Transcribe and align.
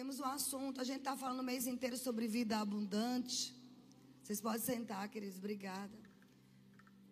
Temos 0.00 0.18
um 0.18 0.24
assunto, 0.24 0.80
a 0.80 0.84
gente 0.84 1.00
está 1.00 1.14
falando 1.14 1.40
o 1.40 1.42
mês 1.42 1.66
inteiro 1.66 1.94
sobre 1.94 2.26
vida 2.26 2.58
abundante. 2.58 3.54
Vocês 4.22 4.40
podem 4.40 4.58
sentar, 4.58 5.06
queridos, 5.10 5.36
obrigada. 5.36 5.94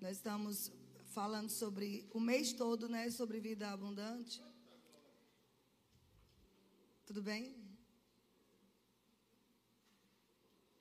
Nós 0.01 0.17
estamos 0.17 0.73
falando 1.09 1.51
sobre 1.51 2.09
o 2.15 2.19
mês 2.19 2.55
todo, 2.55 2.89
né, 2.89 3.11
sobre 3.11 3.41
vida 3.41 3.69
abundante. 3.71 4.43
Tudo 7.05 7.23
bem? 7.23 7.55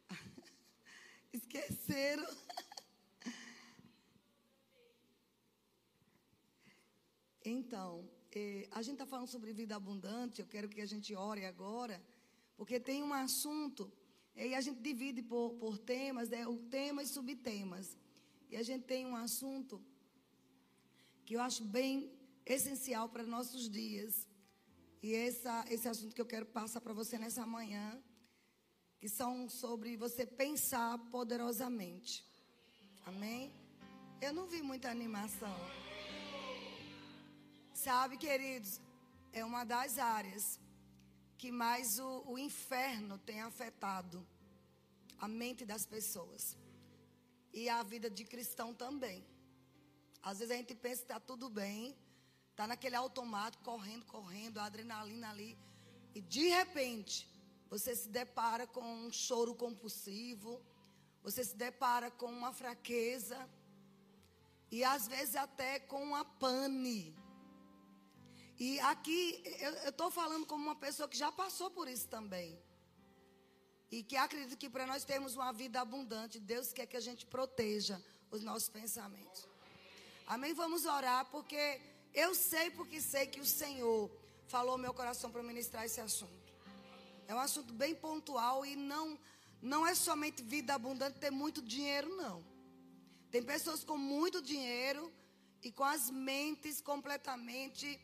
Esqueceram. 1.33 2.25
Então, 7.49 8.09
eh, 8.37 8.67
a 8.71 8.81
gente 8.81 8.97
está 8.97 9.07
falando 9.13 9.29
sobre 9.35 9.51
vida 9.61 9.75
abundante. 9.75 10.41
Eu 10.41 10.47
quero 10.53 10.69
que 10.73 10.81
a 10.81 10.89
gente 10.93 11.15
ore 11.15 11.43
agora, 11.45 11.97
porque 12.57 12.79
tem 12.79 12.99
um 13.03 13.13
assunto 13.13 13.91
eh, 14.35 14.49
e 14.49 14.55
a 14.55 14.61
gente 14.61 14.79
divide 14.89 15.21
por, 15.21 15.45
por 15.61 15.77
temas, 15.77 16.29
né, 16.29 16.47
o 16.47 16.57
tema 16.77 17.01
e 17.01 17.07
subtemas. 17.07 17.97
E 18.51 18.55
a 18.55 18.63
gente 18.63 18.83
tem 18.93 19.05
um 19.05 19.15
assunto 19.15 19.81
que 21.25 21.35
eu 21.35 21.41
acho 21.41 21.63
bem 21.63 22.11
essencial 22.45 23.09
para 23.09 23.23
nossos 23.23 23.69
dias. 23.69 24.27
E 25.01 25.13
essa, 25.13 25.65
esse 25.69 25.87
assunto 25.87 26.15
que 26.15 26.21
eu 26.21 26.31
quero 26.33 26.45
passar 26.45 26.81
para 26.81 26.93
você 26.93 27.17
nessa 27.17 27.45
manhã, 27.45 28.01
que 28.99 29.09
são 29.09 29.49
sobre 29.49 29.97
você 29.97 30.25
pensar 30.25 30.97
poderosamente. 31.15 32.25
Amém? 33.05 33.51
Eu 34.21 34.33
não 34.33 34.47
vi 34.47 34.61
muita 34.61 34.89
animação. 34.89 35.86
Sabe, 37.87 38.17
queridos, 38.17 38.81
é 39.31 39.45
uma 39.45 39.63
das 39.63 39.97
áreas 39.97 40.59
que 41.37 41.49
mais 41.49 41.99
o, 41.99 42.21
o 42.31 42.37
inferno 42.37 43.17
tem 43.19 43.39
afetado 43.41 44.27
a 45.17 45.25
mente 45.25 45.65
das 45.65 45.85
pessoas. 45.85 46.57
E 47.53 47.69
a 47.69 47.81
vida 47.83 48.09
de 48.09 48.25
cristão 48.25 48.73
também. 48.73 49.25
Às 50.21 50.39
vezes 50.39 50.53
a 50.53 50.57
gente 50.57 50.75
pensa 50.75 50.97
que 50.97 51.03
está 51.03 51.17
tudo 51.17 51.49
bem, 51.49 51.95
está 52.51 52.67
naquele 52.67 52.97
automático, 52.97 53.63
correndo, 53.63 54.05
correndo, 54.05 54.57
a 54.57 54.65
adrenalina 54.65 55.29
ali. 55.29 55.57
E 56.13 56.19
de 56.19 56.45
repente, 56.49 57.25
você 57.69 57.95
se 57.95 58.09
depara 58.09 58.67
com 58.67 58.83
um 58.83 59.13
choro 59.13 59.55
compulsivo, 59.55 60.61
você 61.23 61.41
se 61.41 61.55
depara 61.55 62.11
com 62.11 62.25
uma 62.25 62.51
fraqueza, 62.51 63.49
e 64.69 64.83
às 64.83 65.07
vezes 65.07 65.37
até 65.37 65.79
com 65.79 66.03
uma 66.03 66.25
pane. 66.25 67.15
E 68.59 68.79
aqui 68.79 69.43
eu 69.59 69.89
estou 69.89 70.09
falando 70.09 70.45
como 70.45 70.63
uma 70.63 70.75
pessoa 70.75 71.07
que 71.07 71.17
já 71.17 71.31
passou 71.31 71.69
por 71.69 71.87
isso 71.87 72.07
também. 72.07 72.59
E 73.91 74.03
que 74.03 74.17
acredito 74.17 74.57
que 74.57 74.69
para 74.69 74.87
nós 74.87 75.03
termos 75.03 75.35
uma 75.35 75.53
vida 75.53 75.79
abundante, 75.79 76.39
Deus 76.39 76.73
quer 76.73 76.87
que 76.87 76.97
a 76.97 76.99
gente 76.99 77.25
proteja 77.25 78.01
os 78.31 78.43
nossos 78.43 78.67
pensamentos. 78.67 79.47
Amém? 80.25 80.53
Vamos 80.53 80.85
orar, 80.85 81.25
porque 81.25 81.79
eu 82.13 82.33
sei, 82.33 82.71
porque 82.71 82.99
sei 82.99 83.27
que 83.27 83.39
o 83.39 83.45
Senhor 83.45 84.11
falou 84.47 84.77
meu 84.77 84.93
coração 84.93 85.31
para 85.31 85.43
ministrar 85.43 85.85
esse 85.85 86.01
assunto. 86.01 86.53
É 87.27 87.35
um 87.35 87.39
assunto 87.39 87.73
bem 87.73 87.93
pontual 87.93 88.65
e 88.65 88.75
não, 88.75 89.19
não 89.61 89.85
é 89.85 89.93
somente 89.93 90.41
vida 90.41 90.73
abundante 90.73 91.19
ter 91.19 91.31
muito 91.31 91.61
dinheiro, 91.61 92.15
não. 92.15 92.43
Tem 93.29 93.43
pessoas 93.43 93.83
com 93.83 93.97
muito 93.97 94.41
dinheiro 94.41 95.13
e 95.61 95.71
com 95.71 95.83
as 95.83 96.09
mentes 96.09 96.81
completamente 96.81 97.99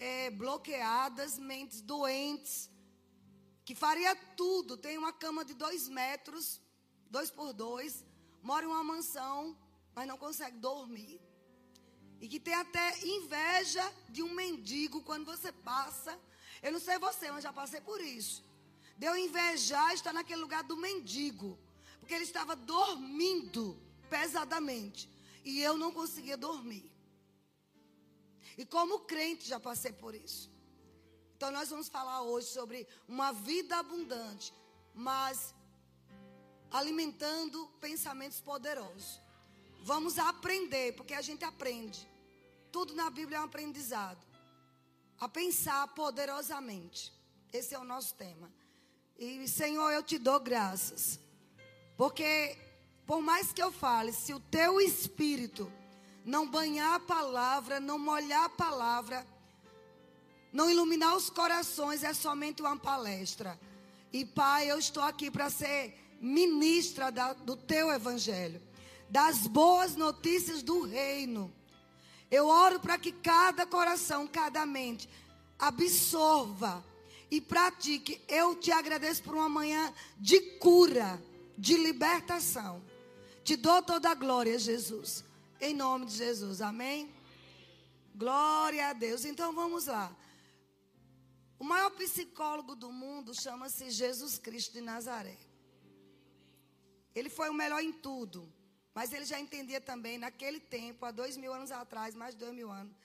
é, 0.00 0.30
bloqueadas, 0.30 1.38
mentes 1.38 1.82
doentes, 1.82 2.70
que 3.64 3.74
faria 3.74 4.16
tudo. 4.36 4.76
Tem 4.76 4.96
uma 4.96 5.12
cama 5.12 5.44
de 5.44 5.54
dois 5.54 5.88
metros, 5.88 6.60
dois 7.10 7.30
por 7.30 7.52
dois, 7.52 8.04
mora 8.42 8.64
em 8.64 8.68
uma 8.68 8.82
mansão, 8.82 9.56
mas 9.94 10.08
não 10.08 10.16
consegue 10.16 10.56
dormir. 10.56 11.20
E 12.20 12.26
que 12.28 12.40
tem 12.40 12.54
até 12.54 13.06
inveja 13.06 13.84
de 14.08 14.22
um 14.22 14.34
mendigo 14.34 15.02
quando 15.02 15.24
você 15.24 15.52
passa. 15.52 16.18
Eu 16.62 16.72
não 16.72 16.80
sei 16.80 16.98
você, 16.98 17.30
mas 17.30 17.44
já 17.44 17.52
passei 17.52 17.80
por 17.80 18.00
isso. 18.00 18.44
Deu 18.96 19.16
invejar 19.16 19.94
estar 19.94 20.12
naquele 20.12 20.40
lugar 20.40 20.62
do 20.62 20.76
mendigo. 20.76 21.58
Porque 21.98 22.12
ele 22.12 22.24
estava 22.24 22.54
dormindo 22.56 23.80
pesadamente. 24.10 25.08
E 25.44 25.60
eu 25.62 25.78
não 25.78 25.92
conseguia 25.92 26.36
dormir. 26.36 26.89
E 28.56 28.64
como 28.64 29.00
crente 29.00 29.48
já 29.48 29.58
passei 29.58 29.92
por 29.92 30.14
isso. 30.14 30.50
Então 31.36 31.50
nós 31.50 31.70
vamos 31.70 31.88
falar 31.88 32.22
hoje 32.22 32.48
sobre 32.48 32.86
uma 33.08 33.32
vida 33.32 33.78
abundante, 33.78 34.52
mas 34.94 35.54
alimentando 36.70 37.66
pensamentos 37.80 38.40
poderosos. 38.40 39.20
Vamos 39.82 40.18
aprender, 40.18 40.94
porque 40.94 41.14
a 41.14 41.22
gente 41.22 41.44
aprende. 41.44 42.06
Tudo 42.70 42.94
na 42.94 43.08
Bíblia 43.08 43.38
é 43.38 43.40
um 43.40 43.44
aprendizado. 43.44 44.24
A 45.18 45.28
pensar 45.28 45.88
poderosamente. 45.88 47.12
Esse 47.52 47.74
é 47.74 47.78
o 47.78 47.84
nosso 47.84 48.14
tema. 48.14 48.52
E 49.18 49.48
Senhor, 49.48 49.90
eu 49.90 50.02
te 50.02 50.18
dou 50.18 50.38
graças. 50.38 51.18
Porque 51.96 52.56
por 53.06 53.20
mais 53.20 53.52
que 53.52 53.60
eu 53.60 53.72
fale, 53.72 54.12
se 54.12 54.32
o 54.32 54.38
teu 54.38 54.80
espírito 54.80 55.70
não 56.24 56.48
banhar 56.48 56.94
a 56.94 57.00
palavra, 57.00 57.80
não 57.80 57.98
molhar 57.98 58.44
a 58.44 58.48
palavra, 58.48 59.26
não 60.52 60.70
iluminar 60.70 61.16
os 61.16 61.30
corações, 61.30 62.02
é 62.02 62.12
somente 62.12 62.60
uma 62.60 62.76
palestra. 62.76 63.58
E 64.12 64.24
Pai, 64.24 64.70
eu 64.70 64.78
estou 64.78 65.02
aqui 65.02 65.30
para 65.30 65.48
ser 65.48 65.94
ministra 66.20 67.10
da, 67.10 67.32
do 67.32 67.56
teu 67.56 67.90
evangelho, 67.90 68.60
das 69.08 69.46
boas 69.46 69.96
notícias 69.96 70.62
do 70.62 70.82
reino. 70.82 71.52
Eu 72.30 72.46
oro 72.46 72.78
para 72.78 72.98
que 72.98 73.12
cada 73.12 73.66
coração, 73.66 74.26
cada 74.26 74.64
mente 74.66 75.08
absorva 75.58 76.84
e 77.30 77.40
pratique. 77.40 78.20
Eu 78.28 78.54
te 78.54 78.70
agradeço 78.70 79.22
por 79.22 79.34
uma 79.34 79.48
manhã 79.48 79.92
de 80.18 80.40
cura, 80.58 81.20
de 81.56 81.76
libertação. 81.76 82.82
Te 83.42 83.56
dou 83.56 83.82
toda 83.82 84.10
a 84.10 84.14
glória, 84.14 84.58
Jesus. 84.58 85.24
Em 85.60 85.74
nome 85.74 86.06
de 86.06 86.14
Jesus, 86.16 86.62
amém? 86.62 87.12
Glória 88.14 88.88
a 88.88 88.92
Deus. 88.94 89.26
Então 89.26 89.52
vamos 89.52 89.86
lá. 89.86 90.06
O 91.58 91.64
maior 91.64 91.90
psicólogo 91.90 92.74
do 92.74 92.90
mundo 92.90 93.38
chama-se 93.38 93.90
Jesus 93.90 94.38
Cristo 94.38 94.72
de 94.72 94.80
Nazaré. 94.80 95.36
Ele 97.14 97.28
foi 97.28 97.50
o 97.50 97.54
melhor 97.62 97.82
em 97.82 97.92
tudo. 97.92 98.50
Mas 98.94 99.12
ele 99.12 99.26
já 99.26 99.38
entendia 99.38 99.80
também, 99.80 100.16
naquele 100.16 100.58
tempo, 100.58 101.04
há 101.04 101.10
dois 101.10 101.36
mil 101.36 101.52
anos 101.52 101.70
atrás, 101.70 102.14
mais 102.14 102.34
de 102.34 102.40
dois 102.40 102.54
mil 102.54 102.70
anos, 102.70 102.96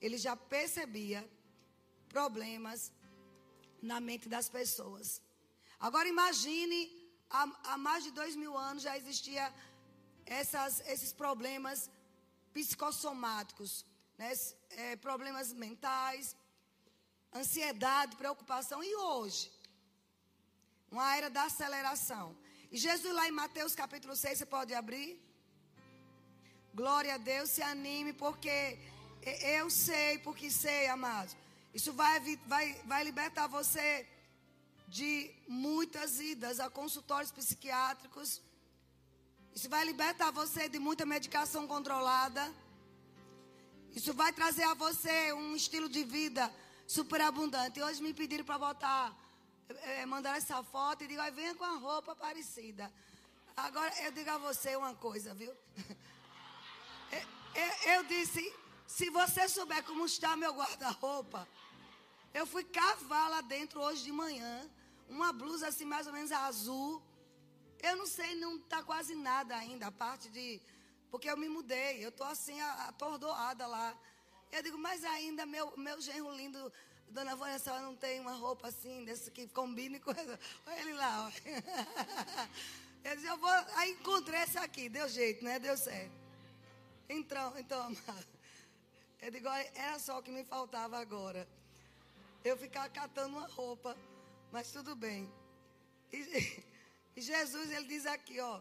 ele 0.00 0.18
já 0.18 0.36
percebia 0.36 1.26
problemas 2.10 2.92
na 3.80 4.00
mente 4.00 4.28
das 4.28 4.50
pessoas. 4.50 5.22
Agora 5.80 6.06
imagine, 6.08 6.78
há, 7.30 7.42
há 7.72 7.78
mais 7.78 8.04
de 8.04 8.10
dois 8.10 8.36
mil 8.36 8.56
anos 8.56 8.82
já 8.82 8.96
existia 8.98 9.52
essas, 10.26 10.80
esses 10.86 11.12
problemas 11.12 11.90
psicossomáticos, 12.52 13.84
né? 14.18 14.32
É, 14.70 14.96
problemas 14.96 15.52
mentais, 15.52 16.36
ansiedade, 17.34 18.16
preocupação. 18.16 18.82
E 18.82 18.94
hoje? 18.94 19.50
Uma 20.90 21.16
era 21.16 21.28
da 21.30 21.44
aceleração. 21.44 22.36
E 22.70 22.76
Jesus 22.76 23.14
lá 23.14 23.28
em 23.28 23.32
Mateus 23.32 23.74
capítulo 23.74 24.14
6, 24.14 24.38
você 24.38 24.46
pode 24.46 24.74
abrir? 24.74 25.10
Glória 26.74 27.14
a 27.14 27.18
Deus, 27.18 27.50
se 27.50 27.62
anime, 27.62 28.12
porque 28.12 28.78
eu 29.60 29.68
sei, 29.70 30.18
porque 30.18 30.50
sei, 30.50 30.88
amados. 30.88 31.36
Isso 31.74 31.92
vai, 31.92 32.20
vai, 32.46 32.74
vai 32.84 33.04
libertar 33.04 33.46
você 33.46 34.06
de 34.88 35.30
muitas 35.48 36.20
idas 36.20 36.60
a 36.60 36.68
consultórios 36.68 37.32
psiquiátricos 37.32 38.40
isso 39.54 39.68
vai 39.68 39.84
libertar 39.84 40.30
você 40.30 40.68
de 40.68 40.78
muita 40.78 41.04
medicação 41.04 41.66
controlada. 41.66 42.52
Isso 43.94 44.14
vai 44.14 44.32
trazer 44.32 44.64
a 44.64 44.74
você 44.74 45.32
um 45.34 45.54
estilo 45.54 45.88
de 45.88 46.02
vida 46.04 46.50
superabundante. 46.86 47.82
Hoje 47.82 48.02
me 48.02 48.14
pediram 48.14 48.44
para 48.44 48.58
botar, 48.58 49.14
é, 49.82 50.06
mandar 50.06 50.38
essa 50.38 50.62
foto 50.62 51.04
e 51.04 51.06
digo, 51.06 51.22
venha 51.32 51.54
com 51.54 51.64
a 51.64 51.76
roupa 51.76 52.16
parecida. 52.16 52.90
Agora 53.54 53.92
eu 54.02 54.12
digo 54.12 54.30
a 54.30 54.38
você 54.38 54.74
uma 54.74 54.94
coisa, 54.94 55.34
viu? 55.34 55.52
Eu, 57.54 57.62
eu, 57.62 57.92
eu 57.92 58.04
disse, 58.04 58.42
se 58.86 59.10
você 59.10 59.46
souber 59.46 59.84
como 59.84 60.06
está 60.06 60.34
meu 60.34 60.54
guarda-roupa, 60.54 61.46
eu 62.32 62.46
fui 62.46 62.64
cavar 62.64 63.28
lá 63.28 63.42
dentro 63.42 63.78
hoje 63.82 64.02
de 64.04 64.10
manhã, 64.10 64.66
uma 65.10 65.30
blusa 65.30 65.68
assim 65.68 65.84
mais 65.84 66.06
ou 66.06 66.14
menos 66.14 66.32
azul 66.32 67.02
eu 67.82 67.96
não 67.96 68.06
sei, 68.06 68.34
não 68.36 68.56
está 68.56 68.82
quase 68.82 69.14
nada 69.14 69.56
ainda, 69.56 69.88
a 69.88 69.92
parte 69.92 70.28
de. 70.30 70.60
Porque 71.10 71.28
eu 71.28 71.36
me 71.36 71.48
mudei, 71.48 72.04
eu 72.04 72.08
estou 72.08 72.26
assim, 72.26 72.60
atordoada 72.60 73.66
lá. 73.66 73.96
Eu 74.50 74.62
digo, 74.62 74.78
mas 74.78 75.04
ainda 75.04 75.44
meu, 75.44 75.76
meu 75.76 76.00
genro 76.00 76.34
lindo 76.34 76.72
Dona 77.08 77.36
Vânia, 77.36 77.56
a 77.56 77.58
senhora 77.58 77.82
não 77.82 77.94
tem 77.94 78.20
uma 78.20 78.32
roupa 78.32 78.68
assim, 78.68 79.04
desse 79.04 79.30
que 79.30 79.46
combine 79.48 80.00
com. 80.00 80.10
Olha 80.10 80.80
ele 80.80 80.94
lá, 80.94 81.26
ó. 81.26 81.32
Eu 83.04 83.16
disse, 83.16 83.26
eu 83.26 83.36
vou. 83.36 83.50
Aí 83.74 83.90
encontrei 83.90 84.38
essa 84.38 84.60
aqui, 84.60 84.88
deu 84.88 85.08
jeito, 85.08 85.44
né? 85.44 85.58
Deu 85.58 85.76
certo. 85.76 86.12
Então, 87.08 87.58
então, 87.58 87.80
amado. 87.86 88.28
Eu 89.20 89.30
digo, 89.30 89.48
era 89.74 89.98
só 89.98 90.20
o 90.20 90.22
que 90.22 90.30
me 90.30 90.44
faltava 90.44 90.98
agora. 90.98 91.48
Eu 92.44 92.56
ficar 92.56 92.88
catando 92.90 93.36
uma 93.36 93.48
roupa, 93.48 93.96
mas 94.52 94.70
tudo 94.70 94.94
bem. 94.94 95.28
E, 96.12 96.62
e 97.16 97.20
Jesus, 97.20 97.70
ele 97.70 97.86
diz 97.86 98.06
aqui, 98.06 98.40
ó, 98.40 98.60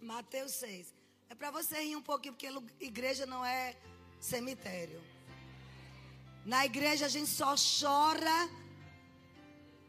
Mateus 0.00 0.52
6. 0.52 0.92
É 1.30 1.34
para 1.34 1.50
você 1.50 1.80
rir 1.82 1.96
um 1.96 2.02
pouquinho, 2.02 2.34
porque 2.34 2.48
igreja 2.80 3.26
não 3.26 3.44
é 3.44 3.76
cemitério. 4.20 5.02
Na 6.44 6.64
igreja 6.66 7.06
a 7.06 7.08
gente 7.08 7.30
só 7.30 7.54
chora 7.56 8.50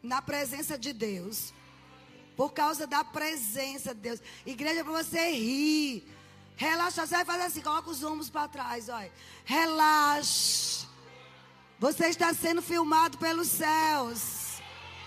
na 0.01 0.21
presença 0.21 0.77
de 0.77 0.93
Deus. 0.93 1.53
Por 2.35 2.53
causa 2.53 2.85
da 2.85 3.03
presença 3.03 3.93
de 3.93 4.01
Deus. 4.01 4.21
Igreja 4.45 4.81
é 4.81 4.83
para 4.83 5.03
você 5.03 5.31
rir. 5.31 6.07
Relaxa, 6.55 7.05
você 7.05 7.15
vai 7.15 7.25
fazer 7.25 7.43
assim, 7.43 7.61
coloca 7.61 7.89
os 7.89 8.03
ombros 8.03 8.29
para 8.29 8.47
trás, 8.47 8.87
olha. 8.89 9.11
Relaxe. 9.43 10.87
Você 11.79 12.07
está 12.07 12.33
sendo 12.33 12.61
filmado 12.61 13.17
pelos 13.17 13.49
céus. 13.49 14.61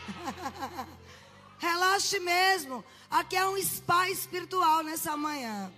Relaxe 1.58 2.20
mesmo. 2.20 2.84
Aqui 3.10 3.36
é 3.36 3.48
um 3.48 3.60
spa 3.60 4.08
espiritual 4.08 4.82
nessa 4.84 5.16
manhã. 5.16 5.72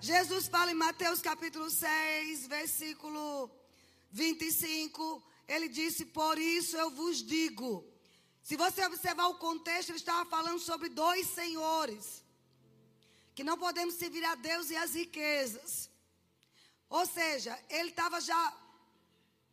Jesus 0.00 0.48
fala 0.48 0.70
em 0.70 0.74
Mateus 0.74 1.20
capítulo 1.20 1.68
6, 1.68 2.46
versículo 2.46 3.50
25. 4.10 5.22
Ele 5.46 5.68
disse: 5.68 6.06
Por 6.06 6.38
isso 6.38 6.76
eu 6.76 6.90
vos 6.90 7.22
digo. 7.22 7.84
Se 8.42 8.56
você 8.56 8.82
observar 8.86 9.26
o 9.26 9.34
contexto, 9.34 9.90
ele 9.90 9.98
estava 9.98 10.24
falando 10.24 10.58
sobre 10.58 10.88
dois 10.88 11.26
senhores. 11.26 12.24
Que 13.34 13.44
não 13.44 13.58
podemos 13.58 13.94
servir 13.94 14.24
a 14.24 14.34
Deus 14.36 14.70
e 14.70 14.76
as 14.76 14.94
riquezas. 14.94 15.90
Ou 16.88 17.04
seja, 17.04 17.58
ele 17.68 17.90
estava 17.90 18.20
já 18.22 18.56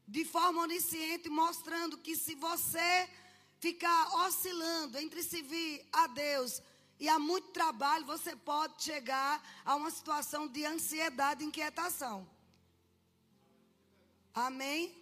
de 0.08 0.24
forma 0.24 0.62
onisciente 0.62 1.28
mostrando 1.28 1.98
que 1.98 2.16
se 2.16 2.36
você 2.36 3.10
ficar 3.66 4.02
oscilando 4.26 5.00
entre 5.00 5.24
servir 5.24 5.84
a 5.92 6.06
Deus 6.06 6.62
e 7.00 7.10
há 7.10 7.18
muito 7.18 7.48
trabalho, 7.50 8.06
você 8.06 8.36
pode 8.36 8.84
chegar 8.84 9.34
a 9.66 9.76
uma 9.76 9.90
situação 9.90 10.48
de 10.48 10.64
ansiedade 10.64 11.44
e 11.44 11.48
inquietação. 11.48 12.30
Amém? 14.36 14.96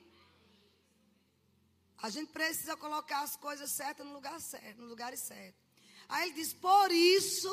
A 1.97 2.09
gente 2.09 2.31
precisa 2.31 2.77
colocar 2.77 3.21
as 3.23 3.35
coisas 3.35 3.69
certas 3.69 4.05
no 4.05 4.13
lugar 4.13 4.39
certo, 4.39 4.81
no 4.81 4.87
lugar 4.87 5.13
certo. 5.17 5.59
Aí 6.07 6.29
ele 6.29 6.35
diz: 6.35 6.53
Por 6.53 6.89
isso 6.89 7.51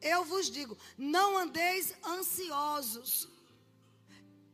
eu 0.00 0.24
vos 0.24 0.50
digo, 0.50 0.76
não 0.96 1.36
andeis 1.36 1.94
ansiosos 2.02 3.28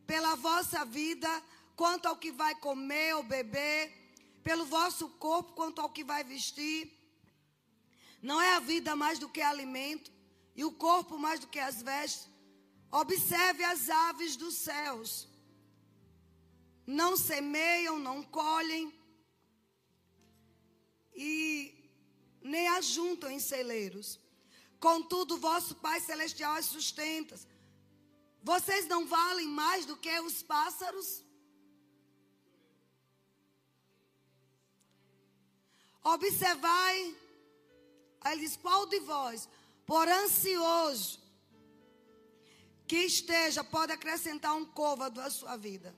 pela 0.05 0.35
vossa 0.35 0.83
vida, 0.83 1.31
quanto 1.77 2.07
ao 2.07 2.17
que 2.17 2.31
vai 2.31 2.55
comer 2.55 3.15
ou 3.15 3.23
beber, 3.23 4.02
pelo 4.43 4.65
vosso 4.65 5.09
corpo, 5.09 5.53
quanto 5.53 5.79
ao 5.81 5.89
que 5.89 6.03
vai 6.03 6.23
vestir. 6.23 6.91
Não 8.21 8.41
é 8.41 8.55
a 8.55 8.59
vida 8.59 8.95
mais 8.95 9.19
do 9.19 9.29
que 9.29 9.41
alimento 9.41 10.11
e 10.55 10.63
o 10.63 10.71
corpo 10.71 11.17
mais 11.17 11.39
do 11.39 11.47
que 11.47 11.59
as 11.59 11.81
vestes? 11.81 12.29
Observe 12.91 13.63
as 13.63 13.89
aves 13.89 14.35
dos 14.35 14.55
céus. 14.55 15.27
Não 16.85 17.15
semeiam, 17.15 17.97
não 17.97 18.21
colhem 18.21 18.93
e 21.15 21.73
nem 22.41 22.67
ajuntam 22.67 23.31
em 23.31 23.39
celeiros. 23.39 24.19
Contudo, 24.79 25.37
vosso 25.37 25.75
Pai 25.75 25.99
Celestial 26.01 26.55
as 26.55 26.65
sustenta. 26.65 27.39
Vocês 28.41 28.85
não 28.87 29.07
valem 29.07 29.47
mais 29.47 29.85
do 29.85 29.95
que 29.95 30.19
os 30.19 30.43
pássaros? 30.43 31.22
Observai 36.03 37.15
Aí 38.23 38.33
ele 38.33 38.47
diz: 38.47 38.55
Qual 38.55 38.85
de 38.85 38.99
vós, 39.01 39.49
por 39.85 40.07
ansioso 40.07 41.21
que 42.87 42.97
esteja, 42.97 43.63
pode 43.63 43.91
acrescentar 43.91 44.53
um 44.55 44.65
côvado 44.65 45.19
à 45.19 45.29
sua 45.29 45.57
vida? 45.57 45.93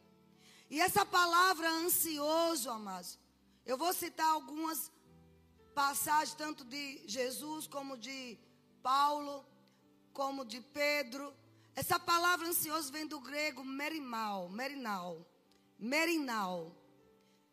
E 0.69 0.81
essa 0.81 1.05
palavra 1.05 1.69
ansioso, 1.69 2.69
amados, 2.69 3.19
eu 3.65 3.77
vou 3.77 3.93
citar 3.93 4.27
algumas 4.27 4.91
passagens, 5.75 6.33
tanto 6.33 6.65
de 6.65 7.03
Jesus, 7.07 7.67
como 7.67 7.95
de 7.97 8.37
Paulo, 8.81 9.45
como 10.11 10.43
de 10.43 10.61
Pedro. 10.61 11.33
Essa 11.75 11.99
palavra 11.99 12.47
ansioso 12.47 12.91
vem 12.91 13.05
do 13.05 13.19
grego 13.19 13.63
merimal, 13.63 14.49
merinal, 14.49 15.23
merinal, 15.77 16.75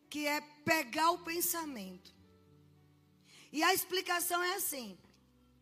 que 0.08 0.26
é 0.26 0.40
pegar 0.40 1.10
o 1.10 1.18
pensamento. 1.18 2.14
E 3.52 3.62
a 3.62 3.74
explicação 3.74 4.42
é 4.42 4.54
assim: 4.54 4.98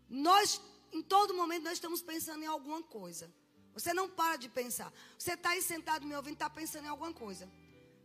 nós, 0.08 0.60
em 0.92 1.02
todo 1.02 1.34
momento, 1.34 1.64
nós 1.64 1.74
estamos 1.74 2.00
pensando 2.00 2.42
em 2.42 2.46
alguma 2.46 2.82
coisa. 2.82 3.32
Você 3.74 3.92
não 3.92 4.08
para 4.08 4.36
de 4.36 4.48
pensar. 4.48 4.92
Você 5.18 5.32
está 5.32 5.50
aí 5.50 5.62
sentado 5.62 6.06
me 6.06 6.14
ouvindo, 6.14 6.34
está 6.34 6.50
pensando 6.50 6.84
em 6.84 6.88
alguma 6.88 7.12
coisa. 7.12 7.50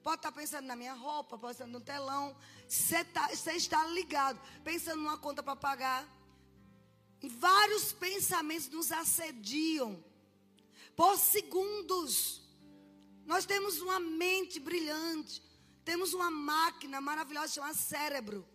Pode 0.03 0.17
estar 0.17 0.31
tá 0.31 0.39
pensando 0.39 0.65
na 0.65 0.75
minha 0.75 0.93
roupa, 0.93 1.37
pode 1.37 1.53
estar 1.53 1.67
no 1.67 1.81
telão. 1.81 2.35
Você, 2.67 3.03
tá, 3.03 3.27
você 3.27 3.53
está 3.53 3.85
ligado, 3.87 4.39
pensando 4.63 4.97
numa 5.01 5.17
conta 5.17 5.41
para 5.41 5.55
pagar. 5.55 6.07
Vários 7.21 7.91
pensamentos 7.91 8.69
nos 8.69 8.91
assediam 8.91 10.03
por 10.95 11.17
segundos. 11.17 12.41
Nós 13.25 13.45
temos 13.45 13.81
uma 13.81 13.99
mente 13.99 14.59
brilhante, 14.59 15.41
temos 15.83 16.13
uma 16.13 16.29
máquina 16.29 17.01
maravilhosa 17.01 17.53
chamada 17.53 17.73
cérebro. 17.73 18.47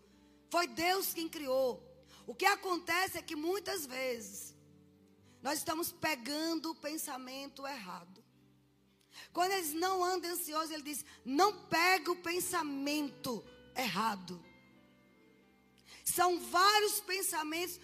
Foi 0.50 0.66
Deus 0.66 1.14
quem 1.14 1.28
criou. 1.28 1.82
O 2.26 2.34
que 2.34 2.44
acontece 2.44 3.16
é 3.18 3.22
que 3.22 3.36
muitas 3.36 3.86
vezes 3.86 4.54
nós 5.42 5.58
estamos 5.58 5.90
pegando 5.92 6.70
o 6.70 6.74
pensamento 6.74 7.66
errado. 7.66 8.22
Quando 9.32 9.52
eles 9.52 9.72
não 9.72 10.04
andam 10.04 10.30
ansiosos, 10.30 10.70
ele 10.70 10.82
diz: 10.82 11.04
não 11.24 11.66
pega 11.66 12.10
o 12.10 12.16
pensamento 12.16 13.44
errado. 13.76 14.44
São 16.04 16.40
vários 16.40 17.00
pensamentos 17.00 17.80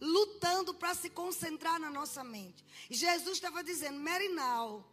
lutando 0.00 0.74
para 0.74 0.94
se 0.94 1.08
concentrar 1.08 1.80
na 1.80 1.90
nossa 1.90 2.22
mente. 2.22 2.64
E 2.90 2.94
Jesus 2.94 3.36
estava 3.38 3.64
dizendo: 3.64 3.98
Merinal, 3.98 4.84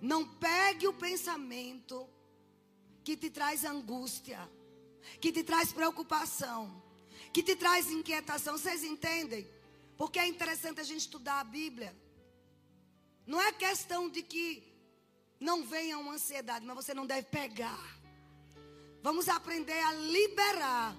não 0.00 0.26
pegue 0.36 0.86
o 0.86 0.92
pensamento 0.92 2.08
que 3.02 3.16
te 3.16 3.30
traz 3.30 3.64
angústia 3.64 4.48
que 5.20 5.32
te 5.32 5.42
traz 5.42 5.72
preocupação, 5.72 6.82
que 7.32 7.42
te 7.42 7.54
traz 7.56 7.90
inquietação. 7.90 8.56
Vocês 8.56 8.82
entendem? 8.84 9.48
Porque 9.96 10.18
é 10.18 10.26
interessante 10.26 10.80
a 10.80 10.84
gente 10.84 11.00
estudar 11.00 11.40
a 11.40 11.44
Bíblia. 11.44 11.96
Não 13.26 13.40
é 13.40 13.52
questão 13.52 14.08
de 14.08 14.22
que 14.22 14.70
não 15.38 15.64
venha 15.64 15.98
uma 15.98 16.14
ansiedade, 16.14 16.64
mas 16.64 16.76
você 16.76 16.92
não 16.92 17.06
deve 17.06 17.28
pegar. 17.28 18.00
Vamos 19.02 19.28
aprender 19.28 19.80
a 19.80 19.92
liberar. 19.92 20.96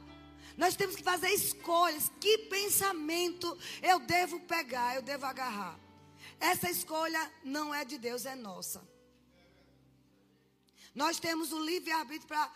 Nós 0.57 0.75
temos 0.75 0.95
que 0.95 1.03
fazer 1.03 1.29
escolhas. 1.29 2.11
Que 2.19 2.37
pensamento 2.37 3.57
eu 3.81 3.99
devo 3.99 4.39
pegar, 4.41 4.95
eu 4.95 5.01
devo 5.01 5.25
agarrar? 5.25 5.79
Essa 6.39 6.69
escolha 6.69 7.31
não 7.43 7.73
é 7.73 7.85
de 7.85 7.97
Deus, 7.97 8.25
é 8.25 8.35
nossa. 8.35 8.81
Nós 10.93 11.19
temos 11.19 11.53
o 11.53 11.63
livre-arbítrio 11.63 12.27
para 12.27 12.51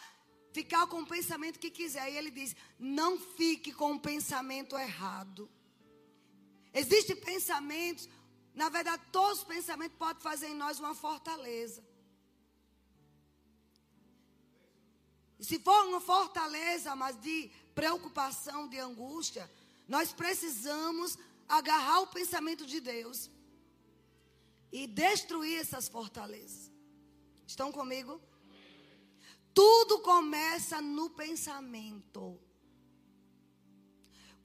ficar 0.57 0.87
com 0.87 1.01
o 1.01 1.11
pensamento 1.15 1.59
que 1.63 1.69
quiser. 1.79 2.07
E 2.11 2.17
ele 2.19 2.31
diz: 2.39 2.55
não 2.79 3.11
fique 3.37 3.71
com 3.73 3.89
o 3.93 3.99
pensamento 3.99 4.77
errado. 4.77 5.49
Existem 6.81 7.15
pensamentos, 7.31 8.07
na 8.61 8.69
verdade, 8.69 9.01
todos 9.11 9.39
os 9.39 9.43
pensamentos 9.55 9.97
podem 9.97 10.21
fazer 10.29 10.47
em 10.47 10.61
nós 10.63 10.79
uma 10.79 10.95
fortaleza. 11.05 11.81
E 15.39 15.43
se 15.49 15.59
for 15.59 15.81
uma 15.87 16.01
fortaleza, 16.13 16.95
mas 16.95 17.19
de 17.27 17.37
preocupação, 17.79 18.67
de 18.67 18.79
angústia, 18.79 19.45
nós 19.87 20.13
precisamos 20.13 21.17
agarrar 21.47 21.99
o 22.01 22.07
pensamento 22.07 22.65
de 22.65 22.79
Deus 22.79 23.29
e 24.71 24.87
destruir 24.87 25.59
essas 25.59 25.87
fortalezas. 25.87 26.71
Estão 27.45 27.71
comigo? 27.71 28.21
Tudo 29.55 29.99
começa 30.01 30.81
no 30.81 31.09
pensamento. 31.09 32.23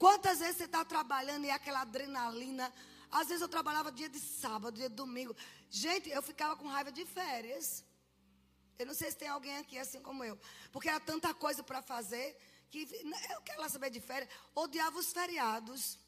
Quantas 0.03 0.39
vezes 0.39 0.57
você 0.57 0.63
está 0.63 0.83
trabalhando 0.85 1.45
e 1.45 1.49
é 1.49 1.53
aquela 1.53 1.81
adrenalina. 1.81 2.73
Às 3.19 3.27
vezes 3.27 3.41
eu 3.41 3.49
trabalhava 3.55 3.91
dia 3.91 4.07
de 4.07 4.19
sábado, 4.19 4.77
dia 4.77 4.89
de 4.89 4.95
domingo. 4.95 5.35
Gente, 5.69 6.09
eu 6.09 6.21
ficava 6.21 6.55
com 6.55 6.67
raiva 6.75 6.91
de 6.91 7.05
férias. 7.05 7.83
Eu 8.79 8.85
não 8.85 8.93
sei 8.93 9.11
se 9.11 9.17
tem 9.17 9.27
alguém 9.27 9.57
aqui 9.57 9.77
assim 9.77 10.01
como 10.01 10.23
eu. 10.23 10.39
Porque 10.71 10.87
era 10.87 10.99
tanta 10.99 11.33
coisa 11.33 11.61
para 11.61 11.81
fazer 11.81 12.25
que 12.71 12.87
eu 13.35 13.41
quero 13.41 13.61
lá 13.61 13.69
saber 13.69 13.89
de 13.89 13.99
férias. 13.99 14.31
Odiava 14.55 14.97
os 14.97 15.11
feriados. 15.11 15.99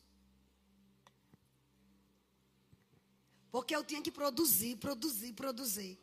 Porque 3.52 3.76
eu 3.76 3.84
tinha 3.84 4.02
que 4.02 4.12
produzir, 4.12 4.78
produzir, 4.78 5.34
produzir. 5.34 6.03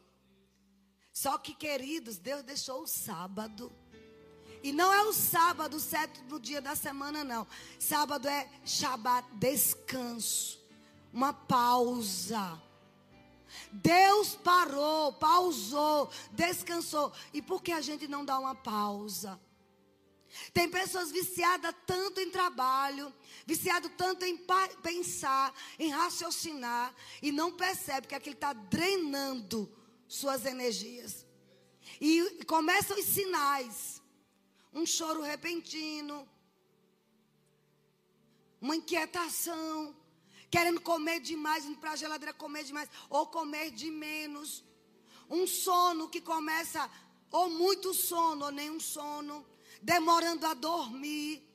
Só 1.13 1.37
que, 1.39 1.55
queridos, 1.55 2.19
Deus 2.19 2.43
deixou 2.43 2.83
o 2.83 2.87
sábado. 2.87 3.73
E 4.63 4.73
não 4.73 4.93
é 4.93 5.03
o 5.03 5.13
sábado, 5.13 5.77
o 5.77 5.81
sétimo 5.81 6.39
dia 6.39 6.61
da 6.61 6.77
semana, 6.77 7.25
não. 7.25 7.47
Sábado 7.79 8.29
é 8.29 8.49
Shabat, 8.65 9.27
descanso. 9.35 10.61
Uma 11.13 11.33
pausa. 11.33 12.61
Deus 13.73 14.37
parou, 14.37 15.13
pausou, 15.15 16.11
descansou. 16.33 17.13
E 17.33 17.43
por 17.43 17.63
que 17.63 17.73
a 17.73 17.81
gente 17.81 18.07
não 18.07 18.25
dá 18.25 18.39
uma 18.39 18.55
pausa? 18.55 19.41
Tem 20.53 20.71
pessoas 20.71 21.11
viciadas 21.11 21.75
tanto 21.87 22.21
em 22.21 22.31
trabalho, 22.31 23.13
viciado 23.45 23.89
tanto 23.91 24.25
em 24.25 24.39
pensar, 24.81 25.53
em 25.77 25.91
raciocinar, 25.91 26.95
e 27.21 27.33
não 27.33 27.51
percebe 27.51 28.07
que 28.07 28.15
aquilo 28.15 28.37
está 28.37 28.53
drenando 28.53 29.69
suas 30.11 30.45
energias. 30.45 31.25
E 32.01 32.45
começam 32.45 32.99
os 32.99 33.07
sinais: 33.07 34.03
um 34.73 34.85
choro 34.85 35.23
repentino, 35.23 36.29
uma 38.61 38.77
inquietação, 38.77 39.95
querendo 40.51 40.81
comer 40.81 41.21
demais, 41.21 41.65
indo 41.65 41.79
para 41.79 41.93
a 41.93 41.97
geladeira 41.97 42.35
comer 42.35 42.65
demais, 42.65 42.89
ou 43.09 43.27
comer 43.27 43.71
de 43.71 43.91
menos. 43.91 44.65
Um 45.29 45.47
sono 45.47 46.09
que 46.09 46.21
começa, 46.21 46.91
ou 47.31 47.49
muito 47.49 47.95
sono, 47.95 48.47
ou 48.47 48.51
nenhum 48.51 48.81
sono, 48.81 49.47
demorando 49.81 50.45
a 50.45 50.55
dormir. 50.55 51.49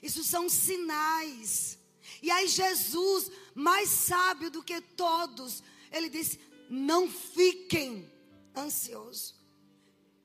Isso 0.00 0.22
são 0.22 0.48
sinais. 0.48 1.76
E 2.22 2.30
aí, 2.30 2.46
Jesus, 2.46 3.30
mais 3.52 3.88
sábio 3.88 4.48
do 4.48 4.62
que 4.62 4.80
todos, 4.80 5.62
ele 5.90 6.08
disse: 6.08 6.38
não 6.68 7.08
fiquem 7.08 8.10
ansiosos. 8.56 9.34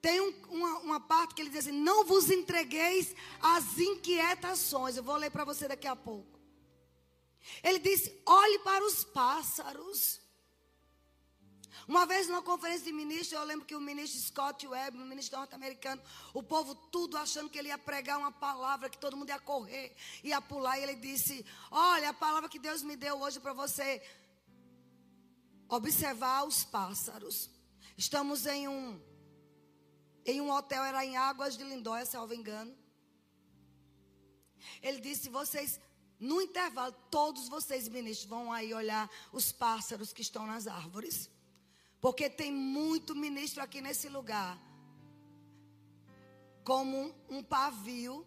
Tem 0.01 0.19
um, 0.19 0.33
uma, 0.49 0.79
uma, 0.79 0.99
parte 0.99 1.33
que 1.33 1.41
ele 1.41 1.49
diz 1.49 1.59
assim: 1.59 1.71
não 1.71 2.03
vos 2.03 2.29
entregueis 2.29 3.15
às 3.39 3.77
inquietações. 3.77 4.97
Eu 4.97 5.03
vou 5.03 5.15
ler 5.15 5.31
para 5.31 5.45
você 5.45 5.67
daqui 5.67 5.87
a 5.87 5.95
pouco. 5.95 6.39
Ele 7.63 7.79
disse: 7.79 8.21
olhe 8.25 8.59
para 8.59 8.83
os 8.85 9.03
pássaros. 9.05 10.21
Uma 11.87 12.05
vez 12.05 12.27
numa 12.27 12.41
conferência 12.41 12.85
de 12.85 12.93
ministros, 12.93 13.31
eu 13.31 13.43
lembro 13.43 13.65
que 13.65 13.75
o 13.75 13.81
ministro 13.81 14.19
Scott 14.21 14.65
Webb, 14.65 14.97
o 14.97 15.05
ministro 15.05 15.37
norte-americano, 15.37 16.01
o 16.33 16.41
povo 16.41 16.75
tudo 16.75 17.17
achando 17.17 17.49
que 17.49 17.57
ele 17.59 17.67
ia 17.67 17.77
pregar 17.77 18.17
uma 18.17 18.31
palavra, 18.31 18.89
que 18.89 18.97
todo 18.97 19.17
mundo 19.17 19.29
ia 19.29 19.39
correr, 19.39 19.93
ia 20.23 20.41
pular, 20.41 20.77
e 20.79 20.83
ele 20.83 20.95
disse: 20.95 21.45
Olha, 21.71 22.09
a 22.09 22.13
palavra 22.13 22.49
que 22.49 22.59
Deus 22.59 22.83
me 22.83 22.95
deu 22.95 23.19
hoje 23.21 23.39
para 23.39 23.53
você 23.53 24.01
observar 25.75 26.45
os 26.45 26.63
pássaros. 26.63 27.49
Estamos 27.97 28.45
em 28.45 28.67
um 28.67 29.01
em 30.25 30.39
um 30.39 30.49
hotel, 30.51 30.83
era 30.83 31.03
em 31.05 31.17
Águas 31.17 31.57
de 31.57 31.63
Lindóia, 31.65 32.05
salvo 32.05 32.33
engano. 32.33 32.73
Ele 34.81 35.01
disse: 35.01 35.27
vocês, 35.29 35.79
no 36.19 36.41
intervalo, 36.41 36.93
todos 37.11 37.49
vocês, 37.49 37.89
ministros, 37.89 38.29
vão 38.29 38.53
aí 38.53 38.73
olhar 38.73 39.09
os 39.33 39.51
pássaros 39.51 40.13
que 40.13 40.21
estão 40.21 40.47
nas 40.47 40.65
árvores. 40.67 41.29
Porque 41.99 42.29
tem 42.29 42.51
muito 42.51 43.15
ministro 43.15 43.61
aqui 43.61 43.81
nesse 43.81 44.07
lugar. 44.07 44.57
Como 46.63 46.97
um, 46.97 47.37
um 47.37 47.43
pavio 47.43 48.25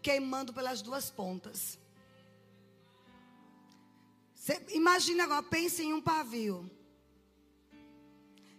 queimando 0.00 0.52
pelas 0.52 0.82
duas 0.82 1.10
pontas. 1.10 1.78
Você 4.42 4.60
imagina 4.70 5.22
agora, 5.22 5.40
pense 5.40 5.84
em 5.84 5.94
um 5.94 6.00
pavio 6.00 6.68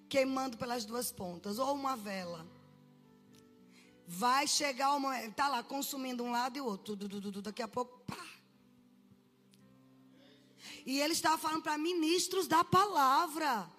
queimando 0.07 0.57
pelas 0.57 0.85
duas 0.85 1.11
pontas, 1.11 1.59
ou 1.59 1.73
uma 1.73 1.97
vela. 1.97 2.47
Vai 4.07 4.47
chegar 4.47 4.95
uma. 4.95 5.21
Está 5.25 5.49
lá 5.49 5.61
consumindo 5.61 6.23
um 6.23 6.31
lado 6.31 6.55
e 6.55 6.61
o 6.61 6.65
outro. 6.65 6.95
Daqui 7.41 7.61
a 7.61 7.67
pouco, 7.67 7.99
pá. 8.07 8.25
E 10.85 11.01
ele 11.01 11.11
estava 11.11 11.37
falando 11.37 11.61
para 11.61 11.77
ministros 11.77 12.47
da 12.47 12.63
palavra. 12.63 13.69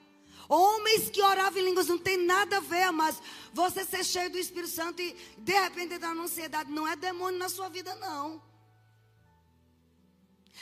Homens 0.47 1.09
que 1.09 1.23
oravam 1.23 1.59
em 1.59 1.65
línguas 1.65 1.87
não 1.87 1.97
tem 1.97 2.19
nada 2.19 2.59
a 2.59 2.61
ver, 2.61 2.93
mas 2.93 3.19
você 3.51 3.83
ser 3.83 4.05
cheio 4.05 4.29
do 4.29 4.37
Espírito 4.37 4.75
Santo 4.75 5.01
e 5.01 5.17
de 5.39 5.55
repente 5.55 5.95
entrar 5.95 6.15
na 6.15 6.25
ansiedade 6.25 6.71
não 6.71 6.87
é 6.87 6.97
demônio 6.97 7.39
na 7.39 7.49
sua 7.49 7.71
vida, 7.71 7.95
não. 7.95 8.43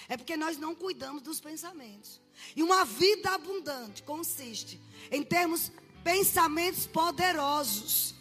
É 0.08 0.16
porque 0.16 0.36
nós 0.36 0.56
não 0.56 0.74
cuidamos 0.74 1.22
dos 1.22 1.40
pensamentos. 1.40 2.20
E 2.56 2.62
uma 2.62 2.84
vida 2.84 3.30
abundante 3.30 4.02
consiste 4.02 4.80
em 5.10 5.22
termos 5.22 5.70
pensamentos 6.02 6.86
poderosos. 6.86 8.14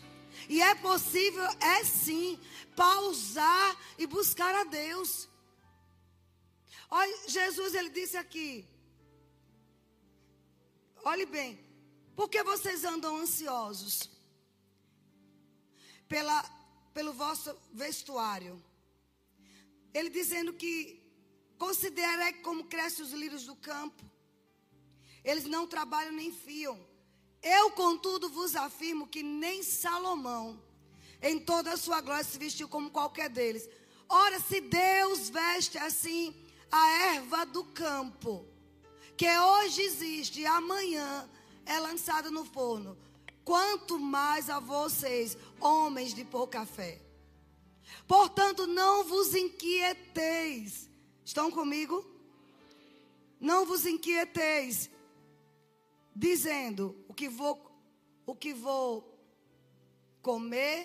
E 0.47 0.61
é 0.61 0.75
possível, 0.75 1.43
é 1.59 1.83
sim, 1.83 2.39
pausar 2.75 3.77
e 3.97 4.05
buscar 4.05 4.53
a 4.53 4.63
Deus. 4.63 5.27
Olha, 6.89 7.27
Jesus 7.27 7.73
ele 7.73 7.89
disse 7.89 8.17
aqui. 8.17 8.65
Olhe 11.03 11.25
bem, 11.25 11.59
por 12.15 12.29
que 12.29 12.43
vocês 12.43 12.83
andam 12.83 13.17
ansiosos? 13.17 14.09
Pela, 16.07 16.43
pelo 16.93 17.13
vosso 17.13 17.57
vestuário. 17.73 18.61
Ele 19.93 20.09
dizendo 20.09 20.53
que 20.53 21.00
Considere 21.62 22.34
como 22.41 22.63
crescem 22.63 23.06
os 23.06 23.12
lírios 23.12 23.46
do 23.46 23.56
campo. 23.56 24.03
Eles 25.24 25.44
não 25.44 25.68
trabalham 25.68 26.12
nem 26.12 26.32
fiam. 26.32 26.75
Eu, 27.39 27.70
contudo, 27.70 28.32
vos 28.32 28.56
afirmo 28.56 29.06
que 29.06 29.22
nem 29.22 29.62
Salomão, 29.62 30.60
em 31.22 31.39
toda 31.39 31.72
a 31.72 31.77
sua 31.77 32.01
glória, 32.01 32.24
se 32.24 32.39
vestiu 32.39 32.68
como 32.68 32.89
qualquer 32.89 33.30
deles. 33.30 33.70
Ora, 34.10 34.39
se 34.39 34.60
Deus 34.60 35.30
veste 35.30 35.77
assim 35.77 36.34
a 36.72 36.89
erva 37.13 37.46
do 37.46 37.63
campo, 37.65 38.44
que 39.15 39.30
hoje 39.30 39.84
existe 39.84 40.39
e 40.39 40.48
amanhã 40.48 41.30
é 41.63 41.80
lançada 41.80 42.32
no 42.32 42.44
forno, 42.44 42.98
quanto 43.46 44.00
mais 44.00 44.50
a 44.50 44.60
vocês, 44.60 45.38
homens 45.60 46.15
de 46.15 46.25
pouca 46.25 46.65
fé. 46.65 47.00
Portanto, 48.08 48.65
não 48.65 49.03
vos 49.03 49.36
inquieteis 49.36 50.89
Estão 51.31 51.50
comigo? 51.50 51.97
Não 53.39 53.65
vos 53.65 53.85
inquieteis, 53.85 54.89
dizendo 56.13 56.83
o 57.07 57.13
que 57.13 57.29
vou, 57.29 57.55
o 58.25 58.35
que 58.35 58.53
vou 58.53 58.89
comer, 60.21 60.77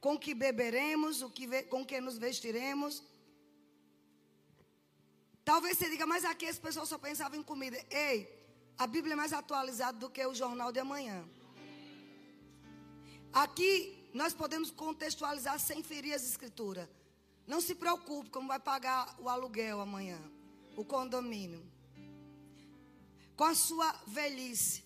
com 0.00 0.16
que 0.16 0.32
beberemos, 0.32 1.22
o 1.22 1.28
que, 1.28 1.64
com 1.64 1.84
que 1.84 2.00
nos 2.00 2.16
vestiremos. 2.18 3.02
Talvez 5.44 5.76
você 5.76 5.90
diga, 5.90 6.06
mas 6.06 6.24
aqui 6.24 6.46
as 6.46 6.60
pessoas 6.66 6.88
só 6.88 6.96
pensavam 6.96 7.40
em 7.40 7.42
comida. 7.42 7.76
Ei, 7.90 8.16
a 8.78 8.86
Bíblia 8.86 9.14
é 9.14 9.16
mais 9.16 9.32
atualizada 9.32 9.98
do 9.98 10.08
que 10.08 10.24
o 10.24 10.36
jornal 10.42 10.70
de 10.70 10.78
amanhã. 10.78 11.28
Aqui 13.32 14.08
nós 14.14 14.32
podemos 14.32 14.70
contextualizar 14.70 15.58
sem 15.58 15.82
ferir 15.82 16.14
as 16.14 16.22
escrituras. 16.22 16.88
Não 17.46 17.60
se 17.60 17.74
preocupe 17.74 18.30
como 18.30 18.48
vai 18.48 18.58
pagar 18.58 19.14
o 19.20 19.28
aluguel 19.28 19.80
amanhã, 19.80 20.18
o 20.76 20.84
condomínio. 20.84 21.62
Com 23.36 23.44
a 23.44 23.54
sua 23.54 23.92
velhice. 24.06 24.82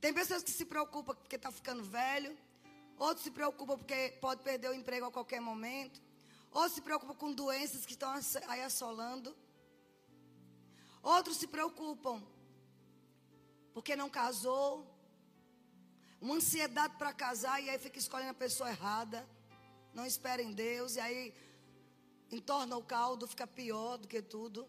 Tem 0.00 0.12
pessoas 0.12 0.42
que 0.42 0.50
se 0.50 0.64
preocupam 0.64 1.14
porque 1.14 1.36
está 1.36 1.52
ficando 1.52 1.84
velho. 1.84 2.36
Outros 2.98 3.24
se 3.24 3.30
preocupam 3.30 3.76
porque 3.78 4.18
pode 4.20 4.42
perder 4.42 4.70
o 4.70 4.74
emprego 4.74 5.06
a 5.06 5.12
qualquer 5.12 5.40
momento. 5.40 6.02
Outros 6.50 6.74
se 6.74 6.82
preocupam 6.82 7.14
com 7.14 7.32
doenças 7.32 7.86
que 7.86 7.92
estão 7.92 8.12
aí 8.48 8.62
assolando. 8.62 9.36
Outros 11.02 11.36
se 11.36 11.46
preocupam 11.46 12.22
porque 13.72 13.94
não 13.94 14.10
casou. 14.10 14.90
Uma 16.20 16.36
ansiedade 16.36 16.96
para 16.96 17.12
casar 17.12 17.62
e 17.62 17.68
aí 17.68 17.78
fica 17.78 17.98
escolhendo 17.98 18.30
a 18.30 18.34
pessoa 18.34 18.70
errada 18.70 19.28
não 19.94 20.04
espera 20.04 20.42
em 20.42 20.52
Deus, 20.52 20.96
e 20.96 21.00
aí 21.00 21.34
entorna 22.30 22.76
o 22.76 22.82
caldo, 22.82 23.26
fica 23.26 23.46
pior 23.46 23.96
do 23.96 24.08
que 24.08 24.20
tudo. 24.20 24.66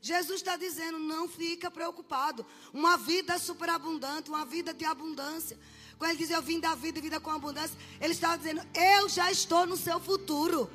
Jesus 0.00 0.40
está 0.40 0.56
dizendo: 0.56 0.98
não 0.98 1.28
fica 1.28 1.70
preocupado. 1.70 2.44
Uma 2.72 2.96
vida 2.96 3.38
superabundante, 3.38 4.28
uma 4.28 4.44
vida 4.44 4.74
de 4.74 4.84
abundância. 4.84 5.56
Quando 5.96 6.10
ele 6.10 6.18
diz 6.18 6.30
eu 6.30 6.42
vim 6.42 6.58
da 6.58 6.74
vida 6.74 6.98
e 6.98 7.02
vida 7.02 7.20
com 7.20 7.30
abundância, 7.30 7.78
ele 8.00 8.12
está 8.12 8.36
dizendo: 8.36 8.60
eu 8.74 9.08
já 9.08 9.30
estou 9.30 9.64
no 9.64 9.76
seu 9.76 10.00
futuro. 10.00 10.68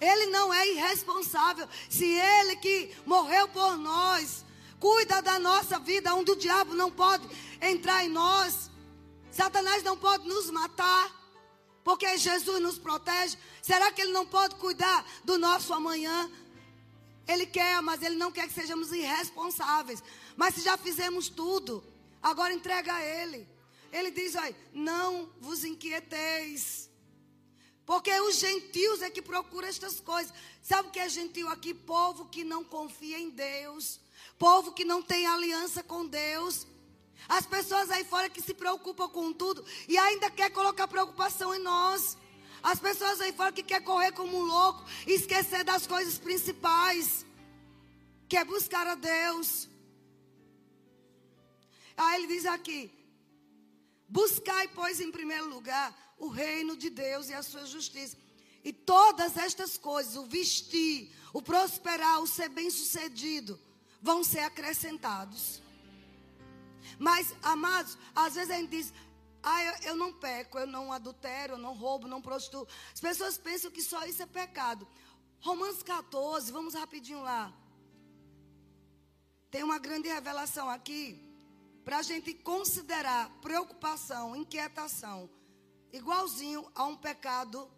Ele 0.00 0.26
não 0.26 0.54
é 0.54 0.68
irresponsável. 0.68 1.68
Se 1.88 2.04
ele 2.04 2.56
que 2.56 2.94
morreu 3.04 3.48
por 3.48 3.76
nós, 3.76 4.44
cuida 4.78 5.20
da 5.20 5.38
nossa 5.38 5.78
vida, 5.78 6.14
onde 6.14 6.30
o 6.30 6.36
diabo 6.36 6.74
não 6.74 6.90
pode 6.90 7.26
entrar 7.60 8.04
em 8.04 8.08
nós. 8.08 8.70
Satanás 9.30 9.82
não 9.82 9.96
pode 9.96 10.28
nos 10.28 10.50
matar, 10.50 11.23
porque 11.84 12.16
Jesus 12.16 12.60
nos 12.62 12.78
protege. 12.78 13.36
Será 13.62 13.92
que 13.92 14.00
ele 14.00 14.12
não 14.12 14.26
pode 14.26 14.54
cuidar 14.56 15.06
do 15.22 15.36
nosso 15.36 15.72
amanhã? 15.74 16.30
Ele 17.28 17.46
quer, 17.46 17.80
mas 17.82 18.02
ele 18.02 18.16
não 18.16 18.32
quer 18.32 18.48
que 18.48 18.54
sejamos 18.54 18.90
irresponsáveis. 18.90 20.02
Mas 20.34 20.54
se 20.54 20.62
já 20.62 20.78
fizemos 20.78 21.28
tudo, 21.28 21.84
agora 22.22 22.54
entrega 22.54 22.94
a 22.94 23.04
ele. 23.04 23.46
Ele 23.92 24.10
diz: 24.10 24.34
olha, 24.34 24.56
não 24.72 25.30
vos 25.40 25.62
inquieteis. 25.62 26.90
Porque 27.86 28.10
os 28.20 28.36
gentios 28.36 29.02
é 29.02 29.10
que 29.10 29.20
procuram 29.20 29.68
estas 29.68 30.00
coisas. 30.00 30.32
Sabe 30.62 30.88
o 30.88 30.90
que 30.90 30.98
é 30.98 31.08
gentil 31.08 31.48
aqui? 31.48 31.74
Povo 31.74 32.24
que 32.26 32.42
não 32.42 32.64
confia 32.64 33.18
em 33.18 33.28
Deus. 33.28 34.00
Povo 34.38 34.72
que 34.72 34.86
não 34.86 35.02
tem 35.02 35.26
aliança 35.26 35.82
com 35.82 36.06
Deus. 36.06 36.66
As 37.28 37.46
pessoas 37.46 37.90
aí 37.90 38.04
fora 38.04 38.28
que 38.28 38.42
se 38.42 38.54
preocupam 38.54 39.08
com 39.08 39.32
tudo 39.32 39.64
e 39.88 39.96
ainda 39.96 40.30
quer 40.30 40.50
colocar 40.50 40.86
preocupação 40.88 41.54
em 41.54 41.58
nós. 41.58 42.16
As 42.62 42.78
pessoas 42.78 43.20
aí 43.20 43.32
fora 43.32 43.52
que 43.52 43.62
quer 43.62 43.82
correr 43.82 44.12
como 44.12 44.36
um 44.36 44.44
louco 44.44 44.84
e 45.06 45.12
esquecer 45.12 45.64
das 45.64 45.86
coisas 45.86 46.18
principais. 46.18 47.24
Quer 48.28 48.44
buscar 48.44 48.86
a 48.86 48.94
Deus. 48.94 49.68
Aí 51.96 52.22
ele 52.22 52.34
diz 52.34 52.46
aqui: 52.46 52.90
Buscai, 54.08 54.68
pois, 54.68 55.00
em 55.00 55.10
primeiro 55.10 55.48
lugar 55.48 55.94
o 56.18 56.28
reino 56.28 56.76
de 56.76 56.90
Deus 56.90 57.28
e 57.28 57.34
a 57.34 57.42
sua 57.42 57.66
justiça. 57.66 58.16
E 58.62 58.72
todas 58.72 59.36
estas 59.36 59.76
coisas, 59.76 60.16
o 60.16 60.24
vestir, 60.24 61.12
o 61.32 61.42
prosperar, 61.42 62.20
o 62.20 62.26
ser 62.26 62.48
bem-sucedido, 62.48 63.60
vão 64.00 64.24
ser 64.24 64.40
acrescentados. 64.40 65.60
Mas, 66.98 67.34
amados, 67.42 67.98
às 68.14 68.34
vezes 68.34 68.50
a 68.50 68.56
gente 68.56 68.70
diz: 68.70 68.92
ah, 69.42 69.62
eu, 69.62 69.74
eu 69.88 69.96
não 69.96 70.12
peco, 70.12 70.58
eu 70.58 70.66
não 70.66 70.92
adultero, 70.92 71.54
eu 71.54 71.58
não 71.58 71.74
roubo, 71.74 72.08
não 72.08 72.22
prostituo. 72.22 72.66
As 72.92 73.00
pessoas 73.00 73.38
pensam 73.38 73.70
que 73.70 73.82
só 73.82 74.04
isso 74.06 74.22
é 74.22 74.26
pecado. 74.26 74.86
Romanos 75.40 75.82
14, 75.82 76.50
vamos 76.50 76.74
rapidinho 76.74 77.22
lá. 77.22 77.52
Tem 79.50 79.62
uma 79.62 79.78
grande 79.78 80.08
revelação 80.08 80.68
aqui 80.68 81.20
para 81.84 81.98
a 81.98 82.02
gente 82.02 82.32
considerar 82.34 83.30
preocupação, 83.42 84.34
inquietação 84.34 85.28
igualzinho 85.94 86.68
a 86.74 86.84
um 86.86 86.96
pecado, 86.96 87.70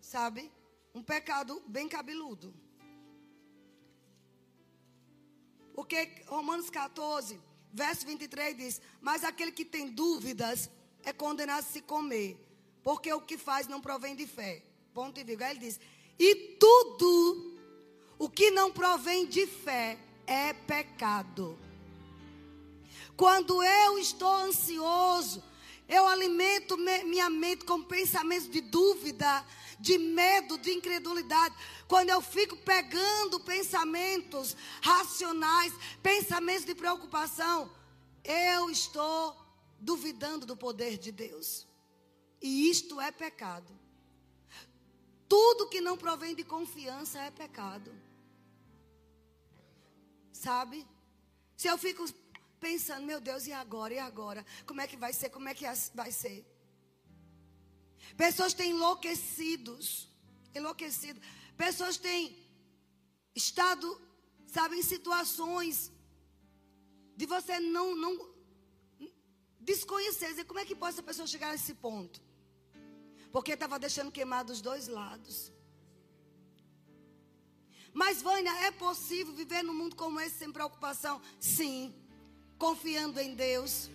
sabe? 0.00 0.50
Um 0.94 1.02
pecado 1.02 1.62
bem 1.66 1.86
cabeludo. 1.86 2.54
Porque 5.74 6.24
Romanos 6.26 6.70
14, 6.70 7.38
verso 7.76 8.06
23 8.06 8.56
diz: 8.56 8.80
Mas 9.00 9.22
aquele 9.22 9.52
que 9.52 9.64
tem 9.64 9.88
dúvidas 9.88 10.70
é 11.04 11.12
condenado 11.12 11.60
a 11.60 11.62
se 11.62 11.82
comer, 11.82 12.36
porque 12.82 13.12
o 13.12 13.20
que 13.20 13.36
faz 13.36 13.68
não 13.68 13.80
provém 13.80 14.16
de 14.16 14.26
fé. 14.26 14.62
Ponto 14.94 15.20
e 15.20 15.24
vírgula. 15.24 15.50
Ele 15.50 15.60
diz: 15.60 15.78
E 16.18 16.34
tudo 16.58 17.54
o 18.18 18.30
que 18.30 18.50
não 18.50 18.72
provém 18.72 19.26
de 19.26 19.46
fé 19.46 19.98
é 20.26 20.54
pecado. 20.54 21.58
Quando 23.14 23.62
eu 23.62 23.98
estou 23.98 24.34
ansioso, 24.34 25.42
eu 25.88 26.06
alimento 26.06 26.76
minha 26.76 27.30
mente 27.30 27.64
com 27.64 27.82
pensamentos 27.82 28.50
de 28.50 28.60
dúvida, 28.60 29.44
de 29.78 29.98
medo, 29.98 30.58
de 30.58 30.72
incredulidade. 30.72 31.54
Quando 31.86 32.10
eu 32.10 32.20
fico 32.20 32.56
pegando 32.56 33.38
pensamentos 33.40 34.56
racionais, 34.82 35.72
pensamentos 36.02 36.64
de 36.64 36.74
preocupação, 36.74 37.70
eu 38.24 38.68
estou 38.70 39.36
duvidando 39.78 40.44
do 40.44 40.56
poder 40.56 40.98
de 40.98 41.12
Deus. 41.12 41.66
E 42.42 42.68
isto 42.68 43.00
é 43.00 43.12
pecado. 43.12 43.72
Tudo 45.28 45.68
que 45.68 45.80
não 45.80 45.96
provém 45.96 46.34
de 46.34 46.44
confiança 46.44 47.20
é 47.20 47.30
pecado. 47.30 47.92
Sabe? 50.32 50.86
Se 51.56 51.68
eu 51.68 51.78
fico 51.78 52.04
pensando, 52.60 53.04
meu 53.06 53.20
Deus, 53.20 53.46
e 53.46 53.52
agora? 53.52 53.94
E 53.94 53.98
agora? 53.98 54.44
Como 54.66 54.80
é 54.80 54.86
que 54.86 54.96
vai 54.96 55.12
ser? 55.12 55.30
Como 55.30 55.48
é 55.48 55.54
que 55.54 55.64
vai 55.94 56.10
ser? 56.10 56.44
Pessoas 58.16 58.54
têm 58.54 58.70
enlouquecidos, 58.70 60.08
enlouquecido. 60.54 61.20
Pessoas 61.56 61.96
têm 61.96 62.36
estado, 63.34 64.00
sabe, 64.46 64.76
em 64.76 64.82
situações 64.82 65.92
de 67.16 67.26
você 67.26 67.58
não, 67.60 67.94
não 67.94 68.34
desconhecer. 69.60 70.28
Dizer, 70.28 70.44
como 70.44 70.60
é 70.60 70.64
que 70.64 70.74
pode 70.74 70.94
essa 70.94 71.02
pessoa 71.02 71.26
chegar 71.26 71.52
nesse 71.52 71.74
ponto? 71.74 72.20
Porque 73.32 73.52
estava 73.52 73.78
deixando 73.78 74.12
queimar 74.12 74.44
dos 74.44 74.60
dois 74.60 74.88
lados. 74.88 75.52
Mas, 77.92 78.20
Vânia, 78.20 78.52
é 78.66 78.70
possível 78.70 79.32
viver 79.32 79.62
num 79.62 79.74
mundo 79.74 79.96
como 79.96 80.20
esse 80.20 80.38
sem 80.38 80.52
preocupação? 80.52 81.20
Sim 81.40 82.05
confiando 82.58 83.20
em 83.20 83.34
Deus. 83.34 83.90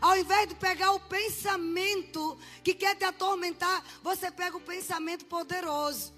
Ao 0.00 0.16
invés 0.16 0.48
de 0.48 0.54
pegar 0.54 0.92
o 0.92 1.00
pensamento 1.00 2.38
que 2.62 2.74
quer 2.74 2.94
te 2.96 3.04
atormentar, 3.04 3.84
você 4.02 4.30
pega 4.30 4.56
o 4.56 4.60
pensamento 4.60 5.24
poderoso. 5.24 6.12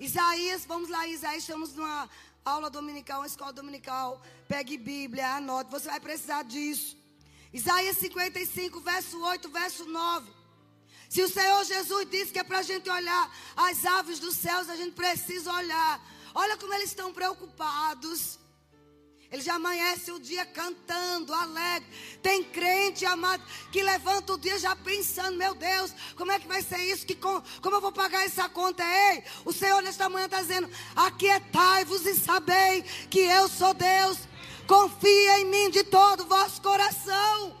Isaías, 0.00 0.64
vamos 0.64 0.88
lá, 0.88 1.06
Isaías, 1.06 1.42
estamos 1.42 1.74
numa 1.74 2.08
aula 2.44 2.70
dominical, 2.70 3.20
uma 3.20 3.26
escola 3.26 3.52
dominical. 3.52 4.22
Pegue 4.48 4.76
Bíblia, 4.76 5.36
anote, 5.36 5.70
você 5.70 5.88
vai 5.88 6.00
precisar 6.00 6.42
disso. 6.44 6.96
Isaías 7.52 7.98
55, 7.98 8.80
verso 8.80 9.22
8, 9.22 9.48
verso 9.50 9.84
9. 9.84 10.30
Se 11.08 11.22
o 11.22 11.28
Senhor 11.28 11.64
Jesus 11.64 12.08
disse 12.10 12.32
que 12.32 12.38
é 12.38 12.42
para 12.42 12.58
a 12.58 12.62
gente 12.62 12.90
olhar 12.90 13.32
as 13.54 13.84
aves 13.84 14.18
dos 14.18 14.34
céus, 14.34 14.68
a 14.68 14.76
gente 14.76 14.92
precisa 14.92 15.52
olhar. 15.52 16.00
Olha 16.34 16.56
como 16.56 16.74
eles 16.74 16.88
estão 16.88 17.12
preocupados. 17.12 18.40
Ele 19.34 19.42
já 19.42 19.56
amanhece 19.56 20.12
o 20.12 20.20
dia 20.20 20.46
cantando, 20.46 21.34
alegre. 21.34 21.88
Tem 22.22 22.44
crente, 22.44 23.04
amado, 23.04 23.42
que 23.72 23.82
levanta 23.82 24.32
o 24.32 24.38
dia 24.38 24.56
já 24.60 24.76
pensando: 24.76 25.36
meu 25.36 25.56
Deus, 25.56 25.92
como 26.16 26.30
é 26.30 26.38
que 26.38 26.46
vai 26.46 26.62
ser 26.62 26.78
isso? 26.78 27.04
Que 27.04 27.16
com, 27.16 27.42
como 27.60 27.74
eu 27.74 27.80
vou 27.80 27.90
pagar 27.90 28.24
essa 28.24 28.48
conta? 28.48 28.84
Ei, 28.84 29.24
o 29.44 29.52
Senhor 29.52 29.82
nesta 29.82 30.08
manhã 30.08 30.26
está 30.26 30.40
dizendo: 30.40 30.70
aquietai-vos 30.94 32.06
e 32.06 32.14
sabei 32.14 32.82
que 33.10 33.18
eu 33.18 33.48
sou 33.48 33.74
Deus. 33.74 34.18
Confia 34.68 35.40
em 35.40 35.46
mim 35.46 35.68
de 35.68 35.82
todo 35.82 36.20
o 36.20 36.26
vosso 36.28 36.62
coração. 36.62 37.58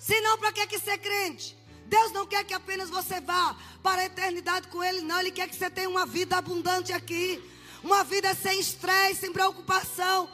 Senão, 0.00 0.36
para 0.36 0.52
que, 0.52 0.66
que 0.66 0.80
ser 0.80 0.98
crente? 0.98 1.56
Deus 1.86 2.10
não 2.10 2.26
quer 2.26 2.42
que 2.42 2.54
apenas 2.54 2.90
você 2.90 3.20
vá 3.20 3.56
para 3.84 4.02
a 4.02 4.06
eternidade 4.06 4.66
com 4.66 4.82
Ele, 4.82 5.02
não. 5.02 5.20
Ele 5.20 5.30
quer 5.30 5.48
que 5.48 5.54
você 5.54 5.70
tenha 5.70 5.88
uma 5.88 6.04
vida 6.04 6.36
abundante 6.36 6.92
aqui. 6.92 7.51
Uma 7.82 8.04
vida 8.04 8.34
sem 8.34 8.60
estresse, 8.60 9.20
sem 9.20 9.32
preocupação. 9.32 10.30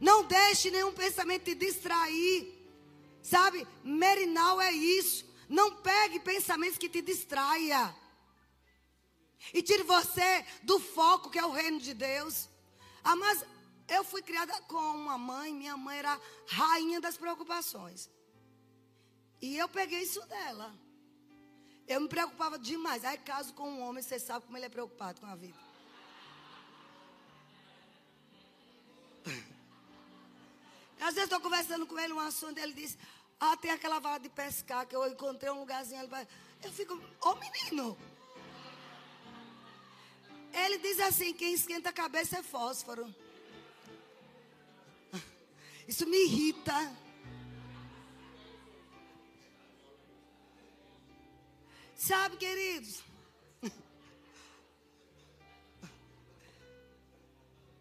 Não 0.00 0.24
deixe 0.24 0.70
nenhum 0.70 0.92
pensamento 0.92 1.44
te 1.44 1.54
distrair. 1.54 2.52
Sabe? 3.22 3.66
Merinal 3.82 4.60
é 4.60 4.72
isso. 4.72 5.24
Não 5.48 5.76
pegue 5.76 6.20
pensamentos 6.20 6.78
que 6.78 6.88
te 6.88 7.02
distraia. 7.02 7.94
E 9.52 9.62
tire 9.62 9.82
você 9.82 10.44
do 10.62 10.78
foco 10.78 11.30
que 11.30 11.38
é 11.38 11.44
o 11.44 11.50
reino 11.50 11.80
de 11.80 11.94
Deus. 11.94 12.48
Ah, 13.02 13.16
mas 13.16 13.44
eu 13.88 14.04
fui 14.04 14.22
criada 14.22 14.52
com 14.62 14.76
uma 14.76 15.18
mãe, 15.18 15.52
minha 15.52 15.76
mãe 15.76 15.98
era 15.98 16.20
rainha 16.46 17.00
das 17.00 17.16
preocupações. 17.16 18.08
E 19.40 19.56
eu 19.56 19.68
peguei 19.68 20.02
isso 20.02 20.24
dela. 20.26 20.72
Eu 21.86 22.00
me 22.00 22.08
preocupava 22.08 22.58
demais. 22.58 23.04
Aí 23.04 23.18
caso 23.18 23.52
com 23.54 23.68
um 23.68 23.82
homem, 23.82 24.02
você 24.02 24.18
sabe 24.18 24.46
como 24.46 24.56
ele 24.56 24.66
é 24.66 24.68
preocupado 24.68 25.20
com 25.20 25.26
a 25.26 25.34
vida. 25.34 25.58
Às 31.02 31.14
vezes 31.14 31.24
estou 31.24 31.40
conversando 31.40 31.84
com 31.84 31.98
ele 31.98 32.12
um 32.12 32.20
assunto, 32.20 32.58
ele 32.58 32.72
diz, 32.72 32.96
ah, 33.40 33.56
tem 33.56 33.72
aquela 33.72 33.98
vara 33.98 34.20
de 34.20 34.28
pescar 34.28 34.86
que 34.86 34.94
eu 34.94 35.04
encontrei 35.08 35.50
um 35.50 35.58
lugarzinho. 35.58 36.08
Eu 36.62 36.72
fico, 36.72 36.94
ô 36.94 37.00
oh, 37.22 37.34
menino. 37.34 37.98
Ele 40.52 40.78
diz 40.78 41.00
assim, 41.00 41.34
quem 41.34 41.54
esquenta 41.54 41.88
a 41.88 41.92
cabeça 41.92 42.38
é 42.38 42.42
fósforo. 42.42 43.12
Isso 45.88 46.06
me 46.06 46.24
irrita. 46.24 46.96
Sabe, 51.96 52.36
queridos? 52.36 53.02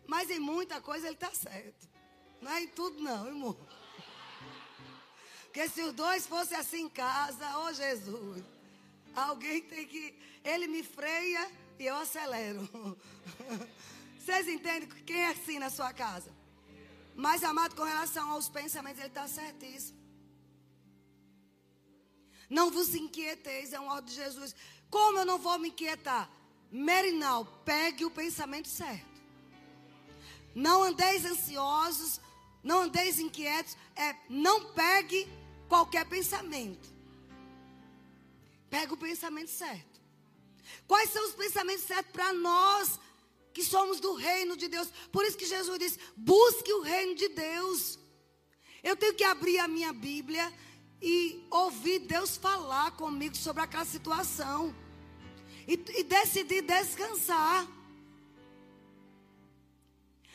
Mas 0.08 0.28
em 0.32 0.40
muita 0.40 0.82
coisa 0.82 1.06
ele 1.06 1.14
está 1.14 1.30
certo. 1.32 1.91
Não 2.42 2.52
é 2.52 2.64
em 2.64 2.68
tudo, 2.68 3.02
não, 3.02 3.28
irmão. 3.28 3.58
Porque 5.44 5.70
se 5.70 5.82
os 5.84 5.94
dois 5.94 6.26
fossem 6.26 6.58
assim 6.58 6.84
em 6.84 6.90
casa, 6.90 7.58
ô 7.58 7.66
oh 7.66 7.74
Jesus, 7.74 8.44
alguém 9.16 9.62
tem 9.62 9.88
que. 9.88 10.18
Ele 10.44 10.68
me 10.68 10.82
freia 10.82 11.52
e 11.78 11.86
eu 11.86 11.96
acelero. 11.98 12.68
Vocês 14.18 14.48
entendem 14.48 14.90
quem 15.06 15.24
é 15.24 15.28
assim 15.28 15.60
na 15.60 15.70
sua 15.70 15.94
casa? 15.94 16.32
Mas, 17.16 17.44
amado, 17.44 17.76
com 17.76 17.84
relação 17.84 18.32
aos 18.32 18.50
pensamentos, 18.50 19.00
ele 19.00 19.10
está 19.10 19.28
certíssimo. 19.28 20.00
Não 22.50 22.72
vos 22.72 22.96
inquieteis, 22.96 23.74
é 23.74 23.80
uma 23.80 23.94
ordem 23.94 24.14
de 24.14 24.16
Jesus. 24.16 24.56
Como 24.90 25.20
eu 25.20 25.26
não 25.26 25.38
vou 25.38 25.58
me 25.60 25.70
inquietar? 25.70 26.30
Merinal, 26.72 27.46
pegue 27.66 28.06
o 28.06 28.12
pensamento 28.12 28.68
certo. 28.68 29.12
Não 30.54 30.84
andeis 30.84 31.26
ansiosos, 31.26 32.20
não 32.64 32.84
andeis 32.84 33.20
inquietos. 33.20 33.76
É, 33.96 34.16
não 34.30 34.74
pegue 34.74 35.28
qualquer 35.68 36.06
pensamento. 36.06 36.90
Pega 38.70 38.94
o 38.94 38.98
pensamento 38.98 39.50
certo. 39.50 40.00
Quais 40.88 41.10
são 41.10 41.26
os 41.28 41.36
pensamentos 41.36 41.84
certos 41.84 42.12
para 42.12 42.32
nós 42.34 43.00
que 43.54 43.64
somos 43.64 44.00
do 44.00 44.14
reino 44.14 44.56
de 44.56 44.68
Deus? 44.68 44.90
Por 45.12 45.26
isso 45.26 45.38
que 45.38 45.46
Jesus 45.46 45.78
disse: 45.80 46.00
busque 46.16 46.72
o 46.74 46.82
reino 46.82 47.16
de 47.16 47.30
Deus. 47.30 48.00
Eu 48.84 48.96
tenho 48.96 49.14
que 49.14 49.24
abrir 49.24 49.60
a 49.60 49.68
minha 49.68 49.94
Bíblia 49.94 50.52
e 51.02 51.46
ouvir 51.50 52.00
Deus 52.00 52.38
falar 52.38 52.92
comigo 52.92 53.36
sobre 53.36 53.64
aquela 53.64 53.86
situação. 53.86 54.76
E, 55.68 55.74
e 55.74 56.04
decidir 56.04 56.62
descansar. 56.62 57.68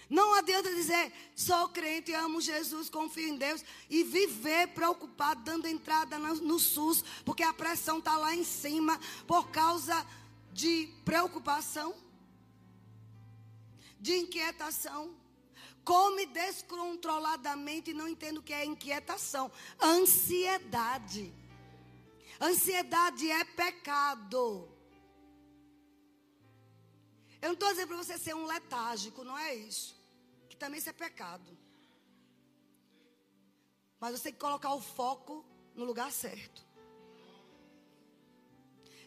Não 0.09 0.35
adianta 0.35 0.73
dizer, 0.73 1.13
sou 1.35 1.69
crente, 1.69 2.13
amo 2.15 2.41
Jesus, 2.41 2.89
confio 2.89 3.29
em 3.29 3.37
Deus 3.37 3.65
e 3.91 4.05
viver 4.05 4.69
preocupado, 4.69 5.43
dando 5.43 5.67
entrada 5.67 6.17
no, 6.17 6.59
SUS, 6.61 7.03
porque 7.25 7.43
a 7.43 7.53
pressão 7.53 7.99
está 7.99 8.17
lá 8.17 8.33
em 8.35 8.45
cima 8.45 9.01
por 9.27 9.51
causa 9.51 10.07
de 10.53 10.89
preocupação, 11.05 11.93
de 14.01 14.17
inquietação. 14.17 15.13
Come 15.85 16.27
descontroladamente 16.27 17.91
e 17.91 17.95
não 17.95 18.09
entendo 18.09 18.39
o 18.39 18.43
que 18.43 18.53
é 18.53 18.65
inquietação. 18.65 19.51
Ansiedade. 19.81 21.33
Ansiedade 22.41 23.29
é 23.29 23.45
pecado. 23.45 24.69
Eu 27.43 27.49
não 27.49 27.55
estou 27.55 27.71
dizendo 27.71 27.89
para 27.89 27.97
você 27.97 28.19
ser 28.19 28.35
um 28.35 28.47
letárgico, 28.47 29.25
não 29.25 29.37
é 29.37 29.55
isso 29.55 29.96
que 30.57 30.61
também 30.61 30.79
isso 30.79 30.89
é 30.89 30.93
pecado. 30.93 31.57
Mas 34.01 34.13
você 34.13 34.25
tem 34.25 34.33
que 34.33 34.39
colocar 34.39 34.73
o 34.75 34.81
foco 34.81 35.45
no 35.75 35.85
lugar 35.85 36.11
certo. 36.11 36.65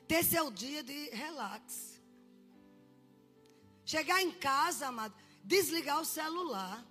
Ter 0.08 0.24
seu 0.24 0.52
dia 0.52 0.84
de 0.84 1.10
relax. 1.10 2.00
Chegar 3.84 4.22
em 4.22 4.32
casa, 4.32 4.88
amado, 4.88 5.16
desligar 5.44 6.00
o 6.00 6.06
celular. 6.06 6.86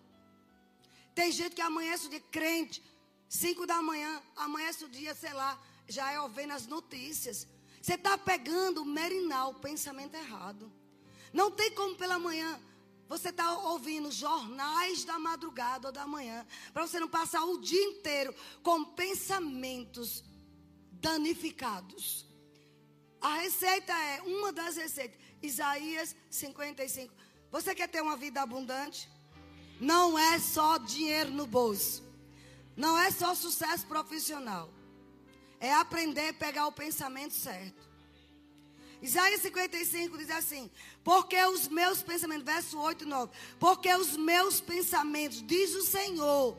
Tem 1.15 1.31
gente 1.31 1.55
que 1.55 1.63
amanhece 1.63 2.07
o 2.07 2.11
dia 2.11 2.21
crente, 2.21 2.83
5 3.29 3.67
da 3.67 3.81
manhã, 3.81 4.21
amanhece 4.35 4.85
o 4.85 4.89
dia, 4.89 5.15
sei 5.15 5.33
lá, 5.33 5.61
já 5.89 6.11
é 6.11 6.21
ouvindo 6.21 6.53
as 6.53 6.67
notícias. 6.67 7.47
Você 7.81 7.95
está 7.95 8.19
pegando 8.19 8.83
o 8.83 8.85
merinal, 8.85 9.51
o 9.51 9.61
pensamento 9.61 10.15
errado. 10.15 10.73
Não 11.33 11.51
tem 11.51 11.73
como 11.73 11.97
pela 11.97 12.19
manhã 12.19 12.61
você 13.09 13.31
está 13.31 13.59
ouvindo 13.59 14.11
jornais 14.13 15.05
da 15.05 15.19
madrugada 15.19 15.89
ou 15.89 15.93
da 15.93 16.07
manhã, 16.07 16.47
para 16.73 16.87
você 16.87 17.01
não 17.01 17.09
passar 17.09 17.43
o 17.45 17.59
dia 17.59 17.83
inteiro 17.85 18.35
com 18.63 18.85
pensamentos 18.85 20.23
danificados. 20.93 22.27
A 23.21 23.37
receita 23.39 23.93
é 23.93 24.23
uma 24.23 24.53
das 24.53 24.77
receitas, 24.77 25.19
Isaías 25.43 26.15
55. 26.31 27.13
Você 27.51 27.75
quer 27.75 27.89
ter 27.89 28.03
uma 28.03 28.17
vida 28.17 28.43
abundante? 28.43 29.09
Não 29.81 30.19
é 30.19 30.39
só 30.39 30.77
dinheiro 30.77 31.31
no 31.31 31.47
bolso. 31.47 32.05
Não 32.77 32.97
é 32.97 33.11
só 33.11 33.35
sucesso 33.35 33.87
profissional. 33.87 34.71
É 35.59 35.73
aprender 35.73 36.29
a 36.29 36.35
pegar 36.35 36.67
o 36.67 36.73
pensamento 36.73 37.33
certo. 37.33 37.88
Isaías 39.01 39.43
55 39.43 40.19
diz 40.19 40.31
assim: 40.31 40.71
Porque 41.05 41.37
os 41.45 41.69
meus 41.69 42.03
pensamentos, 42.03 42.45
verso 42.45 42.79
8 42.79 43.05
e 43.05 43.07
9: 43.07 43.33
Porque 43.59 43.93
os 43.95 44.17
meus 44.17 44.61
pensamentos, 44.61 45.45
diz 45.47 45.75
o 45.75 45.83
Senhor, 45.83 46.57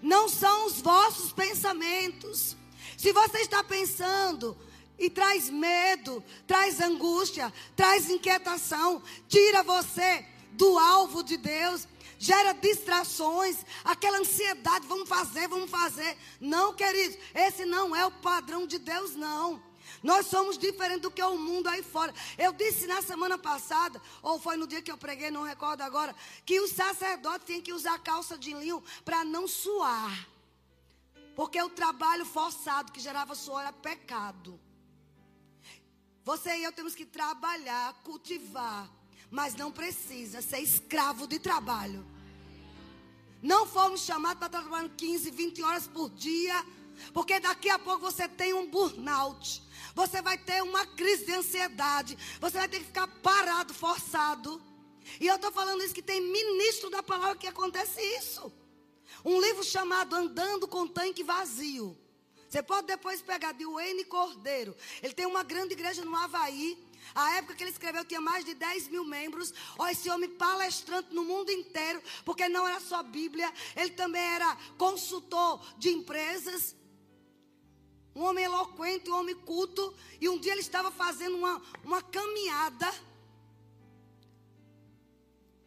não 0.00 0.28
são 0.28 0.66
os 0.66 0.80
vossos 0.80 1.32
pensamentos. 1.32 2.56
Se 2.96 3.12
você 3.12 3.38
está 3.38 3.64
pensando 3.64 4.56
e 4.98 5.10
traz 5.10 5.50
medo, 5.50 6.22
traz 6.46 6.80
angústia, 6.80 7.52
traz 7.74 8.08
inquietação, 8.08 9.02
tira 9.28 9.62
você 9.62 10.24
do 10.52 10.78
alvo 10.78 11.24
de 11.24 11.36
Deus, 11.36 11.88
gera 12.18 12.52
distrações, 12.52 13.64
aquela 13.82 14.18
ansiedade, 14.18 14.86
vamos 14.86 15.08
fazer, 15.08 15.48
vamos 15.48 15.68
fazer. 15.68 16.16
Não, 16.40 16.72
queridos, 16.72 17.18
esse 17.34 17.64
não 17.64 17.96
é 17.96 18.06
o 18.06 18.12
padrão 18.12 18.66
de 18.66 18.78
Deus, 18.78 19.16
não. 19.16 19.71
Nós 20.02 20.26
somos 20.26 20.58
diferentes 20.58 21.02
do 21.02 21.10
que 21.10 21.22
o 21.22 21.38
mundo 21.38 21.68
aí 21.68 21.82
fora. 21.82 22.12
Eu 22.36 22.52
disse 22.52 22.86
na 22.86 23.00
semana 23.00 23.38
passada, 23.38 24.02
ou 24.20 24.38
foi 24.38 24.56
no 24.56 24.66
dia 24.66 24.82
que 24.82 24.90
eu 24.90 24.98
preguei, 24.98 25.30
não 25.30 25.44
recordo 25.44 25.82
agora, 25.82 26.14
que 26.44 26.60
o 26.60 26.68
sacerdote 26.68 27.44
tem 27.44 27.60
que 27.60 27.72
usar 27.72 27.98
calça 28.00 28.36
de 28.36 28.52
linho 28.52 28.82
para 29.04 29.24
não 29.24 29.46
suar. 29.46 30.28
Porque 31.36 31.60
o 31.62 31.70
trabalho 31.70 32.26
forçado 32.26 32.92
que 32.92 33.00
gerava 33.00 33.34
suor 33.34 33.60
era 33.60 33.72
pecado. 33.72 34.58
Você 36.24 36.56
e 36.56 36.64
eu 36.64 36.72
temos 36.72 36.94
que 36.94 37.06
trabalhar, 37.06 37.94
cultivar, 38.04 38.90
mas 39.30 39.54
não 39.54 39.72
precisa 39.72 40.42
ser 40.42 40.60
escravo 40.60 41.26
de 41.26 41.38
trabalho. 41.38 42.04
Não 43.42 43.66
fomos 43.66 44.02
chamados 44.02 44.38
para 44.38 44.48
trabalhar 44.48 44.88
15, 44.90 45.30
20 45.30 45.62
horas 45.62 45.86
por 45.88 46.10
dia, 46.10 46.54
porque 47.12 47.40
daqui 47.40 47.68
a 47.70 47.78
pouco 47.78 48.00
você 48.00 48.28
tem 48.28 48.52
um 48.52 48.68
burnout. 48.68 49.62
Você 49.94 50.22
vai 50.22 50.38
ter 50.38 50.62
uma 50.62 50.86
crise 50.86 51.26
de 51.26 51.32
ansiedade. 51.32 52.16
Você 52.40 52.58
vai 52.58 52.68
ter 52.68 52.78
que 52.78 52.86
ficar 52.86 53.06
parado, 53.06 53.74
forçado. 53.74 54.62
E 55.20 55.26
eu 55.26 55.36
estou 55.36 55.52
falando 55.52 55.82
isso 55.82 55.94
que 55.94 56.02
tem 56.02 56.20
ministro 56.20 56.90
da 56.90 57.02
palavra 57.02 57.36
que 57.36 57.46
acontece 57.46 58.00
isso. 58.18 58.52
Um 59.24 59.40
livro 59.40 59.62
chamado 59.62 60.14
Andando 60.14 60.66
com 60.66 60.86
Tanque 60.86 61.22
Vazio. 61.22 61.96
Você 62.48 62.62
pode 62.62 62.86
depois 62.86 63.22
pegar 63.22 63.52
de 63.52 63.64
Wayne 63.64 64.04
Cordeiro. 64.04 64.76
Ele 65.02 65.14
tem 65.14 65.26
uma 65.26 65.42
grande 65.42 65.72
igreja 65.72 66.04
no 66.04 66.14
Havaí. 66.14 66.78
A 67.14 67.36
época 67.36 67.54
que 67.54 67.62
ele 67.62 67.70
escreveu 67.70 68.04
tinha 68.04 68.20
mais 68.20 68.44
de 68.44 68.54
10 68.54 68.88
mil 68.88 69.04
membros. 69.04 69.52
Ó, 69.78 69.88
esse 69.88 70.08
homem 70.10 70.28
palestrante 70.28 71.14
no 71.14 71.24
mundo 71.24 71.50
inteiro, 71.50 72.02
porque 72.24 72.48
não 72.48 72.66
era 72.66 72.80
só 72.80 73.02
Bíblia, 73.02 73.52
ele 73.76 73.90
também 73.90 74.22
era 74.22 74.56
consultor 74.76 75.64
de 75.78 75.90
empresas. 75.90 76.76
Um 78.14 78.22
homem 78.24 78.44
eloquente, 78.44 79.10
um 79.10 79.18
homem 79.18 79.34
culto. 79.34 79.94
E 80.20 80.28
um 80.28 80.38
dia 80.38 80.52
ele 80.52 80.60
estava 80.60 80.90
fazendo 80.90 81.36
uma, 81.36 81.62
uma 81.84 82.02
caminhada. 82.02 82.92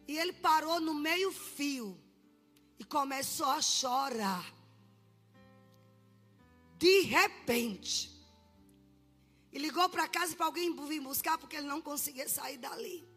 E 0.06 0.16
ele 0.18 0.32
parou 0.32 0.80
no 0.80 0.94
meio-fio. 0.94 2.00
E 2.78 2.84
começou 2.84 3.46
a 3.46 3.60
chorar. 3.60 4.54
De 6.78 7.00
repente. 7.00 8.14
E 9.52 9.58
ligou 9.58 9.88
para 9.88 10.06
casa 10.06 10.36
para 10.36 10.46
alguém 10.46 10.74
vir 10.86 11.00
buscar, 11.00 11.38
porque 11.38 11.56
ele 11.56 11.66
não 11.66 11.80
conseguia 11.80 12.28
sair 12.28 12.58
dali. 12.58 13.08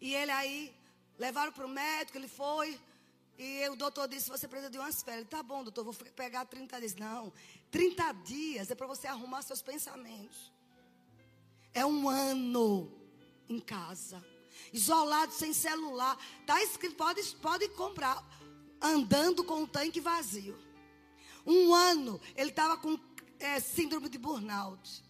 E 0.00 0.14
ele 0.14 0.30
aí, 0.30 0.74
levaram 1.18 1.52
para 1.52 1.66
o 1.66 1.68
médico, 1.68 2.18
ele 2.18 2.26
foi. 2.26 2.80
E 3.42 3.66
o 3.70 3.74
doutor 3.74 4.06
disse: 4.06 4.28
Você 4.28 4.46
precisa 4.46 4.70
de 4.70 4.76
umas 4.76 5.02
férias. 5.02 5.26
Tá 5.26 5.42
bom, 5.42 5.62
doutor, 5.62 5.82
vou 5.82 5.94
pegar 6.14 6.44
30 6.44 6.78
dias. 6.78 6.94
Não, 6.96 7.32
30 7.70 8.12
dias 8.12 8.70
é 8.70 8.74
para 8.74 8.86
você 8.86 9.06
arrumar 9.06 9.40
seus 9.40 9.62
pensamentos. 9.62 10.52
É 11.72 11.86
um 11.86 12.06
ano 12.06 12.92
em 13.48 13.58
casa, 13.58 14.22
isolado, 14.74 15.32
sem 15.32 15.54
celular. 15.54 16.18
Está 16.42 16.62
escrito: 16.62 16.96
pode, 16.96 17.22
pode 17.36 17.66
comprar, 17.70 18.22
andando 18.78 19.42
com 19.42 19.62
o 19.62 19.66
tanque 19.66 20.00
vazio. 20.00 20.58
Um 21.46 21.74
ano, 21.74 22.20
ele 22.36 22.50
estava 22.50 22.76
com 22.76 23.00
é, 23.38 23.58
síndrome 23.58 24.10
de 24.10 24.18
burnout. 24.18 25.02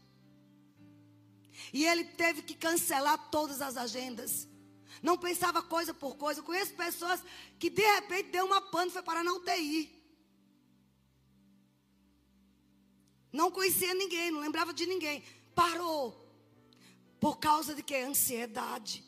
E 1.73 1.85
ele 1.85 2.05
teve 2.05 2.43
que 2.43 2.55
cancelar 2.55 3.29
todas 3.29 3.61
as 3.61 3.77
agendas. 3.77 4.47
Não 5.03 5.17
pensava 5.17 5.63
coisa 5.63 5.95
por 5.95 6.17
coisa. 6.17 6.41
Eu 6.41 6.45
conheço 6.45 6.75
pessoas 6.75 7.23
que 7.59 7.71
de 7.71 7.83
repente 7.83 8.31
deu 8.31 8.45
uma 8.45 8.61
pane 8.61 8.91
e 8.91 8.93
foi 8.93 9.03
parar 9.03 9.25
na 9.25 9.33
UTI. 9.33 10.01
Não 13.33 13.51
conhecia 13.51 13.95
ninguém, 13.95 14.31
não 14.31 14.41
lembrava 14.41 14.73
de 14.73 14.87
ninguém. 14.87 15.23
Parou. 15.55 16.29
Por 17.19 17.39
causa 17.39 17.75
de 17.75 17.83
que? 17.83 17.97
Ansiedade. 17.97 19.05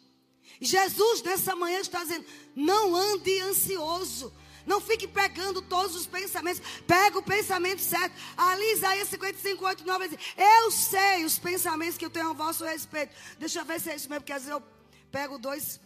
E 0.60 0.66
Jesus 0.66 1.22
nessa 1.22 1.56
manhã 1.56 1.80
está 1.80 2.02
dizendo: 2.02 2.26
não 2.54 2.94
ande 2.94 3.40
ansioso. 3.40 4.32
Não 4.64 4.80
fique 4.80 5.08
pegando 5.08 5.60
todos 5.60 5.96
os 5.96 6.06
pensamentos. 6.06 6.62
Pega 6.86 7.18
o 7.18 7.22
pensamento 7.22 7.80
certo. 7.80 8.14
Ali, 8.36 8.72
Isaías 8.74 9.08
55, 9.08 9.64
8, 9.64 9.84
9 9.84 10.08
diz: 10.08 10.18
Eu 10.36 10.70
sei 10.70 11.24
os 11.24 11.38
pensamentos 11.38 11.98
que 11.98 12.04
eu 12.04 12.10
tenho 12.10 12.30
a 12.30 12.32
vosso 12.32 12.64
respeito. 12.64 13.12
Deixa 13.38 13.58
eu 13.58 13.64
ver 13.64 13.80
se 13.80 13.90
é 13.90 13.96
isso 13.96 14.08
mesmo, 14.08 14.20
porque 14.20 14.32
às 14.32 14.44
vezes 14.44 14.56
eu 14.56 14.62
Pega 15.12 15.34
o 15.34 15.38
2. 15.38 15.80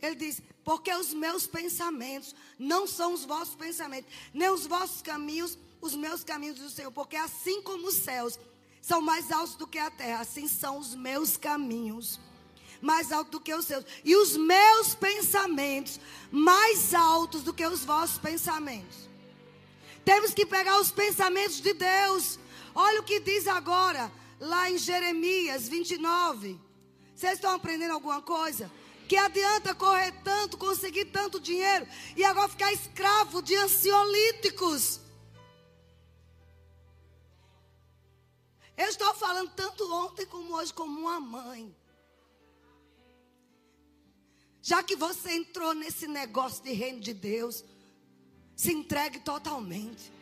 Ele 0.00 0.14
diz: 0.14 0.40
Porque 0.64 0.92
os 0.94 1.12
meus 1.12 1.46
pensamentos 1.46 2.34
não 2.58 2.86
são 2.86 3.12
os 3.12 3.24
vossos 3.24 3.54
pensamentos, 3.54 4.10
nem 4.32 4.48
os 4.48 4.66
vossos 4.66 5.02
caminhos, 5.02 5.58
os 5.80 5.94
meus 5.94 6.24
caminhos 6.24 6.58
do 6.58 6.70
Senhor. 6.70 6.92
Porque 6.92 7.16
assim 7.16 7.60
como 7.62 7.88
os 7.88 7.96
céus 7.96 8.38
são 8.80 9.02
mais 9.02 9.30
altos 9.30 9.56
do 9.56 9.66
que 9.66 9.78
a 9.78 9.90
terra, 9.90 10.20
assim 10.20 10.48
são 10.48 10.78
os 10.78 10.94
meus 10.94 11.36
caminhos 11.36 12.18
mais 12.80 13.12
altos 13.12 13.30
do 13.30 13.40
que 13.40 13.54
os 13.54 13.64
seus, 13.64 13.84
e 14.04 14.16
os 14.16 14.36
meus 14.36 14.92
pensamentos 14.96 16.00
mais 16.32 16.92
altos 16.92 17.42
do 17.42 17.54
que 17.54 17.64
os 17.64 17.84
vossos 17.84 18.18
pensamentos. 18.18 19.08
Temos 20.04 20.34
que 20.34 20.44
pegar 20.44 20.80
os 20.80 20.90
pensamentos 20.90 21.60
de 21.60 21.72
Deus. 21.72 22.40
Olha 22.74 23.00
o 23.00 23.04
que 23.04 23.20
diz 23.20 23.46
agora, 23.46 24.10
lá 24.40 24.68
em 24.68 24.76
Jeremias 24.76 25.68
29. 25.68 26.60
Vocês 27.22 27.34
estão 27.34 27.54
aprendendo 27.54 27.92
alguma 27.92 28.20
coisa? 28.20 28.68
Que 29.08 29.16
adianta 29.16 29.76
correr 29.76 30.10
tanto, 30.24 30.58
conseguir 30.58 31.04
tanto 31.04 31.38
dinheiro 31.38 31.86
e 32.16 32.24
agora 32.24 32.48
ficar 32.48 32.72
escravo 32.72 33.40
de 33.40 33.54
ansiolíticos. 33.54 35.00
Eu 38.76 38.88
estou 38.88 39.14
falando 39.14 39.52
tanto 39.54 39.88
ontem 39.94 40.26
como 40.26 40.52
hoje, 40.56 40.74
como 40.74 40.98
uma 40.98 41.20
mãe. 41.20 41.72
Já 44.60 44.82
que 44.82 44.96
você 44.96 45.30
entrou 45.30 45.74
nesse 45.74 46.08
negócio 46.08 46.64
de 46.64 46.72
reino 46.72 46.98
de 46.98 47.14
Deus, 47.14 47.64
se 48.56 48.72
entregue 48.72 49.20
totalmente. 49.20 50.12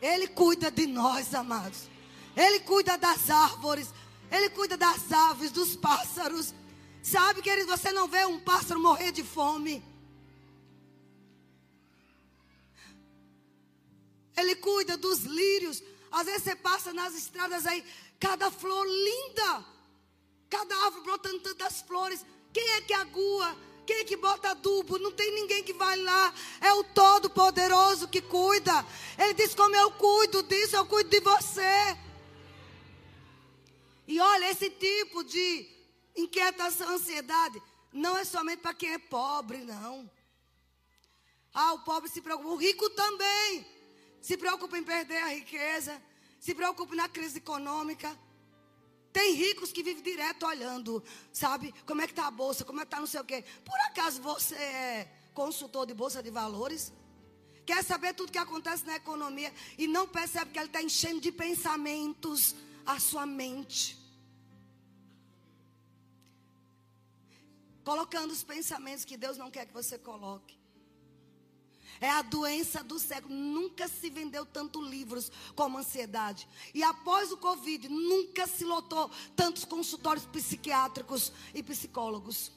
Ele 0.00 0.26
cuida 0.26 0.70
de 0.70 0.86
nós, 0.86 1.34
amados. 1.34 1.86
Ele 2.34 2.60
cuida 2.60 2.96
das 2.96 3.28
árvores. 3.28 3.92
Ele 4.32 4.48
cuida 4.48 4.78
das 4.78 5.12
aves, 5.12 5.52
dos 5.52 5.76
pássaros. 5.76 6.54
Sabe, 7.02 7.42
querido, 7.42 7.76
você 7.76 7.92
não 7.92 8.08
vê 8.08 8.24
um 8.24 8.40
pássaro 8.40 8.80
morrer 8.80 9.12
de 9.12 9.22
fome. 9.22 9.84
Ele 14.34 14.56
cuida 14.56 14.96
dos 14.96 15.20
lírios. 15.20 15.82
Às 16.10 16.24
vezes 16.24 16.44
você 16.44 16.56
passa 16.56 16.94
nas 16.94 17.14
estradas 17.14 17.66
aí, 17.66 17.84
cada 18.18 18.50
flor 18.50 18.86
linda, 18.86 19.64
cada 20.48 20.74
árvore 20.84 21.04
brotando 21.04 21.40
tantas 21.40 21.82
flores. 21.82 22.24
Quem 22.54 22.70
é 22.72 22.80
que 22.80 22.94
agua? 22.94 23.54
Quem 23.84 23.96
é 23.96 24.04
que 24.04 24.16
bota 24.16 24.52
adubo? 24.52 24.98
Não 24.98 25.12
tem 25.12 25.34
ninguém 25.34 25.62
que 25.62 25.74
vai 25.74 25.98
lá. 25.98 26.32
É 26.60 26.72
o 26.72 26.84
Todo-Poderoso 26.84 28.08
que 28.08 28.22
cuida. 28.22 28.86
Ele 29.18 29.34
diz: 29.34 29.54
Como 29.54 29.74
eu 29.76 29.90
cuido 29.92 30.42
disso, 30.44 30.76
eu 30.76 30.86
cuido 30.86 31.10
de 31.10 31.20
você. 31.20 31.98
E 34.06 34.20
olha, 34.20 34.50
esse 34.50 34.70
tipo 34.70 35.22
de 35.24 35.68
inquietação, 36.16 36.88
ansiedade, 36.88 37.62
não 37.92 38.16
é 38.16 38.24
somente 38.24 38.60
para 38.60 38.74
quem 38.74 38.92
é 38.92 38.98
pobre, 38.98 39.58
não. 39.58 40.10
Ah, 41.52 41.74
o 41.74 41.80
pobre 41.80 42.08
se 42.08 42.20
preocupa. 42.20 42.48
O 42.48 42.56
rico 42.56 42.88
também 42.90 43.66
se 44.20 44.36
preocupa 44.36 44.78
em 44.78 44.82
perder 44.82 45.22
a 45.22 45.28
riqueza, 45.28 46.00
se 46.40 46.54
preocupa 46.54 46.94
na 46.94 47.08
crise 47.08 47.38
econômica. 47.38 48.18
Tem 49.12 49.34
ricos 49.34 49.70
que 49.70 49.82
vivem 49.82 50.02
direto 50.02 50.46
olhando, 50.46 51.04
sabe? 51.32 51.74
Como 51.84 52.00
é 52.00 52.06
que 52.06 52.12
está 52.12 52.26
a 52.26 52.30
bolsa, 52.30 52.64
como 52.64 52.80
é 52.80 52.82
que 52.82 52.86
está 52.86 52.98
não 52.98 53.06
sei 53.06 53.20
o 53.20 53.24
quê. 53.24 53.44
Por 53.62 53.78
acaso 53.80 54.22
você 54.22 54.54
é 54.54 55.12
consultor 55.34 55.86
de 55.86 55.92
bolsa 55.92 56.22
de 56.22 56.30
valores? 56.30 56.92
Quer 57.66 57.84
saber 57.84 58.14
tudo 58.14 58.32
que 58.32 58.38
acontece 58.38 58.86
na 58.86 58.96
economia 58.96 59.52
e 59.76 59.86
não 59.86 60.08
percebe 60.08 60.50
que 60.50 60.58
ele 60.58 60.66
está 60.66 60.82
enchendo 60.82 61.20
de 61.20 61.30
pensamentos 61.30 62.56
a 62.86 62.98
sua 62.98 63.26
mente. 63.26 63.98
Colocando 67.84 68.30
os 68.30 68.44
pensamentos 68.44 69.04
que 69.04 69.16
Deus 69.16 69.36
não 69.36 69.50
quer 69.50 69.66
que 69.66 69.72
você 69.72 69.98
coloque. 69.98 70.62
É 72.00 72.10
a 72.10 72.22
doença 72.22 72.82
do 72.82 72.98
século. 72.98 73.34
Nunca 73.34 73.86
se 73.86 74.10
vendeu 74.10 74.44
tanto 74.44 74.82
livros 74.82 75.30
como 75.54 75.78
ansiedade. 75.78 76.48
E 76.74 76.82
após 76.82 77.30
o 77.30 77.36
Covid, 77.36 77.88
nunca 77.88 78.46
se 78.46 78.64
lotou 78.64 79.10
tantos 79.36 79.64
consultórios 79.64 80.26
psiquiátricos 80.26 81.32
e 81.54 81.62
psicólogos. 81.62 82.50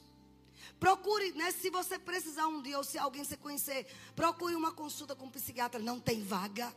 Procure, 0.80 1.32
né, 1.34 1.52
se 1.52 1.70
você 1.70 1.98
precisar 1.98 2.48
um 2.48 2.62
dia 2.62 2.78
ou 2.78 2.84
se 2.84 2.98
alguém 2.98 3.24
se 3.24 3.38
conhecer, 3.38 3.88
procure 4.16 4.56
uma 4.56 4.72
consulta 4.72 5.16
com 5.16 5.26
um 5.26 5.32
psiquiatra. 5.32 5.80
Não 5.80 6.00
tem 6.00 6.24
vaga. 6.24 6.76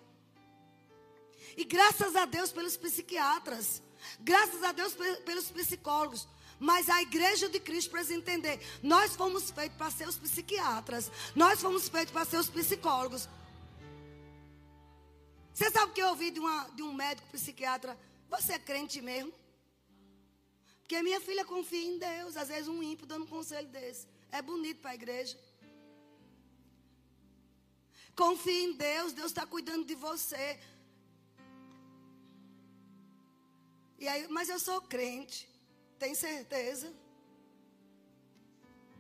E 1.57 1.65
graças 1.65 2.15
a 2.17 2.25
Deus 2.25 2.53
pelos 2.53 2.77
psiquiatras. 2.77 3.83
Graças 4.21 4.63
a 4.63 4.73
Deus 4.73 4.95
pelos 5.25 5.51
psicólogos. 5.51 6.27
Mas 6.59 6.89
a 6.89 7.01
igreja 7.03 7.49
de 7.49 7.61
Cristo 7.61 7.91
precisa 7.91 8.15
entender: 8.15 8.61
nós 8.83 9.15
fomos 9.15 9.51
feitos 9.51 9.77
para 9.77 9.91
ser 9.91 10.09
os 10.09 10.17
psiquiatras, 10.17 11.11
nós 11.35 11.61
fomos 11.61 11.89
feitos 11.89 12.13
para 12.13 12.25
ser 12.25 12.39
os 12.39 12.51
psicólogos. 12.51 13.29
Você 15.55 15.71
sabe 15.71 15.91
o 15.91 15.95
que 15.95 16.03
eu 16.03 16.09
ouvi 16.09 16.31
de, 16.31 16.39
uma, 16.39 16.69
de 16.69 16.83
um 16.83 16.93
médico 16.93 17.29
psiquiatra? 17.31 17.99
Você 18.31 18.53
é 18.53 18.59
crente 18.59 19.01
mesmo? 19.01 19.33
Porque 20.81 21.03
minha 21.03 21.21
filha 21.21 21.45
confia 21.45 21.85
em 21.85 21.99
Deus. 21.99 22.37
Às 22.37 22.49
vezes 22.49 22.69
um 22.69 22.83
ímpio 22.83 23.07
dando 23.07 23.25
um 23.25 23.27
conselho 23.27 23.69
desse. 23.69 24.07
É 24.31 24.41
bonito 24.41 24.81
para 24.81 24.93
a 24.93 24.95
igreja. 24.95 25.37
Confie 28.15 28.65
em 28.65 28.73
Deus, 28.73 29.13
Deus 29.13 29.29
está 29.29 29.47
cuidando 29.47 29.85
de 29.85 29.95
você. 29.95 30.59
E 33.99 34.07
aí, 34.07 34.29
mas 34.29 34.49
eu 34.49 34.59
sou 34.59 34.81
crente. 34.81 35.49
Tem 35.99 36.15
certeza? 36.15 36.93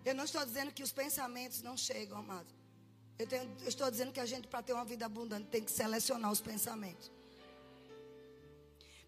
Eu 0.04 0.14
não 0.14 0.24
estou 0.24 0.44
dizendo 0.44 0.72
que 0.72 0.82
os 0.82 0.92
pensamentos 0.92 1.62
não 1.62 1.76
chegam, 1.76 2.18
amado. 2.18 2.52
Eu, 3.18 3.26
tenho, 3.26 3.44
eu 3.60 3.68
estou 3.68 3.90
dizendo 3.90 4.12
que 4.12 4.20
a 4.20 4.26
gente, 4.26 4.48
para 4.48 4.62
ter 4.62 4.72
uma 4.72 4.84
vida 4.84 5.06
abundante, 5.06 5.48
tem 5.48 5.62
que 5.62 5.70
selecionar 5.70 6.30
os 6.30 6.40
pensamentos. 6.40 7.10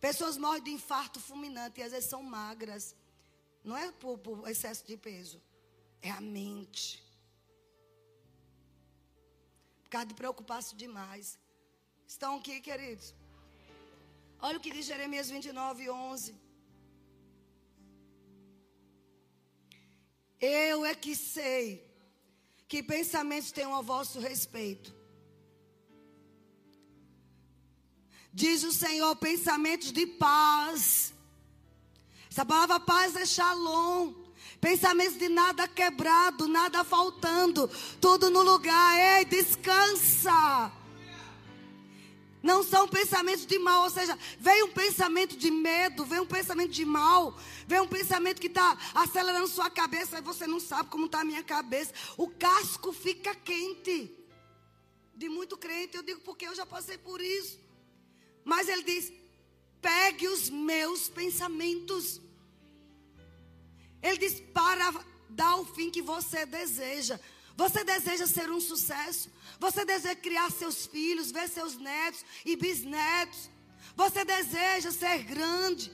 Pessoas 0.01 0.37
morrem 0.37 0.63
de 0.63 0.71
infarto 0.71 1.21
fulminante 1.21 1.81
e 1.81 1.83
às 1.83 1.93
vezes 1.93 2.09
são 2.09 2.23
magras. 2.23 2.95
Não 3.63 3.77
é 3.77 3.93
por, 3.93 4.19
por 4.19 4.49
excesso 4.49 4.85
de 4.87 4.97
peso. 4.97 5.41
É 6.01 6.11
a 6.11 6.21
mente. 6.21 7.05
Por 9.83 9.91
causa 9.91 10.07
de 10.07 10.15
preocupar-se 10.15 10.75
demais. 10.75 11.39
Estão 12.07 12.37
aqui, 12.37 12.61
queridos? 12.61 13.15
Olha 14.43 14.57
o 14.57 14.61
que 14.61 14.71
diz 14.71 14.87
Jeremias 14.87 15.29
29, 15.29 15.91
11. 15.91 16.35
Eu 20.41 20.85
é 20.87 20.95
que 20.95 21.15
sei 21.15 21.87
que 22.67 22.83
pensamentos 22.83 23.53
tenho 23.53 23.75
a 23.75 23.83
vosso 23.83 24.19
respeito. 24.19 24.95
Diz 28.33 28.63
o 28.65 28.73
Senhor, 28.73 29.15
pensamentos 29.17 29.93
de 29.93 30.07
paz. 30.07 31.13
Essa 32.31 32.47
palavra 32.47 32.81
paz 32.81 33.17
é 33.17 33.27
shalom. 33.27 34.15
Pensamentos 34.61 35.19
de 35.19 35.29
nada 35.29 35.67
quebrado, 35.67 36.47
nada 36.47 36.85
faltando, 36.85 37.69
tudo 38.01 38.31
no 38.31 38.43
lugar. 38.43 39.19
Ei, 39.19 39.25
descansa. 39.25 40.73
Não 42.43 42.63
são 42.63 42.89
pensamentos 42.89 43.45
de 43.45 43.59
mal, 43.59 43.85
ou 43.85 43.91
seja, 43.91 44.19
vem 44.39 44.63
um 44.63 44.73
pensamento 44.73 45.37
de 45.37 45.51
medo, 45.51 46.05
vem 46.05 46.21
um 46.21 46.27
pensamento 46.27 46.71
de 46.71 46.85
mal, 46.87 47.39
vem 47.67 47.81
um 47.81 47.89
pensamento 47.89 48.41
que 48.41 48.47
está 48.47 48.79
acelerando 48.95 49.47
sua 49.47 49.69
cabeça 49.69 50.19
e 50.19 50.23
você 50.23 50.47
não 50.47 50.59
sabe 50.59 50.89
como 50.89 51.07
está 51.07 51.21
a 51.21 51.25
minha 51.25 51.43
cabeça. 51.43 51.93
O 52.17 52.29
casco 52.29 52.93
fica 52.93 53.35
quente. 53.35 54.17
De 55.15 55.29
muito 55.29 55.59
crente, 55.59 55.99
eu 55.99 56.03
digo 56.03 56.21
porque 56.21 56.47
eu 56.47 56.55
já 56.55 56.65
passei 56.65 56.97
por 56.97 57.21
isso. 57.21 57.61
Mas 58.43 58.69
ele 58.69 58.83
diz: 58.83 59.13
pegue 59.83 60.27
os 60.29 60.49
meus 60.49 61.11
pensamentos. 61.11 62.23
Ele 64.03 64.17
diz: 64.17 64.41
para 64.41 64.95
dar 65.29 65.57
o 65.57 65.67
fim 65.67 65.91
que 65.91 66.01
você 66.01 66.47
deseja. 66.47 67.21
Você 67.61 67.85
deseja 67.85 68.27
ser 68.27 68.51
um 68.51 68.59
sucesso? 68.59 69.31
Você 69.59 69.85
deseja 69.85 70.15
criar 70.17 70.51
seus 70.51 70.87
filhos, 70.87 71.31
ver 71.31 71.47
seus 71.47 71.77
netos 71.77 72.25
e 72.43 72.57
bisnetos? 72.57 73.51
Você 73.95 74.25
deseja 74.25 74.91
ser 74.91 75.19
grande? 75.25 75.93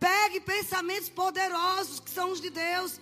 Pegue 0.00 0.40
pensamentos 0.40 1.10
poderosos 1.10 2.00
que 2.00 2.10
são 2.10 2.30
os 2.32 2.40
de 2.40 2.48
Deus. 2.48 2.98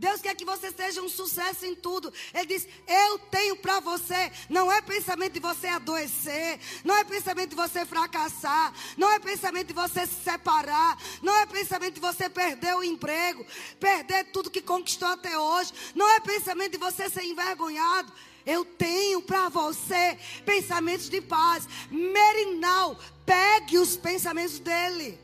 Deus 0.00 0.22
quer 0.22 0.34
que 0.34 0.46
você 0.46 0.72
seja 0.72 1.02
um 1.02 1.10
sucesso 1.10 1.66
em 1.66 1.74
tudo. 1.74 2.10
Ele 2.32 2.46
diz: 2.46 2.66
Eu 2.88 3.18
tenho 3.18 3.54
para 3.56 3.80
você. 3.80 4.32
Não 4.48 4.72
é 4.72 4.80
pensamento 4.80 5.34
de 5.34 5.40
você 5.40 5.66
adoecer. 5.66 6.58
Não 6.82 6.96
é 6.96 7.04
pensamento 7.04 7.50
de 7.50 7.56
você 7.56 7.84
fracassar. 7.84 8.72
Não 8.96 9.12
é 9.12 9.18
pensamento 9.18 9.66
de 9.66 9.74
você 9.74 10.06
se 10.06 10.24
separar. 10.24 10.96
Não 11.20 11.36
é 11.36 11.44
pensamento 11.44 11.96
de 11.96 12.00
você 12.00 12.30
perder 12.30 12.74
o 12.74 12.82
emprego. 12.82 13.44
Perder 13.78 14.24
tudo 14.32 14.50
que 14.50 14.62
conquistou 14.62 15.08
até 15.08 15.38
hoje. 15.38 15.70
Não 15.94 16.08
é 16.08 16.18
pensamento 16.20 16.72
de 16.72 16.78
você 16.78 17.10
ser 17.10 17.24
envergonhado. 17.24 18.10
Eu 18.46 18.64
tenho 18.64 19.20
para 19.20 19.50
você 19.50 20.18
pensamentos 20.46 21.10
de 21.10 21.20
paz. 21.20 21.68
Merinal, 21.90 22.98
pegue 23.26 23.76
os 23.76 23.98
pensamentos 23.98 24.58
dele. 24.60 25.20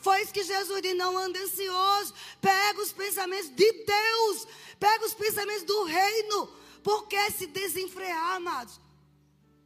Foi 0.00 0.22
isso 0.22 0.32
que 0.32 0.42
Jesus 0.42 0.82
disse: 0.82 0.94
não 0.94 1.16
ande 1.16 1.38
ansioso. 1.38 2.14
Pega 2.40 2.80
os 2.80 2.92
pensamentos 2.92 3.50
de 3.50 3.72
Deus. 3.72 4.46
Pega 4.78 5.04
os 5.04 5.14
pensamentos 5.14 5.62
do 5.64 5.84
reino. 5.84 6.46
Por 6.82 7.06
que 7.06 7.30
se 7.30 7.46
desenfrear, 7.46 8.36
amados? 8.36 8.80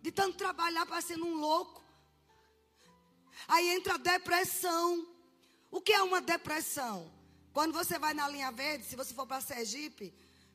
De 0.02 0.10
tanto 0.10 0.36
trabalhar 0.36 0.84
parecendo 0.86 1.24
um 1.24 1.34
louco. 1.34 1.82
Aí 3.46 3.68
entra 3.70 3.94
a 3.94 3.98
depressão. 3.98 5.06
O 5.70 5.80
que 5.80 5.92
é 5.92 6.02
uma 6.02 6.20
depressão? 6.20 7.12
Quando 7.52 7.72
você 7.72 7.98
vai 7.98 8.14
na 8.14 8.28
linha 8.28 8.50
verde, 8.50 8.84
se 8.84 8.96
você 8.96 9.14
for 9.14 9.26
para 9.26 9.40
Sergipe, 9.40 10.12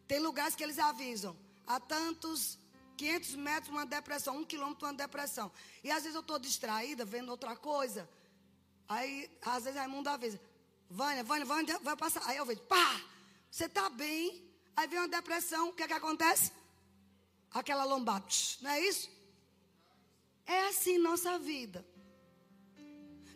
tem 0.08 0.20
lugares 0.20 0.56
que 0.56 0.64
eles 0.64 0.80
avisam. 0.80 1.38
Há 1.66 1.80
tantos 1.80 2.58
500 2.98 3.36
metros 3.36 3.70
uma 3.70 3.86
depressão, 3.86 4.38
um 4.38 4.44
quilômetro 4.44 4.86
uma 4.86 4.94
depressão. 4.94 5.52
E 5.84 5.90
às 5.90 6.04
vezes 6.04 6.16
eu 6.16 6.22
estou 6.22 6.38
distraída, 6.38 7.06
vendo 7.06 7.30
outra 7.30 7.56
coisa. 7.56 8.10
Aí, 8.90 9.30
às 9.44 9.64
vezes, 9.64 9.80
Raimundo 9.80 10.10
avisa. 10.10 10.42
Vânia, 10.90 11.24
Vânia, 11.24 11.46
Vânia, 11.46 11.80
vai 11.80 11.96
passar. 11.96 12.24
Aí 12.26 12.38
eu 12.38 12.46
vejo, 12.46 12.62
pá, 12.62 13.00
você 13.50 13.66
está 13.66 13.88
bem. 13.88 14.44
Aí 14.76 14.88
vem 14.88 14.98
uma 14.98 15.08
depressão, 15.08 15.70
o 15.70 15.74
que 15.74 15.84
é 15.84 15.88
que 15.88 15.94
acontece? 15.94 16.52
Aquela 17.52 17.84
lombada, 17.84 18.26
não 18.62 18.72
é 18.72 18.80
isso? 18.80 19.10
É 20.46 20.68
assim 20.68 20.98
nossa 20.98 21.38
vida. 21.38 21.86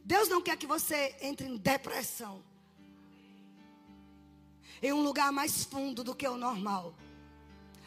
Deus 0.03 0.27
não 0.27 0.41
quer 0.41 0.57
que 0.57 0.65
você 0.65 1.15
entre 1.21 1.47
em 1.47 1.57
depressão. 1.57 2.43
Em 4.81 4.91
um 4.91 5.01
lugar 5.03 5.31
mais 5.31 5.63
fundo 5.63 6.03
do 6.03 6.15
que 6.15 6.27
o 6.27 6.37
normal. 6.37 6.95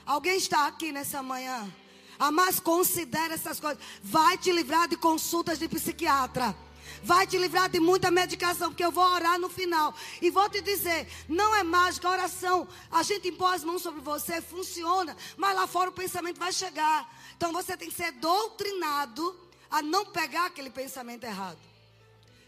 Alguém 0.04 0.36
está 0.36 0.66
aqui 0.66 0.92
nessa 0.92 1.22
manhã? 1.22 1.70
Ah, 2.18 2.30
mas 2.30 2.60
considere 2.60 3.34
essas 3.34 3.58
coisas. 3.58 3.82
Vai 4.02 4.38
te 4.38 4.52
livrar 4.52 4.88
de 4.88 4.96
consultas 4.96 5.58
de 5.58 5.68
psiquiatra. 5.68 6.56
Vai 7.02 7.26
te 7.26 7.38
livrar 7.38 7.68
de 7.68 7.80
muita 7.80 8.10
medicação, 8.10 8.70
porque 8.70 8.84
eu 8.84 8.90
vou 8.90 9.04
orar 9.04 9.38
no 9.38 9.48
final. 9.48 9.94
E 10.20 10.30
vou 10.30 10.48
te 10.48 10.60
dizer: 10.60 11.08
não 11.28 11.54
é 11.54 11.62
mágica, 11.62 12.08
oração. 12.08 12.66
A 12.90 13.02
gente 13.02 13.28
impõe 13.28 13.54
as 13.54 13.64
mãos 13.64 13.82
sobre 13.82 14.00
você, 14.00 14.40
funciona. 14.40 15.16
Mas 15.36 15.54
lá 15.54 15.66
fora 15.66 15.90
o 15.90 15.92
pensamento 15.92 16.38
vai 16.38 16.52
chegar. 16.52 17.08
Então 17.36 17.52
você 17.52 17.76
tem 17.76 17.88
que 17.88 17.94
ser 17.94 18.12
doutrinado 18.12 19.38
a 19.70 19.82
não 19.82 20.06
pegar 20.06 20.46
aquele 20.46 20.70
pensamento 20.70 21.24
errado. 21.24 21.58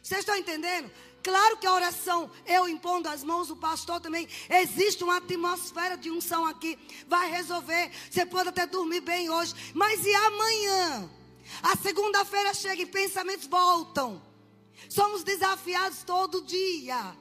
Vocês 0.02 0.20
estão 0.20 0.36
entendendo? 0.36 0.90
Claro 1.22 1.56
que 1.56 1.66
a 1.66 1.74
oração, 1.74 2.30
eu 2.46 2.68
impondo 2.68 3.08
as 3.08 3.22
mãos, 3.22 3.50
o 3.50 3.56
pastor 3.56 4.00
também, 4.00 4.28
existe 4.48 5.04
uma 5.04 5.16
atmosfera 5.16 5.96
de 5.96 6.10
unção 6.10 6.46
aqui, 6.46 6.78
vai 7.06 7.30
resolver. 7.30 7.90
Você 8.10 8.24
pode 8.24 8.48
até 8.48 8.66
dormir 8.66 9.00
bem 9.00 9.28
hoje, 9.28 9.54
mas 9.74 10.06
e 10.06 10.14
amanhã? 10.14 11.10
A 11.62 11.76
segunda-feira 11.76 12.54
chega 12.54 12.82
e 12.82 12.86
pensamentos 12.86 13.46
voltam. 13.46 14.22
Somos 14.88 15.22
desafiados 15.22 16.02
todo 16.02 16.42
dia. 16.42 17.16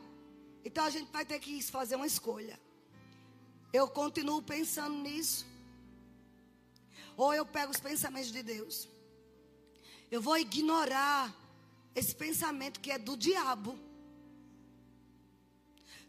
Então 0.64 0.84
a 0.86 0.90
gente 0.90 1.12
vai 1.12 1.26
ter 1.26 1.40
que 1.40 1.62
fazer 1.64 1.96
uma 1.96 2.08
escolha. 2.08 2.60
Eu 3.72 3.88
continuo 3.88 4.42
pensando 4.42 4.96
nisso. 4.96 5.46
Ou 7.16 7.34
eu 7.34 7.46
pego 7.46 7.72
os 7.72 7.80
pensamentos 7.80 8.32
de 8.32 8.44
Deus. 8.44 8.88
Eu 10.12 10.22
vou 10.22 10.38
ignorar 10.38 11.34
esse 11.96 12.16
pensamento 12.16 12.80
que 12.80 12.92
é 12.92 12.98
do 12.98 13.18
diabo. 13.18 13.78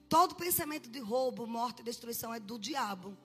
Todo 0.09 0.35
pensamento 0.35 0.89
de 0.89 1.01
roubo, 1.01 1.47
morte 1.47 1.81
e 1.81 1.85
destruição 1.85 2.33
é 2.33 2.41
do 2.41 2.59
diabo. 2.59 3.17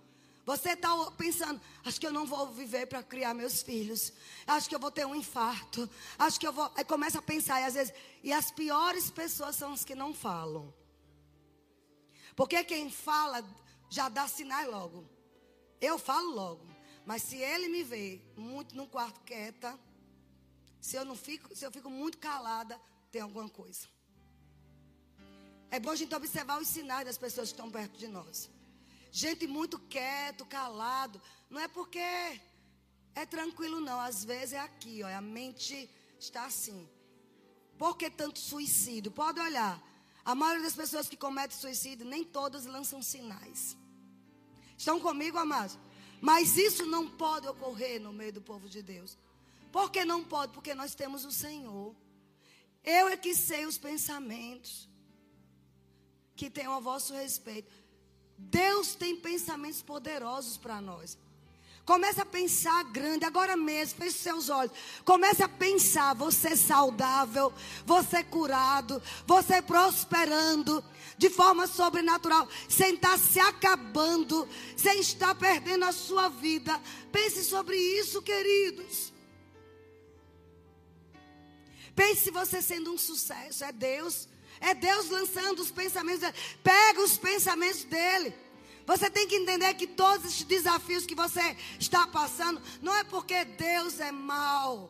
Você 0.45 0.71
está 0.71 0.89
pensando, 1.12 1.62
acho 1.86 1.99
que 1.99 2.06
eu 2.06 2.12
não 2.12 2.25
vou 2.25 2.51
viver 2.51 2.86
para 2.86 3.01
criar 3.01 3.34
meus 3.34 3.62
filhos. 3.62 4.12
Acho 4.45 4.67
que 4.67 4.75
eu 4.75 4.79
vou 4.79 4.91
ter 4.91 5.06
um 5.06 5.15
infarto. 5.15 5.89
Acho 6.19 6.38
que 6.39 6.45
eu 6.45 6.51
vou. 6.51 6.69
Aí 6.75 6.84
começa 6.84 7.19
a 7.19 7.21
pensar, 7.21 7.62
e 7.62 7.65
às 7.65 7.73
vezes. 7.73 7.93
E 8.21 8.34
as 8.34 8.51
piores 8.51 9.10
pessoas 9.10 9.56
são 9.56 9.71
as 9.71 9.86
que 9.86 9.95
não 9.95 10.13
falam. 10.13 10.73
Porque 12.36 12.62
quem 12.63 12.89
fala 12.89 13.43
já 13.89 14.10
dá 14.10 14.27
sinais 14.27 14.67
logo. 14.67 15.08
Eu 15.79 15.97
falo 15.97 16.32
logo. 16.32 16.67
Mas 17.06 17.21
se 17.21 17.38
ele 17.38 17.69
me 17.69 17.84
vê 17.84 18.21
muito 18.36 18.75
no 18.75 18.88
quarto 18.88 19.21
quieta, 19.21 19.77
se 20.82 20.97
eu 20.97 21.06
não 21.06 21.15
fico, 21.15 21.56
se 21.56 21.65
eu 21.65 21.71
fico 21.71 21.89
muito 21.89 22.17
calada, 22.17 22.79
tem 23.12 23.21
alguma 23.21 23.47
coisa. 23.47 23.88
É 25.71 25.79
bom 25.79 25.91
a 25.91 25.95
gente 25.95 26.13
observar 26.13 26.62
os 26.62 26.67
sinais 26.67 27.06
das 27.06 27.17
pessoas 27.17 27.49
que 27.49 27.53
estão 27.53 27.71
perto 27.71 27.97
de 27.97 28.08
nós. 28.08 28.49
Gente 29.15 29.45
muito 29.45 29.78
quieto, 29.78 30.43
calado. 30.43 31.21
Não 31.47 31.62
é 31.62 31.67
porque 31.67 31.99
é 33.13 33.26
tranquilo, 33.28 33.80
não. 33.80 33.99
Às 33.99 34.26
vezes 34.26 34.54
é 34.54 34.60
aqui, 34.60 35.04
ó. 35.04 35.08
A 35.08 35.21
mente 35.21 35.88
está 36.19 36.45
assim. 36.45 36.89
Por 37.78 37.95
que 37.95 38.10
tanto 38.10 38.39
suicídio? 38.39 39.12
Pode 39.12 39.39
olhar. 39.39 39.80
A 40.26 40.34
maioria 40.34 40.63
das 40.63 40.76
pessoas 40.76 41.08
que 41.08 41.15
cometem 41.15 41.56
suicídio, 41.56 42.08
nem 42.08 42.23
todas 42.23 42.65
lançam 42.65 43.04
sinais. 43.04 43.78
Estão 44.76 44.99
comigo, 44.99 45.38
amados? 45.38 45.78
Mas 46.19 46.58
isso 46.58 46.84
não 46.88 47.08
pode 47.08 47.47
ocorrer 47.47 48.02
no 48.02 48.12
meio 48.12 48.34
do 48.34 48.41
povo 48.41 48.67
de 48.67 48.82
Deus. 48.82 49.15
Por 49.71 49.91
que 49.91 50.04
não 50.04 50.23
pode? 50.23 50.54
Porque 50.54 50.73
nós 50.73 50.95
temos 50.95 51.23
o 51.23 51.32
Senhor. 51.32 51.95
Eu 52.84 53.10
é 53.10 53.15
que 53.15 53.36
sei 53.36 53.67
os 53.67 53.78
pensamentos 53.78 54.89
que 56.36 56.49
tenham 56.49 56.73
a 56.73 56.80
vosso 56.80 57.13
respeito. 57.13 57.71
Deus 58.38 58.96
tem 58.96 59.15
pensamentos 59.15 59.82
poderosos 59.82 60.58
para 60.58 60.82
nós. 60.82 61.17
Comece 61.86 62.22
a 62.22 62.26
pensar 62.26 62.82
grande, 62.86 63.26
agora 63.26 63.58
mesmo, 63.58 64.00
feche 64.00 64.17
seus 64.17 64.50
olhos. 64.50 64.72
Comece 65.04 65.43
a 65.43 65.50
pensar, 65.50 66.13
você 66.13 66.56
saudável, 66.56 67.54
você 67.86 68.24
curado, 68.24 69.02
você 69.28 69.62
prosperando 69.62 70.84
de 71.17 71.30
forma 71.30 71.67
sobrenatural, 71.67 72.48
sem 72.69 72.96
estar 72.96 73.17
se 73.19 73.39
acabando, 73.39 74.48
sem 74.78 75.02
estar 75.02 75.36
perdendo 75.36 75.84
a 75.84 75.91
sua 75.91 76.30
vida. 76.30 76.82
Pense 77.12 77.43
sobre 77.43 77.76
isso, 77.76 78.22
queridos. 78.22 79.12
Pense 81.93 82.32
você 82.32 82.62
sendo 82.62 82.93
um 82.93 82.98
sucesso, 82.98 83.63
é 83.63 83.72
Deus. 83.74 84.30
É 84.63 84.73
Deus 84.73 85.10
lançando 85.10 85.60
os 85.60 85.69
pensamentos 85.69 86.21
dele. 86.21 86.38
Pega 86.63 87.02
os 87.02 87.17
pensamentos 87.17 87.84
dele. 87.84 88.34
Você 88.86 89.10
tem 89.10 89.28
que 89.28 89.36
entender 89.36 89.73
que 89.73 89.86
todos 89.86 90.26
esses 90.26 90.43
desafios 90.43 91.06
que 91.06 91.13
você 91.13 91.58
está 91.78 92.08
passando, 92.08 92.62
não 92.82 92.95
é 92.95 93.04
porque 93.04 93.43
Deus 93.43 93.99
é 93.99 94.12
mau. 94.12 94.89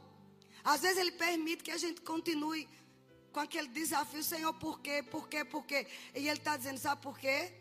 Às 0.63 0.81
vezes 0.81 0.97
Ele 0.97 1.12
permite 1.12 1.63
que 1.63 1.71
a 1.71 1.77
gente 1.77 2.01
continue 2.01 2.69
com 3.31 3.39
aquele 3.39 3.67
desafio, 3.67 4.23
Senhor, 4.23 4.53
por 4.53 4.79
quê, 4.79 5.01
por 5.01 5.27
quê, 5.27 5.43
por 5.43 5.65
quê? 5.65 5.88
E 6.13 6.19
Ele 6.19 6.38
está 6.38 6.55
dizendo, 6.55 6.77
sabe 6.77 7.01
por 7.01 7.17
quê? 7.17 7.51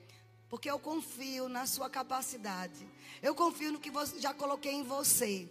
Porque 0.51 0.71
eu 0.71 0.79
confio 0.79 1.49
na 1.49 1.67
sua 1.67 1.89
capacidade. 1.89 2.87
Eu 3.23 3.35
confio 3.35 3.73
no 3.73 3.81
que 3.81 3.91
você, 3.91 4.21
já 4.21 4.35
coloquei 4.35 4.73
em 4.73 4.83
você. 4.83 5.49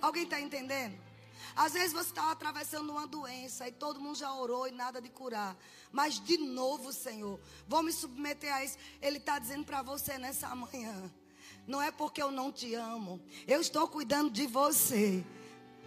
Alguém 0.00 0.24
está 0.24 0.40
entendendo? 0.40 0.98
Às 1.56 1.72
vezes 1.72 1.92
você 1.92 2.10
está 2.10 2.30
atravessando 2.30 2.90
uma 2.90 3.06
doença 3.06 3.68
e 3.68 3.72
todo 3.72 4.00
mundo 4.00 4.18
já 4.18 4.32
orou 4.34 4.66
e 4.66 4.72
nada 4.72 5.00
de 5.00 5.08
curar. 5.08 5.56
Mas 5.92 6.18
de 6.18 6.36
novo, 6.36 6.92
Senhor, 6.92 7.38
vou 7.68 7.82
me 7.82 7.92
submeter 7.92 8.52
a 8.52 8.64
isso. 8.64 8.76
Ele 9.00 9.18
está 9.18 9.38
dizendo 9.38 9.64
para 9.64 9.82
você 9.82 10.18
nessa 10.18 10.54
manhã. 10.54 11.10
Não 11.66 11.80
é 11.80 11.90
porque 11.90 12.20
eu 12.20 12.30
não 12.30 12.50
te 12.50 12.74
amo. 12.74 13.20
Eu 13.46 13.60
estou 13.60 13.86
cuidando 13.88 14.30
de 14.30 14.46
você. 14.46 15.24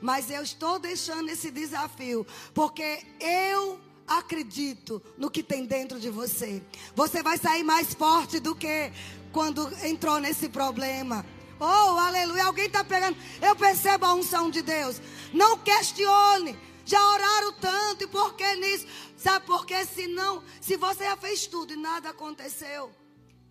Mas 0.01 0.29
eu 0.29 0.41
estou 0.41 0.79
deixando 0.79 1.29
esse 1.29 1.51
desafio. 1.51 2.25
Porque 2.53 3.05
eu 3.19 3.79
acredito 4.07 5.01
no 5.17 5.29
que 5.29 5.43
tem 5.43 5.65
dentro 5.65 5.99
de 5.99 6.09
você. 6.09 6.63
Você 6.95 7.21
vai 7.21 7.37
sair 7.37 7.63
mais 7.63 7.93
forte 7.93 8.39
do 8.39 8.55
que 8.55 8.91
quando 9.33 9.69
entrou 9.85 10.19
nesse 10.19 10.47
problema. 10.47 11.25
Oh, 11.59 11.97
aleluia. 11.99 12.45
Alguém 12.45 12.67
está 12.67 12.83
pegando. 12.83 13.17
Eu 13.41 13.55
percebo 13.55 14.05
a 14.05 14.13
unção 14.13 14.49
de 14.49 14.61
Deus. 14.61 15.01
Não 15.33 15.57
questione. 15.59 16.57
Já 16.85 17.05
oraram 17.05 17.53
tanto 17.53 18.05
e 18.05 18.07
por 18.07 18.35
que 18.35 18.55
nisso? 18.55 18.87
Sabe 19.17 19.45
por 19.45 19.65
quê? 19.65 19.85
Se 19.85 20.07
não, 20.07 20.41
se 20.61 20.77
você 20.77 21.03
já 21.03 21.17
fez 21.17 21.45
tudo 21.45 21.73
e 21.73 21.75
nada 21.75 22.11
aconteceu, 22.11 22.95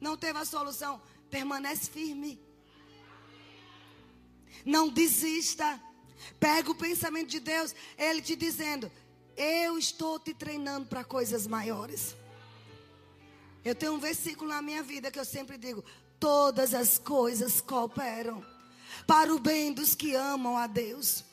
não 0.01 0.17
teve 0.17 0.39
a 0.39 0.45
solução, 0.45 1.03
permanece 1.29 1.91
firme. 1.91 2.41
Não 4.65 4.89
desista. 4.89 5.81
Pega 6.41 6.71
o 6.71 6.75
pensamento 6.75 7.29
de 7.29 7.41
Deus, 7.41 7.75
Ele 7.99 8.23
te 8.23 8.35
dizendo: 8.35 8.91
Eu 9.37 9.77
estou 9.77 10.19
te 10.19 10.33
treinando 10.33 10.87
para 10.87 11.05
coisas 11.05 11.47
maiores. 11.47 12.17
Eu 13.63 13.75
tenho 13.75 13.93
um 13.93 13.99
versículo 13.99 14.49
na 14.49 14.63
minha 14.63 14.83
vida 14.83 15.11
que 15.11 15.19
eu 15.19 15.25
sempre 15.25 15.59
digo: 15.59 15.85
todas 16.19 16.75
as 16.75 16.99
coisas 16.99 17.61
cooperam 17.61 18.45
para 19.07 19.35
o 19.35 19.39
bem 19.39 19.73
dos 19.73 19.95
que 19.95 20.15
amam 20.15 20.57
a 20.57 20.67
Deus. 20.67 21.25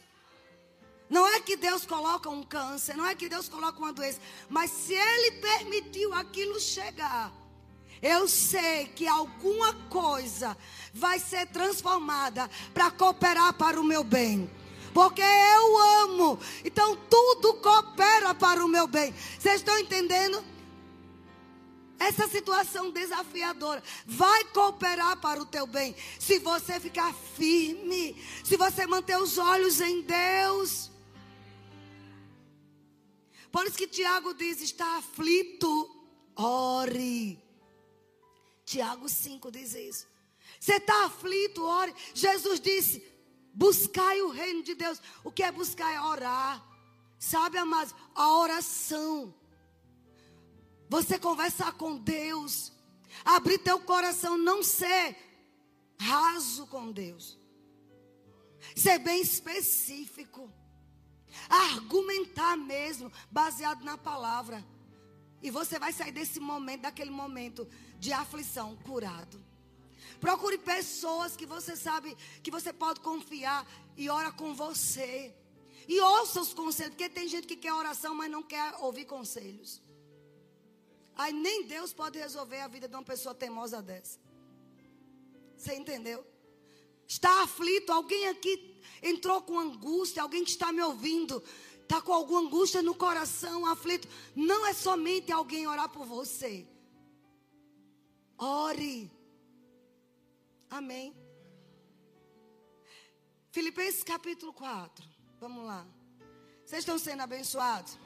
Não 1.09 1.27
é 1.27 1.39
que 1.39 1.55
Deus 1.55 1.85
coloca 1.85 2.29
um 2.29 2.43
câncer, 2.43 2.95
não 2.95 3.05
é 3.05 3.13
que 3.13 3.29
Deus 3.29 3.47
coloca 3.47 3.77
uma 3.77 3.93
doença, 3.93 4.19
mas 4.49 4.71
se 4.71 4.93
Ele 4.93 5.31
permitiu 5.33 6.13
aquilo 6.13 6.59
chegar, 6.59 7.31
eu 8.01 8.27
sei 8.27 8.87
que 8.87 9.07
alguma 9.07 9.73
coisa 9.89 10.57
vai 10.93 11.19
ser 11.19 11.47
transformada 11.47 12.49
para 12.73 12.91
cooperar 12.91 13.53
para 13.53 13.79
o 13.79 13.83
meu 13.83 14.03
bem. 14.03 14.49
porque 14.93 15.23
eu 15.23 15.77
amo. 16.03 16.39
Então 16.63 16.95
tudo 17.09 17.55
coopera 17.55 18.35
para 18.35 18.63
o 18.63 18.67
meu 18.67 18.85
bem. 18.85 19.11
Vocês 19.39 19.55
estão 19.55 19.77
entendendo? 19.79 20.43
Essa 22.03 22.27
situação 22.27 22.91
desafiadora 22.91 23.81
vai 24.05 24.43
cooperar 24.45 25.15
para 25.21 25.41
o 25.41 25.45
teu 25.45 25.65
bem. 25.65 25.95
Se 26.19 26.37
você 26.39 26.77
ficar 26.77 27.13
firme, 27.13 28.21
se 28.43 28.57
você 28.57 28.85
manter 28.85 29.17
os 29.17 29.37
olhos 29.37 29.79
em 29.79 30.01
Deus. 30.01 30.91
Por 33.49 33.65
isso 33.65 33.77
que 33.77 33.87
Tiago 33.87 34.33
diz: 34.33 34.59
está 34.61 34.97
aflito, 34.97 35.69
ore. 36.35 37.41
Tiago 38.65 39.07
5 39.07 39.49
diz 39.49 39.73
isso. 39.73 40.07
Você 40.59 40.73
está 40.73 41.05
aflito, 41.05 41.63
ore. 41.63 41.95
Jesus 42.13 42.59
disse: 42.59 43.01
buscai 43.53 44.21
o 44.21 44.29
reino 44.29 44.61
de 44.61 44.75
Deus. 44.75 45.01
O 45.23 45.31
que 45.31 45.43
é 45.43 45.53
buscar? 45.53 45.93
É 45.93 46.01
orar. 46.01 46.61
Sabe, 47.17 47.57
amados? 47.57 47.95
A 48.13 48.37
oração. 48.39 49.33
Você 50.93 51.17
conversar 51.17 51.71
com 51.73 51.97
Deus. 51.97 52.71
Abrir 53.25 53.57
teu 53.57 53.79
coração. 53.79 54.37
Não 54.37 54.61
ser 54.61 55.17
raso 55.99 56.67
com 56.67 56.91
Deus. 56.91 57.35
Ser 58.75 58.99
bem 58.99 59.19
específico. 59.19 60.51
Argumentar 61.49 62.55
mesmo, 62.55 63.11
baseado 63.31 63.83
na 63.83 63.97
palavra. 63.97 64.63
E 65.41 65.49
você 65.49 65.79
vai 65.79 65.91
sair 65.91 66.11
desse 66.11 66.39
momento, 66.39 66.81
daquele 66.81 67.09
momento 67.09 67.67
de 67.97 68.13
aflição, 68.13 68.75
curado. 68.85 69.43
Procure 70.19 70.59
pessoas 70.59 71.35
que 71.35 71.47
você 71.47 71.75
sabe 71.75 72.15
que 72.43 72.51
você 72.51 72.71
pode 72.71 72.99
confiar 72.99 73.65
e 73.97 74.09
ora 74.09 74.31
com 74.31 74.53
você. 74.53 75.35
E 75.87 75.99
ouça 75.99 76.39
os 76.39 76.53
conselhos, 76.53 76.93
porque 76.93 77.09
tem 77.09 77.27
gente 77.27 77.47
que 77.47 77.55
quer 77.55 77.73
oração, 77.73 78.13
mas 78.13 78.29
não 78.29 78.43
quer 78.43 78.75
ouvir 78.79 79.05
conselhos. 79.05 79.81
Aí 81.15 81.31
nem 81.31 81.65
Deus 81.65 81.93
pode 81.93 82.17
resolver 82.17 82.59
a 82.61 82.67
vida 82.67 82.87
de 82.87 82.95
uma 82.95 83.03
pessoa 83.03 83.35
teimosa 83.35 83.81
dessa. 83.81 84.19
Você 85.55 85.75
entendeu? 85.75 86.25
Está 87.07 87.43
aflito, 87.43 87.91
alguém 87.91 88.27
aqui 88.27 88.81
entrou 89.01 89.41
com 89.41 89.59
angústia, 89.59 90.23
alguém 90.23 90.43
que 90.43 90.49
está 90.49 90.71
me 90.71 90.81
ouvindo, 90.81 91.43
está 91.81 92.01
com 92.01 92.11
alguma 92.11 92.41
angústia 92.41 92.81
no 92.81 92.95
coração, 92.95 93.65
aflito. 93.65 94.07
Não 94.35 94.65
é 94.65 94.73
somente 94.73 95.31
alguém 95.31 95.67
orar 95.67 95.89
por 95.89 96.05
você. 96.05 96.67
Ore. 98.37 99.11
Amém. 100.69 101.15
Filipenses 103.51 104.03
capítulo 104.03 104.51
4. 104.53 105.05
Vamos 105.39 105.65
lá. 105.65 105.85
Vocês 106.65 106.79
estão 106.79 106.97
sendo 106.97 107.21
abençoados? 107.21 107.99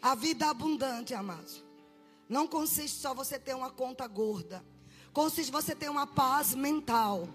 A 0.00 0.14
vida 0.14 0.48
abundante, 0.48 1.12
amados. 1.12 1.62
Não 2.32 2.46
consiste 2.46 2.98
só 2.98 3.12
você 3.12 3.38
ter 3.38 3.54
uma 3.54 3.70
conta 3.70 4.06
gorda. 4.06 4.64
Consiste 5.12 5.52
você 5.52 5.76
ter 5.76 5.90
uma 5.90 6.06
paz 6.06 6.54
mental. 6.54 7.28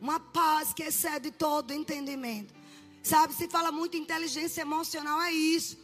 Uma 0.00 0.20
paz 0.20 0.72
que 0.72 0.84
excede 0.84 1.32
todo 1.32 1.72
entendimento. 1.72 2.54
Sabe, 3.02 3.34
se 3.34 3.48
fala 3.48 3.72
muito 3.72 3.96
inteligência 3.96 4.62
emocional, 4.62 5.20
é 5.20 5.32
isso. 5.32 5.76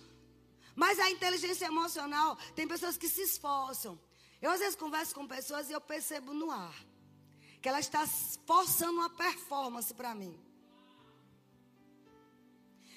Mas 0.77 1.01
a 1.01 1.11
inteligência 1.11 1.67
emocional, 1.67 2.39
tem 2.55 2.69
pessoas 2.69 2.97
que 2.97 3.09
se 3.09 3.23
esforçam. 3.23 3.99
Eu 4.41 4.53
às 4.53 4.61
vezes 4.61 4.77
converso 4.77 5.13
com 5.13 5.27
pessoas 5.27 5.69
e 5.69 5.73
eu 5.73 5.81
percebo 5.81 6.33
no 6.33 6.53
ar 6.53 6.77
que 7.61 7.69
ela 7.69 7.81
está 7.81 8.07
forçando 8.47 8.93
uma 9.01 9.11
performance 9.11 9.93
para 9.93 10.15
mim. 10.15 10.39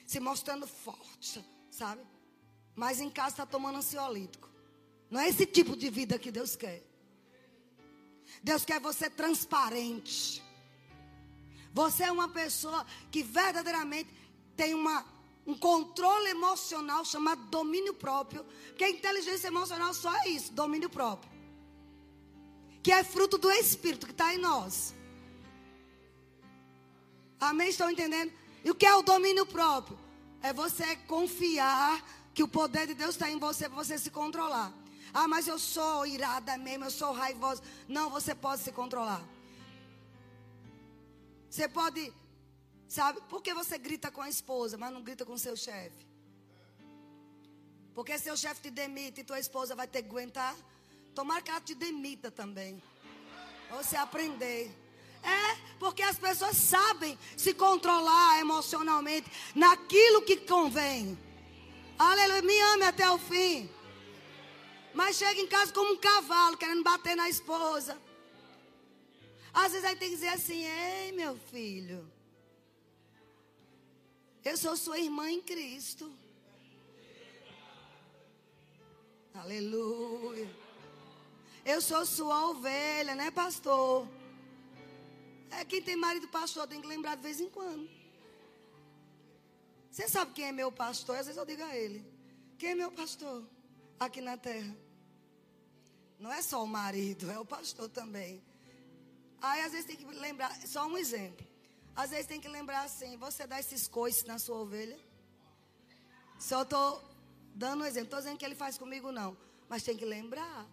Se 0.06 0.20
mostrando 0.20 0.68
forte, 0.68 1.44
sabe? 1.72 2.13
Mas 2.76 3.00
em 3.00 3.10
casa 3.10 3.30
está 3.30 3.46
tomando 3.46 3.78
ansiolítico. 3.78 4.50
Não 5.10 5.20
é 5.20 5.30
esse 5.30 5.46
tipo 5.46 5.76
de 5.76 5.90
vida 5.90 6.18
que 6.18 6.32
Deus 6.32 6.56
quer. 6.56 6.84
Deus 8.42 8.66
quer 8.66 8.80
você 8.80 9.10
transparente. 9.10 10.42
Você 11.72 12.04
é 12.04 12.12
uma 12.12 12.28
pessoa 12.28 12.86
que 13.12 13.24
verdadeiramente 13.24 14.10
tem 14.56 14.74
uma, 14.74 15.06
um 15.46 15.58
controle 15.58 16.30
emocional 16.30 17.06
chamado 17.06 17.44
domínio 17.46 17.94
próprio. 17.94 18.44
Porque 18.68 18.84
a 18.84 18.90
inteligência 18.90 19.48
emocional 19.48 19.94
só 19.94 20.14
é 20.24 20.30
isso, 20.30 20.52
domínio 20.52 20.90
próprio 20.90 21.34
que 22.84 22.92
é 22.92 23.02
fruto 23.02 23.38
do 23.38 23.50
Espírito 23.50 24.06
que 24.06 24.12
está 24.12 24.34
em 24.34 24.38
nós. 24.38 24.94
Amém? 27.40 27.70
Estão 27.70 27.90
entendendo? 27.90 28.32
E 28.64 28.70
o 28.70 28.76
que 28.76 28.86
é 28.86 28.94
o 28.94 29.02
domínio 29.02 29.46
próprio? 29.46 29.98
É 30.42 30.52
você 30.52 30.98
confiar 31.08 32.04
que 32.34 32.44
o 32.44 32.48
poder 32.48 32.88
de 32.88 32.94
Deus 32.94 33.12
está 33.12 33.30
em 33.30 33.40
você 33.40 33.70
para 33.70 33.78
você 33.84 33.98
se 33.98 34.10
controlar. 34.10 34.74
Ah, 35.14 35.28
mas 35.28 35.48
eu 35.48 35.60
sou 35.60 36.08
irada 36.08 36.58
mesmo, 36.58 36.86
eu 36.86 36.92
sou 36.92 37.12
raivosa. 37.14 37.62
Não, 37.88 38.10
você 38.10 38.34
pode 38.34 38.62
se 38.64 38.72
controlar. 38.72 39.24
Você 41.50 41.68
pode, 41.68 42.12
sabe, 42.88 43.22
por 43.30 43.44
que 43.44 43.54
você 43.54 43.78
grita 43.78 44.10
com 44.10 44.22
a 44.22 44.30
esposa, 44.30 44.76
mas 44.76 44.92
não 44.92 45.04
grita 45.04 45.24
com 45.24 45.38
seu 45.38 45.56
chefe? 45.56 46.08
Porque 47.94 48.18
seu 48.18 48.36
chefe 48.36 48.62
te 48.62 48.72
demite 48.72 49.22
e 49.22 49.24
tua 49.24 49.40
esposa 49.40 49.76
vai 49.76 49.88
ter 49.88 50.02
que 50.02 50.10
aguentar. 50.10 50.56
Tomara 51.14 51.44
que 51.44 51.52
ela 51.52 51.62
te 51.62 51.76
demita 51.76 52.32
também. 52.32 52.82
Você 53.70 53.96
aprender. 53.96 54.76
É, 55.22 55.56
porque 55.78 56.02
as 56.02 56.18
pessoas 56.18 56.58
sabem 56.58 57.18
se 57.38 57.54
controlar 57.54 58.40
emocionalmente 58.40 59.32
naquilo 59.54 60.24
que 60.24 60.38
convém. 60.38 61.16
Aleluia, 61.98 62.42
me 62.42 62.60
ame 62.74 62.86
até 62.86 63.10
o 63.10 63.18
fim. 63.18 63.70
Mas 64.94 65.18
chega 65.18 65.40
em 65.40 65.48
casa 65.48 65.74
como 65.74 65.94
um 65.94 65.98
cavalo, 65.98 66.58
querendo 66.58 66.84
bater 66.84 67.16
na 67.16 67.30
esposa. 67.30 68.00
Às 69.54 69.72
vezes 69.72 69.86
aí 69.86 69.96
tem 69.96 70.10
que 70.10 70.16
dizer 70.16 70.30
assim: 70.30 70.64
Ei, 70.64 71.12
meu 71.12 71.38
filho, 71.38 72.12
eu 74.44 74.58
sou 74.58 74.76
sua 74.76 75.00
irmã 75.00 75.30
em 75.32 75.42
Cristo. 75.42 76.12
Aleluia. 79.34 80.50
Eu 81.66 81.82
sou 81.82 82.06
sua 82.06 82.50
ovelha, 82.50 83.16
né, 83.16 83.32
pastor? 83.32 84.08
É 85.50 85.64
quem 85.64 85.82
tem 85.82 85.96
marido 85.96 86.28
pastor 86.28 86.68
tem 86.68 86.82
que 86.82 86.88
lembrar 86.88 87.16
de 87.16 87.22
vez 87.22 87.40
em 87.40 87.50
quando. 87.50 87.90
Você 89.94 90.10
sabe 90.10 90.34
quem 90.34 90.46
é 90.46 90.52
meu 90.52 90.72
pastor? 90.72 91.18
Às 91.18 91.28
vezes 91.28 91.38
eu 91.38 91.46
digo 91.46 91.62
a 91.62 91.76
ele: 91.78 92.04
Quem 92.58 92.70
é 92.72 92.76
meu 92.76 92.92
pastor 92.92 93.48
aqui 94.00 94.22
na 94.22 94.36
terra? 94.36 94.76
Não 96.18 96.34
é 96.34 96.42
só 96.42 96.64
o 96.64 96.68
marido, 96.68 97.30
é 97.30 97.38
o 97.38 97.46
pastor 97.46 97.88
também. 97.90 98.44
Aí 99.40 99.62
às 99.62 99.72
vezes 99.72 99.86
tem 99.86 99.96
que 99.96 100.06
lembrar, 100.06 100.52
só 100.66 100.88
um 100.88 100.98
exemplo. 100.98 101.46
Às 101.96 102.10
vezes 102.10 102.26
tem 102.26 102.42
que 102.42 102.48
lembrar 102.48 102.82
assim: 102.86 103.16
Você 103.18 103.46
dá 103.46 103.60
esses 103.60 103.88
coices 103.88 104.24
na 104.24 104.40
sua 104.40 104.58
ovelha? 104.58 104.98
Só 106.40 106.64
estou 106.64 107.00
dando 107.54 107.84
um 107.84 107.86
exemplo. 107.86 108.08
Estou 108.08 108.20
dizendo 108.20 108.40
que 108.40 108.46
ele 108.46 108.56
faz 108.56 108.80
comigo, 108.80 109.12
não. 109.12 109.38
Mas 109.70 109.84
tem 109.84 109.96
que 109.96 110.06
lembrar. 110.06 110.68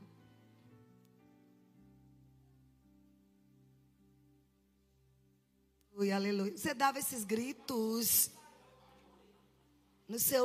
Aleluia, 5.92 6.16
aleluia. 6.16 6.56
Você 6.56 6.72
dava 6.72 6.98
esses 6.98 7.22
gritos 7.22 8.30
no 10.12 10.18
seu. 10.18 10.44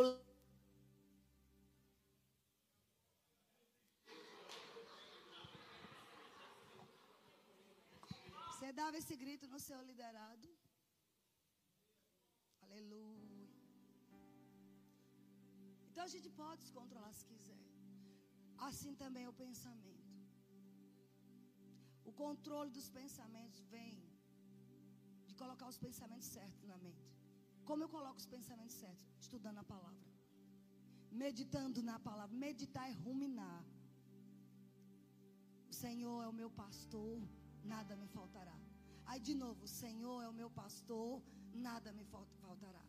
Você 8.49 8.69
dava 8.81 8.95
esse 9.01 9.15
grito 9.23 9.47
no 9.53 9.59
seu 9.67 9.79
liderado. 9.89 10.47
Aleluia. 12.65 13.47
Então 15.89 16.03
a 16.03 16.11
gente 16.15 16.29
pode 16.41 16.61
se 16.67 16.71
controlar 16.79 17.11
se 17.19 17.25
quiser. 17.31 17.63
Assim 18.69 18.93
também 19.03 19.23
é 19.25 19.29
o 19.33 19.39
pensamento. 19.45 20.13
O 22.09 22.13
controle 22.23 22.71
dos 22.77 22.89
pensamentos 22.99 23.61
vem 23.75 23.93
de 25.27 25.35
colocar 25.43 25.67
os 25.73 25.79
pensamentos 25.87 26.27
certos 26.37 26.65
na 26.71 26.77
mente. 26.87 27.14
Como 27.69 27.83
eu 27.83 27.89
coloco 27.89 28.17
os 28.23 28.29
pensamentos 28.35 28.75
certos? 28.83 29.05
Estudando 29.25 29.59
a 29.63 29.63
palavra. 29.63 30.05
Meditando 31.23 31.81
na 31.89 31.97
palavra. 31.99 32.35
Meditar 32.47 32.87
é 32.89 32.93
ruminar. 33.05 33.63
O 35.71 35.73
Senhor 35.73 36.17
é 36.23 36.27
o 36.27 36.37
meu 36.41 36.49
pastor, 36.49 37.17
nada 37.63 37.95
me 38.01 38.07
faltará. 38.07 38.55
Aí 39.05 39.19
de 39.19 39.35
novo, 39.43 39.63
o 39.65 39.67
Senhor 39.67 40.17
é 40.23 40.27
o 40.27 40.37
meu 40.41 40.49
pastor, 40.49 41.21
nada 41.53 41.91
me 41.91 42.05
faltará. 42.05 42.83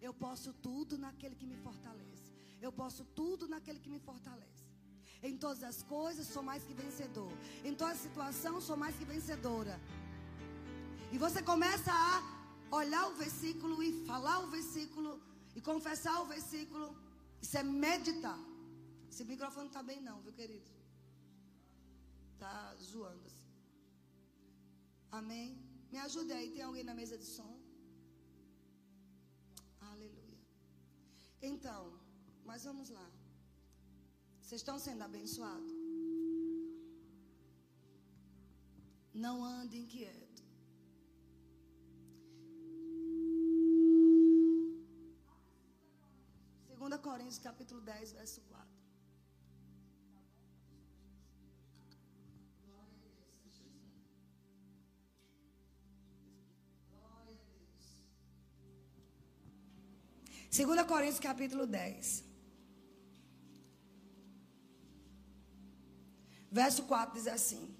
Eu 0.00 0.12
posso 0.12 0.52
tudo 0.52 0.96
naquele 0.98 1.36
que 1.40 1.46
me 1.46 1.56
fortalece. 1.56 2.30
Eu 2.60 2.72
posso 2.72 3.04
tudo 3.20 3.48
naquele 3.54 3.80
que 3.84 3.90
me 3.94 4.00
fortalece. 4.08 4.62
Em 5.22 5.36
todas 5.36 5.62
as 5.62 5.82
coisas 5.82 6.26
sou 6.26 6.42
mais 6.42 6.64
que 6.64 6.74
vencedor. 6.74 7.32
Em 7.64 7.74
toda 7.74 7.94
situação 7.94 8.60
sou 8.60 8.76
mais 8.76 8.96
que 8.96 9.04
vencedora. 9.04 9.74
E 11.12 11.18
você 11.18 11.40
começa 11.42 11.92
a 11.92 12.41
olhar 12.80 13.04
o 13.10 13.14
versículo 13.22 13.82
e 13.82 13.90
falar 14.10 14.38
o 14.44 14.48
versículo 14.56 15.10
e 15.54 15.60
confessar 15.70 16.16
o 16.22 16.26
versículo. 16.34 16.86
Isso 17.44 17.56
é 17.58 17.62
meditar. 17.62 18.40
Esse 19.10 19.24
microfone 19.32 19.66
não 19.66 19.72
está 19.74 19.82
bem 19.90 20.00
não, 20.08 20.20
viu, 20.22 20.32
querido? 20.40 20.70
Está 22.34 22.74
zoando 22.90 23.26
assim. 23.30 23.50
Amém? 25.20 25.48
Me 25.92 25.98
ajude 25.98 26.32
aí, 26.32 26.50
tem 26.54 26.62
alguém 26.62 26.84
na 26.90 26.94
mesa 26.94 27.18
de 27.22 27.26
som? 27.36 27.52
Aleluia. 29.90 30.40
Então, 31.50 31.82
mas 32.48 32.64
vamos 32.64 32.88
lá. 32.88 33.08
Vocês 34.40 34.60
estão 34.62 34.78
sendo 34.78 35.02
abençoados? 35.02 35.72
Não 39.12 39.44
ande 39.44 39.76
inquieto. 39.78 40.21
Coríntios 47.32 47.38
capítulo 47.38 47.80
10, 47.80 48.12
verso 48.12 48.40
4. 48.42 48.68
Segunda 60.50 60.84
Coríntios 60.84 61.20
capítulo 61.20 61.66
10. 61.66 62.24
Verso 66.50 66.82
4 66.82 67.14
diz 67.14 67.26
assim: 67.26 67.74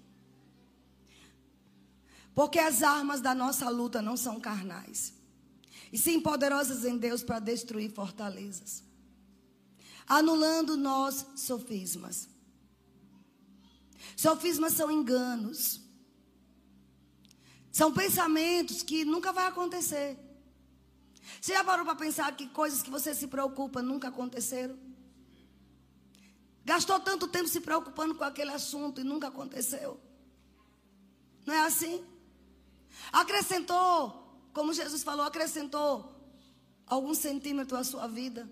Porque 2.33 2.57
as 2.57 2.81
armas 2.81 3.21
da 3.21 3.35
nossa 3.35 3.69
luta 3.69 4.01
não 4.01 4.17
são 4.17 4.39
carnais, 4.39 5.13
e 5.91 5.97
sim 5.99 6.19
poderosas 6.19 6.83
em 6.85 6.97
Deus 6.97 7.21
para 7.21 7.37
destruir 7.37 7.91
fortalezas, 7.91 8.92
anulando 10.07 10.77
nós 10.77 11.25
sofismas. 11.35 12.29
Sofismas 14.15 14.73
são 14.73 14.91
enganos, 14.91 15.81
são 17.71 17.91
pensamentos 17.91 18.83
que 18.83 19.03
nunca 19.03 19.31
vai 19.31 19.47
acontecer. 19.47 20.17
Você 21.41 21.53
já 21.53 21.63
parou 21.63 21.85
para 21.85 21.95
pensar 21.95 22.35
que 22.35 22.47
coisas 22.49 22.83
que 22.83 22.89
você 22.89 23.15
se 23.15 23.27
preocupa 23.27 23.81
nunca 23.81 24.09
aconteceram? 24.09 24.77
Gastou 26.65 26.99
tanto 26.99 27.27
tempo 27.27 27.49
se 27.49 27.59
preocupando 27.59 28.15
com 28.15 28.23
aquele 28.23 28.51
assunto 28.51 29.01
e 29.01 29.03
nunca 29.03 29.27
aconteceu. 29.27 29.99
Não 31.45 31.53
é 31.53 31.65
assim? 31.65 32.05
Acrescentou, 33.11 34.39
como 34.53 34.73
Jesus 34.73 35.03
falou, 35.03 35.25
acrescentou 35.25 36.13
algum 36.85 37.13
centímetro 37.13 37.75
à 37.75 37.83
sua 37.83 38.07
vida. 38.07 38.49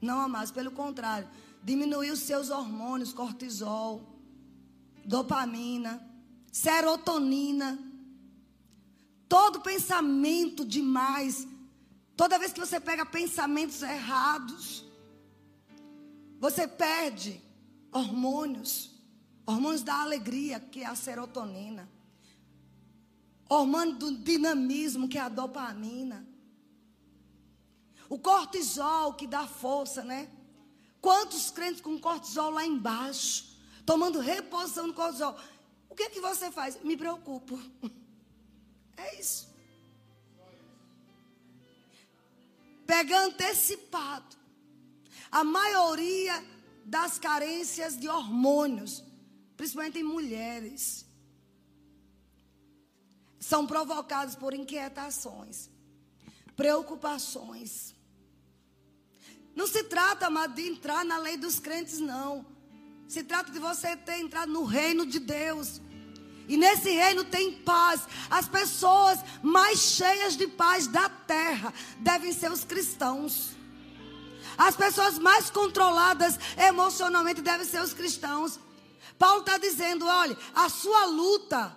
Não, 0.00 0.20
amados, 0.20 0.50
pelo 0.50 0.70
contrário, 0.70 1.28
diminuiu 1.62 2.14
os 2.14 2.20
seus 2.20 2.50
hormônios, 2.50 3.12
cortisol, 3.12 4.18
dopamina, 5.04 6.02
serotonina. 6.50 7.78
Todo 9.28 9.60
pensamento 9.60 10.64
demais, 10.64 11.46
toda 12.16 12.38
vez 12.38 12.52
que 12.52 12.60
você 12.60 12.80
pega 12.80 13.06
pensamentos 13.06 13.82
errados, 13.82 14.84
você 16.40 16.66
perde 16.66 17.40
hormônios, 17.92 18.90
hormônios 19.46 19.82
da 19.82 20.00
alegria, 20.00 20.58
que 20.58 20.80
é 20.80 20.86
a 20.86 20.94
serotonina, 20.94 21.88
hormônio 23.48 23.96
do 23.96 24.16
dinamismo, 24.16 25.08
que 25.08 25.18
é 25.18 25.20
a 25.20 25.28
dopamina, 25.28 26.26
o 28.10 28.18
cortisol, 28.18 29.14
que 29.14 29.26
dá 29.26 29.46
força, 29.46 30.02
né? 30.02 30.28
Quantos 31.00 31.50
crentes 31.50 31.80
com 31.80 31.98
cortisol 31.98 32.50
lá 32.50 32.66
embaixo, 32.66 33.56
tomando 33.86 34.18
reposição 34.18 34.88
do 34.88 34.92
cortisol? 34.92 35.38
O 35.88 35.94
que 35.94 36.02
é 36.02 36.10
que 36.10 36.20
você 36.20 36.50
faz? 36.50 36.78
Me 36.82 36.96
preocupo. 36.96 37.58
É 38.96 39.18
isso. 39.18 39.48
Pega 42.84 43.18
antecipado 43.24 44.36
a 45.32 45.42
maioria 45.42 46.44
das 46.84 47.18
carências 47.18 47.98
de 47.98 48.08
hormônios, 48.08 49.02
principalmente 49.56 50.00
em 50.00 50.02
mulheres, 50.02 51.06
são 53.38 53.66
provocadas 53.66 54.34
por 54.34 54.52
inquietações, 54.52 55.70
preocupações. 56.54 57.94
Não 59.60 59.66
se 59.66 59.84
trata, 59.84 60.28
amado, 60.28 60.54
de 60.54 60.66
entrar 60.66 61.04
na 61.04 61.18
lei 61.18 61.36
dos 61.36 61.60
crentes, 61.60 61.98
não. 61.98 62.46
Se 63.06 63.22
trata 63.22 63.52
de 63.52 63.58
você 63.58 63.94
ter 63.94 64.18
entrado 64.18 64.50
no 64.50 64.64
reino 64.64 65.04
de 65.04 65.18
Deus. 65.18 65.82
E 66.48 66.56
nesse 66.56 66.88
reino 66.88 67.24
tem 67.26 67.52
paz. 67.60 68.00
As 68.30 68.48
pessoas 68.48 69.18
mais 69.42 69.78
cheias 69.78 70.34
de 70.34 70.46
paz 70.46 70.86
da 70.86 71.10
terra 71.10 71.74
devem 71.98 72.32
ser 72.32 72.50
os 72.50 72.64
cristãos. 72.64 73.50
As 74.56 74.74
pessoas 74.74 75.18
mais 75.18 75.50
controladas 75.50 76.38
emocionalmente 76.56 77.42
devem 77.42 77.66
ser 77.66 77.82
os 77.82 77.92
cristãos. 77.92 78.58
Paulo 79.18 79.40
está 79.40 79.58
dizendo: 79.58 80.06
olha, 80.06 80.38
a 80.54 80.70
sua 80.70 81.04
luta 81.04 81.76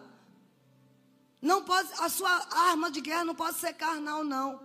não 1.42 1.66
pode, 1.66 1.90
a 2.00 2.08
sua 2.08 2.48
arma 2.70 2.90
de 2.90 3.02
guerra 3.02 3.26
não 3.26 3.36
pode 3.36 3.58
ser 3.58 3.74
carnal, 3.74 4.24
não. 4.24 4.62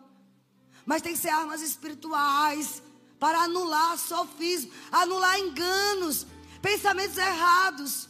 Mas 0.87 1.03
tem 1.03 1.15
que 1.15 1.19
ser 1.19 1.31
armas 1.31 1.61
espirituais 1.63 2.81
para 3.19 3.43
anular 3.43 3.99
sofismo, 3.99 4.71
anular 4.91 5.39
enganos, 5.41 6.27
pensamentos 6.63 7.17
errados. 7.17 8.09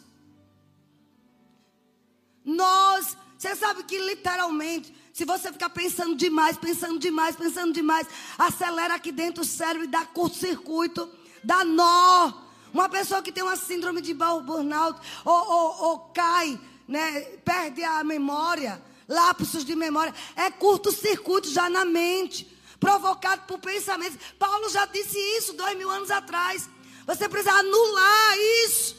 Nós, 2.45 3.17
você 3.37 3.55
sabe 3.55 3.85
que 3.85 3.99
literalmente 3.99 4.95
se 5.19 5.25
você 5.25 5.51
ficar 5.51 5.71
pensando 5.71 6.15
demais, 6.15 6.57
pensando 6.57 6.97
demais, 6.97 7.35
pensando 7.35 7.73
demais, 7.73 8.07
acelera 8.39 8.95
aqui 8.95 9.11
dentro 9.11 9.43
o 9.43 9.45
cérebro 9.45 9.83
e 9.83 9.89
dá 9.89 10.07
curto-circuito, 10.07 11.11
dá 11.43 11.65
nó. 11.65 12.33
Uma 12.73 12.89
pessoa 12.89 13.21
que 13.21 13.33
tem 13.33 13.43
uma 13.43 13.57
síndrome 13.57 14.01
de 14.01 14.15
burnout 14.15 15.01
ou, 15.25 15.35
ou, 15.35 15.83
ou 15.87 15.99
cai, 16.15 16.57
né, 16.87 17.23
perde 17.45 17.83
a 17.83 18.05
memória, 18.05 18.81
lapsos 19.09 19.65
de 19.65 19.75
memória, 19.75 20.15
é 20.37 20.53
curto-circuito 20.53 21.51
já 21.51 21.69
na 21.69 21.85
mente, 21.85 22.57
provocado 22.79 23.43
por 23.43 23.59
pensamentos. 23.59 24.19
Paulo 24.39 24.69
já 24.71 24.87
disse 24.87 25.19
isso 25.37 25.53
dois 25.53 25.77
mil 25.77 25.91
anos 25.91 26.11
atrás. 26.11 26.69
Você 27.07 27.29
precisa 27.29 27.53
anular 27.53 28.39
isso. 28.67 28.97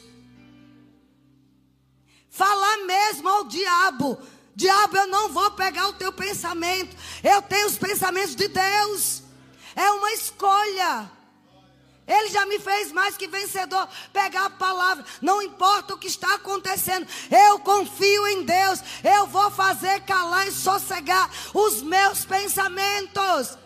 Falar 2.28 2.78
mesmo 2.86 3.28
ao 3.28 3.44
diabo 3.44 4.18
Diabo, 4.60 4.94
eu 4.94 5.06
não 5.06 5.30
vou 5.30 5.50
pegar 5.52 5.88
o 5.88 5.94
teu 5.94 6.12
pensamento. 6.12 6.94
Eu 7.22 7.40
tenho 7.40 7.66
os 7.66 7.78
pensamentos 7.78 8.34
de 8.34 8.46
Deus. 8.46 9.22
É 9.74 9.90
uma 9.92 10.12
escolha. 10.12 11.10
Ele 12.06 12.28
já 12.28 12.44
me 12.44 12.58
fez 12.58 12.92
mais 12.92 13.16
que 13.16 13.26
vencedor. 13.26 13.88
Pegar 14.12 14.44
a 14.44 14.50
palavra, 14.50 15.02
não 15.22 15.40
importa 15.40 15.94
o 15.94 15.98
que 15.98 16.08
está 16.08 16.34
acontecendo, 16.34 17.06
eu 17.30 17.60
confio 17.60 18.26
em 18.26 18.44
Deus. 18.44 18.82
Eu 19.02 19.28
vou 19.28 19.50
fazer 19.50 20.00
calar 20.00 20.46
e 20.46 20.52
sossegar 20.52 21.30
os 21.54 21.80
meus 21.80 22.26
pensamentos. 22.26 23.56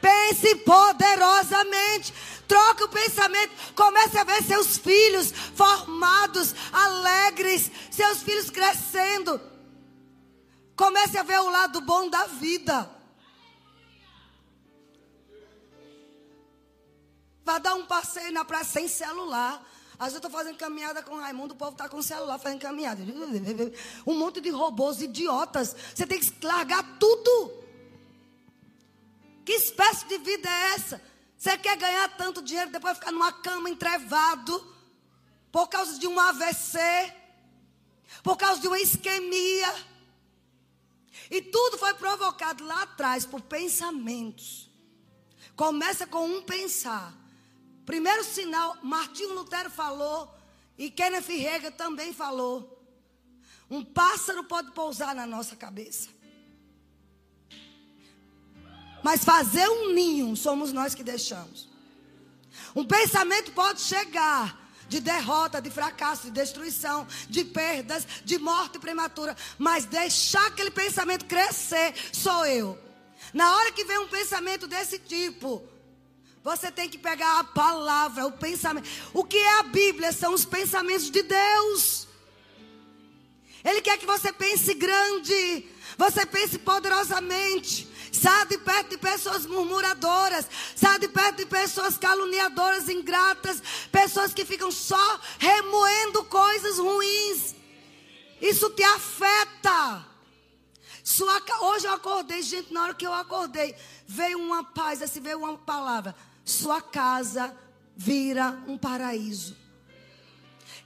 Pense 0.00 0.56
poderosamente. 0.56 2.12
Troque 2.48 2.84
o 2.84 2.88
pensamento. 2.88 3.52
Comece 3.74 4.18
a 4.18 4.24
ver 4.24 4.42
seus 4.42 4.76
filhos 4.78 5.30
formados, 5.54 6.54
alegres, 6.72 7.70
seus 7.90 8.22
filhos 8.22 8.50
crescendo. 8.50 9.40
Comece 10.74 11.18
a 11.18 11.22
ver 11.22 11.38
o 11.38 11.50
lado 11.50 11.80
bom 11.80 12.08
da 12.08 12.26
vida. 12.26 12.90
Vá 17.44 17.58
dar 17.58 17.74
um 17.74 17.84
passeio 17.84 18.32
na 18.32 18.44
praia 18.44 18.64
sem 18.64 18.88
celular. 18.88 19.66
Às 19.98 20.06
vezes 20.06 20.14
eu 20.14 20.28
estou 20.28 20.30
fazendo 20.30 20.56
caminhada 20.56 21.02
com 21.02 21.16
o 21.16 21.20
Raimundo, 21.20 21.52
o 21.52 21.56
povo 21.56 21.72
está 21.72 21.86
com 21.88 22.00
celular 22.00 22.38
fazendo 22.38 22.60
caminhada. 22.60 23.02
Um 24.06 24.18
monte 24.18 24.40
de 24.40 24.48
robôs 24.48 25.02
idiotas. 25.02 25.76
Você 25.94 26.06
tem 26.06 26.18
que 26.18 26.46
largar 26.46 26.82
tudo. 26.98 27.59
Que 29.50 29.56
espécie 29.56 30.06
de 30.06 30.16
vida 30.18 30.48
é 30.48 30.74
essa? 30.74 31.02
Você 31.36 31.58
quer 31.58 31.76
ganhar 31.76 32.08
tanto 32.16 32.40
dinheiro, 32.40 32.70
depois 32.70 32.96
ficar 32.96 33.10
numa 33.10 33.32
cama 33.32 33.68
entrevado, 33.68 34.76
por 35.50 35.66
causa 35.66 35.98
de 35.98 36.06
um 36.06 36.20
AVC, 36.20 36.78
por 38.22 38.36
causa 38.36 38.60
de 38.60 38.68
uma 38.68 38.78
isquemia. 38.78 39.74
E 41.28 41.42
tudo 41.42 41.78
foi 41.78 41.92
provocado 41.94 42.62
lá 42.64 42.82
atrás 42.82 43.26
por 43.26 43.40
pensamentos. 43.40 44.70
Começa 45.56 46.06
com 46.06 46.24
um 46.24 46.42
pensar. 46.42 47.12
Primeiro 47.84 48.22
sinal, 48.22 48.78
Martinho 48.84 49.34
Lutero 49.34 49.68
falou, 49.68 50.32
e 50.78 50.92
Kenneth 50.92 51.26
Rega 51.26 51.72
também 51.72 52.12
falou. 52.12 52.80
Um 53.68 53.84
pássaro 53.84 54.44
pode 54.44 54.70
pousar 54.70 55.12
na 55.12 55.26
nossa 55.26 55.56
cabeça. 55.56 56.19
Mas 59.02 59.24
fazer 59.24 59.68
um 59.68 59.92
ninho 59.92 60.36
somos 60.36 60.72
nós 60.72 60.94
que 60.94 61.02
deixamos. 61.02 61.68
Um 62.74 62.84
pensamento 62.84 63.52
pode 63.52 63.80
chegar 63.80 64.58
de 64.88 65.00
derrota, 65.00 65.62
de 65.62 65.70
fracasso, 65.70 66.24
de 66.24 66.32
destruição, 66.32 67.06
de 67.28 67.44
perdas, 67.44 68.06
de 68.24 68.38
morte 68.38 68.78
prematura, 68.78 69.36
mas 69.56 69.84
deixar 69.84 70.44
aquele 70.48 70.70
pensamento 70.70 71.26
crescer 71.26 71.94
sou 72.12 72.44
eu. 72.44 72.76
Na 73.32 73.54
hora 73.56 73.70
que 73.70 73.84
vem 73.84 73.98
um 73.98 74.08
pensamento 74.08 74.66
desse 74.66 74.98
tipo, 74.98 75.62
você 76.42 76.72
tem 76.72 76.88
que 76.88 76.98
pegar 76.98 77.38
a 77.38 77.44
palavra, 77.44 78.26
o 78.26 78.32
pensamento. 78.32 78.88
O 79.14 79.24
que 79.24 79.36
é 79.36 79.58
a 79.60 79.62
Bíblia? 79.62 80.12
São 80.12 80.34
os 80.34 80.44
pensamentos 80.44 81.10
de 81.10 81.22
Deus. 81.22 82.08
Ele 83.64 83.82
quer 83.82 83.98
que 83.98 84.06
você 84.06 84.32
pense 84.32 84.72
grande, 84.74 85.68
você 85.96 86.24
pense 86.24 86.58
poderosamente. 86.58 87.88
Saia 88.12 88.44
de 88.46 88.58
perto 88.58 88.90
de 88.90 88.98
pessoas 88.98 89.46
murmuradoras. 89.46 90.48
Saia 90.74 90.98
de 90.98 91.08
perto 91.08 91.36
de 91.38 91.46
pessoas 91.46 91.96
caluniadoras, 91.96 92.88
ingratas. 92.88 93.62
Pessoas 93.90 94.34
que 94.34 94.44
ficam 94.44 94.70
só 94.70 95.20
remoendo 95.38 96.24
coisas 96.24 96.78
ruins. 96.78 97.54
Isso 98.40 98.70
te 98.70 98.82
afeta. 98.82 100.06
Sua, 101.02 101.42
hoje 101.62 101.86
eu 101.86 101.92
acordei, 101.92 102.42
gente, 102.42 102.72
na 102.72 102.84
hora 102.84 102.94
que 102.94 103.06
eu 103.06 103.12
acordei, 103.12 103.74
veio 104.06 104.38
uma 104.38 104.62
paz, 104.62 105.02
assim, 105.02 105.20
veio 105.20 105.38
uma 105.38 105.58
palavra. 105.58 106.14
Sua 106.44 106.80
casa 106.80 107.56
vira 107.96 108.62
um 108.66 108.78
paraíso. 108.78 109.56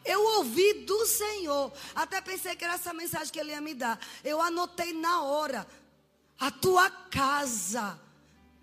Eu 0.04 0.22
ouvi 0.38 0.84
do 0.84 1.06
Senhor. 1.06 1.72
Até 1.94 2.20
pensei 2.20 2.54
que 2.54 2.64
era 2.64 2.74
essa 2.74 2.92
mensagem 2.92 3.32
que 3.32 3.40
ele 3.40 3.52
ia 3.52 3.60
me 3.60 3.74
dar. 3.74 3.98
Eu 4.22 4.40
anotei 4.40 4.92
na 4.92 5.22
hora. 5.22 5.66
A 6.38 6.50
tua 6.50 6.90
casa 6.90 7.98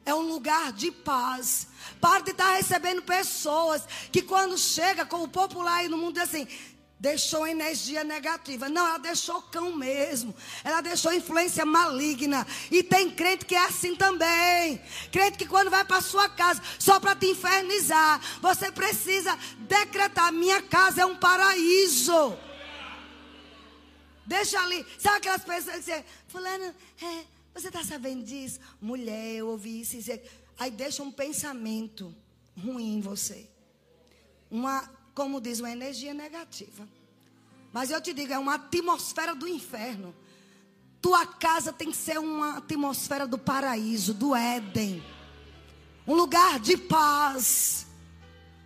é 0.05 0.13
um 0.13 0.22
lugar 0.22 0.72
de 0.74 0.91
paz. 0.91 1.67
Para 1.99 2.24
de 2.24 2.32
estar 2.32 2.53
recebendo 2.55 3.01
pessoas 3.01 3.84
que 4.11 4.22
quando 4.22 4.57
chega, 4.57 5.05
como 5.05 5.26
o 5.26 5.30
popular 5.30 5.78
aí 5.78 5.88
no 5.88 5.97
mundo 5.97 6.13
diz 6.13 6.24
assim, 6.24 6.47
deixou 6.99 7.47
energia 7.47 8.03
negativa. 8.03 8.69
Não, 8.69 8.86
ela 8.86 8.99
deixou 8.99 9.41
cão 9.43 9.76
mesmo. 9.76 10.36
Ela 10.63 10.82
deixou 10.82 11.11
influência 11.11 11.65
maligna. 11.65 12.45
E 12.69 12.84
tem 12.84 13.09
crente 13.09 13.45
que 13.45 13.55
é 13.55 13.65
assim 13.65 13.95
também. 13.95 14.80
Crente 15.11 15.38
que 15.39 15.47
quando 15.47 15.72
vai 15.72 15.84
para 15.84 15.99
sua 15.99 16.30
casa, 16.30 16.61
só 16.78 16.99
para 16.99 17.15
te 17.15 17.26
infernizar, 17.26 18.22
você 18.39 18.72
precisa 18.72 19.36
decretar: 19.59 20.32
minha 20.32 20.61
casa 20.61 21.01
é 21.01 21.05
um 21.05 21.15
paraíso. 21.15 22.38
Deixa 24.24 24.59
ali. 24.61 24.86
Sabe 24.99 25.17
aquelas 25.17 25.43
pessoas 25.43 25.78
que 25.78 25.82
dizem, 25.82 26.05
fulano, 26.28 26.76
é, 27.01 27.26
você 27.54 27.68
está 27.68 27.84
sabendo 27.84 28.24
disso? 28.24 28.60
Mulher, 28.80 29.36
eu 29.36 29.47
ouvi 29.47 29.82
isso, 29.82 29.97
isso. 29.97 30.12
Aí 30.58 30.72
deixa 30.72 31.04
um 31.04 31.12
pensamento 31.12 32.16
ruim 32.58 32.95
em 32.95 33.02
você. 33.02 33.47
Uma, 34.49 34.89
como 35.14 35.41
diz, 35.41 35.60
uma 35.60 35.72
energia 35.72 36.14
negativa. 36.14 36.88
Mas 37.74 37.89
eu 37.89 38.02
te 38.02 38.14
digo, 38.14 38.34
é 38.34 38.39
uma 38.39 38.56
atmosfera 38.56 39.34
do 39.34 39.47
inferno. 39.47 40.16
Tua 41.02 41.26
casa 41.26 41.74
tem 41.74 41.89
que 41.89 41.97
ser 41.97 42.20
uma 42.20 42.58
atmosfera 42.58 43.26
do 43.26 43.38
paraíso, 43.38 44.14
do 44.14 44.36
Éden. 44.36 45.04
Um 46.06 46.14
lugar 46.14 46.60
de 46.60 46.78
paz. 46.78 47.88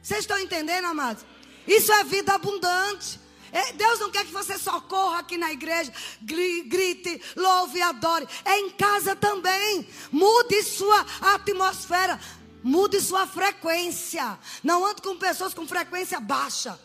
Vocês 0.02 0.22
estão 0.22 0.40
entendendo, 0.40 0.86
amados? 0.86 1.26
Isso 1.68 1.92
é 1.92 2.04
vida 2.04 2.34
abundante. 2.34 3.20
É, 3.56 3.72
Deus 3.72 4.02
não 4.02 4.12
quer 4.12 4.26
que 4.26 4.34
você 4.34 4.60
só 4.60 4.82
corra 4.82 5.20
aqui 5.20 5.38
na 5.38 5.50
igreja, 5.50 5.90
grite, 6.22 7.22
louve 7.38 7.80
e 7.80 7.82
adore. 7.82 8.28
É 8.44 8.60
em 8.60 8.70
casa 8.72 9.16
também. 9.16 9.88
Mude 10.12 10.62
sua 10.62 11.06
atmosfera. 11.22 12.20
Mude 12.62 13.00
sua 13.00 13.26
frequência. 13.26 14.38
Não 14.62 14.86
ande 14.86 15.02
com 15.02 15.18
pessoas 15.18 15.54
com 15.54 15.66
frequência 15.66 16.20
baixa. 16.20 16.78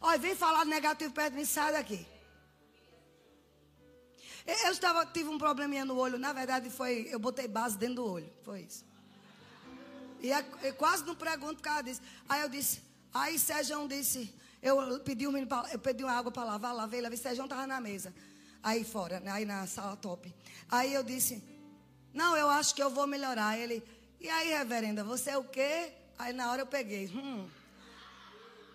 Olha, 0.00 0.16
vem 0.16 0.36
falar 0.36 0.64
negativo 0.64 1.12
perto 1.12 1.32
de 1.32 1.38
mim, 1.40 1.44
sai 1.44 1.72
daqui. 1.72 2.06
Eu 4.46 4.70
estava, 4.70 5.04
tive 5.06 5.28
um 5.28 5.38
probleminha 5.38 5.84
no 5.84 5.96
olho. 5.96 6.20
Na 6.20 6.32
verdade, 6.32 6.70
foi. 6.70 7.08
Eu 7.10 7.18
botei 7.18 7.48
base 7.48 7.76
dentro 7.76 7.96
do 7.96 8.06
olho. 8.06 8.32
Foi 8.44 8.60
isso. 8.60 8.84
E 10.20 10.30
eu 10.30 10.74
quase 10.74 11.04
não 11.04 11.16
pergunto 11.16 11.56
por 11.56 11.62
causa 11.62 11.82
disso. 11.82 12.00
Aí 12.28 12.42
eu 12.42 12.48
disse. 12.48 12.80
Aí 13.12 13.36
Sérgio 13.40 13.88
disse. 13.88 14.32
Eu 14.62 15.00
pedi, 15.00 15.26
um, 15.26 15.36
eu 15.36 15.78
pedi 15.78 16.02
uma 16.02 16.12
água 16.12 16.32
para 16.32 16.44
lavar, 16.44 16.74
lavei, 16.74 17.00
lavei. 17.00 17.18
Sérgio 17.18 17.44
estava 17.44 17.66
na 17.66 17.80
mesa. 17.80 18.14
Aí 18.62 18.82
fora, 18.84 19.20
né, 19.20 19.30
aí 19.30 19.44
na 19.44 19.66
sala 19.66 19.96
top. 19.96 20.34
Aí 20.70 20.92
eu 20.92 21.02
disse, 21.02 21.42
não, 22.12 22.36
eu 22.36 22.48
acho 22.48 22.74
que 22.74 22.82
eu 22.82 22.90
vou 22.90 23.06
melhorar. 23.06 23.58
Ele, 23.58 23.82
e 24.20 24.28
aí, 24.28 24.48
reverenda, 24.48 25.04
você 25.04 25.30
é 25.30 25.38
o 25.38 25.44
quê? 25.44 25.92
Aí 26.18 26.32
na 26.32 26.50
hora 26.50 26.62
eu 26.62 26.66
peguei, 26.66 27.06
hum, 27.08 27.46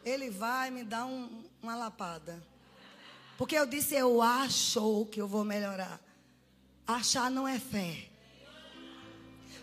ele 0.05 0.29
vai 0.29 0.69
me 0.69 0.83
dar 0.83 1.05
um, 1.05 1.43
uma 1.61 1.75
lapada. 1.75 2.41
Porque 3.37 3.55
eu 3.55 3.65
disse, 3.65 3.95
eu 3.95 4.21
acho 4.21 5.07
que 5.11 5.19
eu 5.19 5.27
vou 5.27 5.43
melhorar. 5.43 5.99
Achar 6.85 7.31
não 7.31 7.47
é 7.47 7.59
fé. 7.59 8.10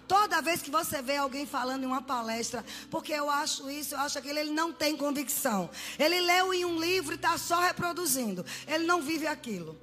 Toda 0.09 0.41
vez 0.41 0.63
que 0.63 0.71
você 0.71 1.03
vê 1.03 1.19
alguém 1.19 1.47
falando 1.47 1.83
em 1.85 1.87
uma 1.87 2.01
palestra, 2.01 2.65
porque 2.91 3.13
eu 3.13 3.29
acho 3.29 3.71
isso, 3.71 3.95
eu 3.95 4.01
acho 4.01 4.19
aquilo, 4.19 4.39
ele 4.39 4.51
não 4.51 4.73
tem 4.73 4.97
convicção. 4.97 5.69
Ele 5.99 6.19
leu 6.23 6.55
em 6.55 6.65
um 6.65 6.81
livro 6.81 7.13
e 7.13 7.17
está 7.17 7.37
só 7.37 7.61
reproduzindo. 7.61 8.45
Ele 8.67 8.87
não 8.87 9.03
vive 9.03 9.27
aquilo. 9.27 9.79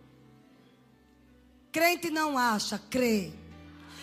Crente 1.72 2.10
não 2.10 2.40
acha, 2.40 2.82
crê. 2.90 3.32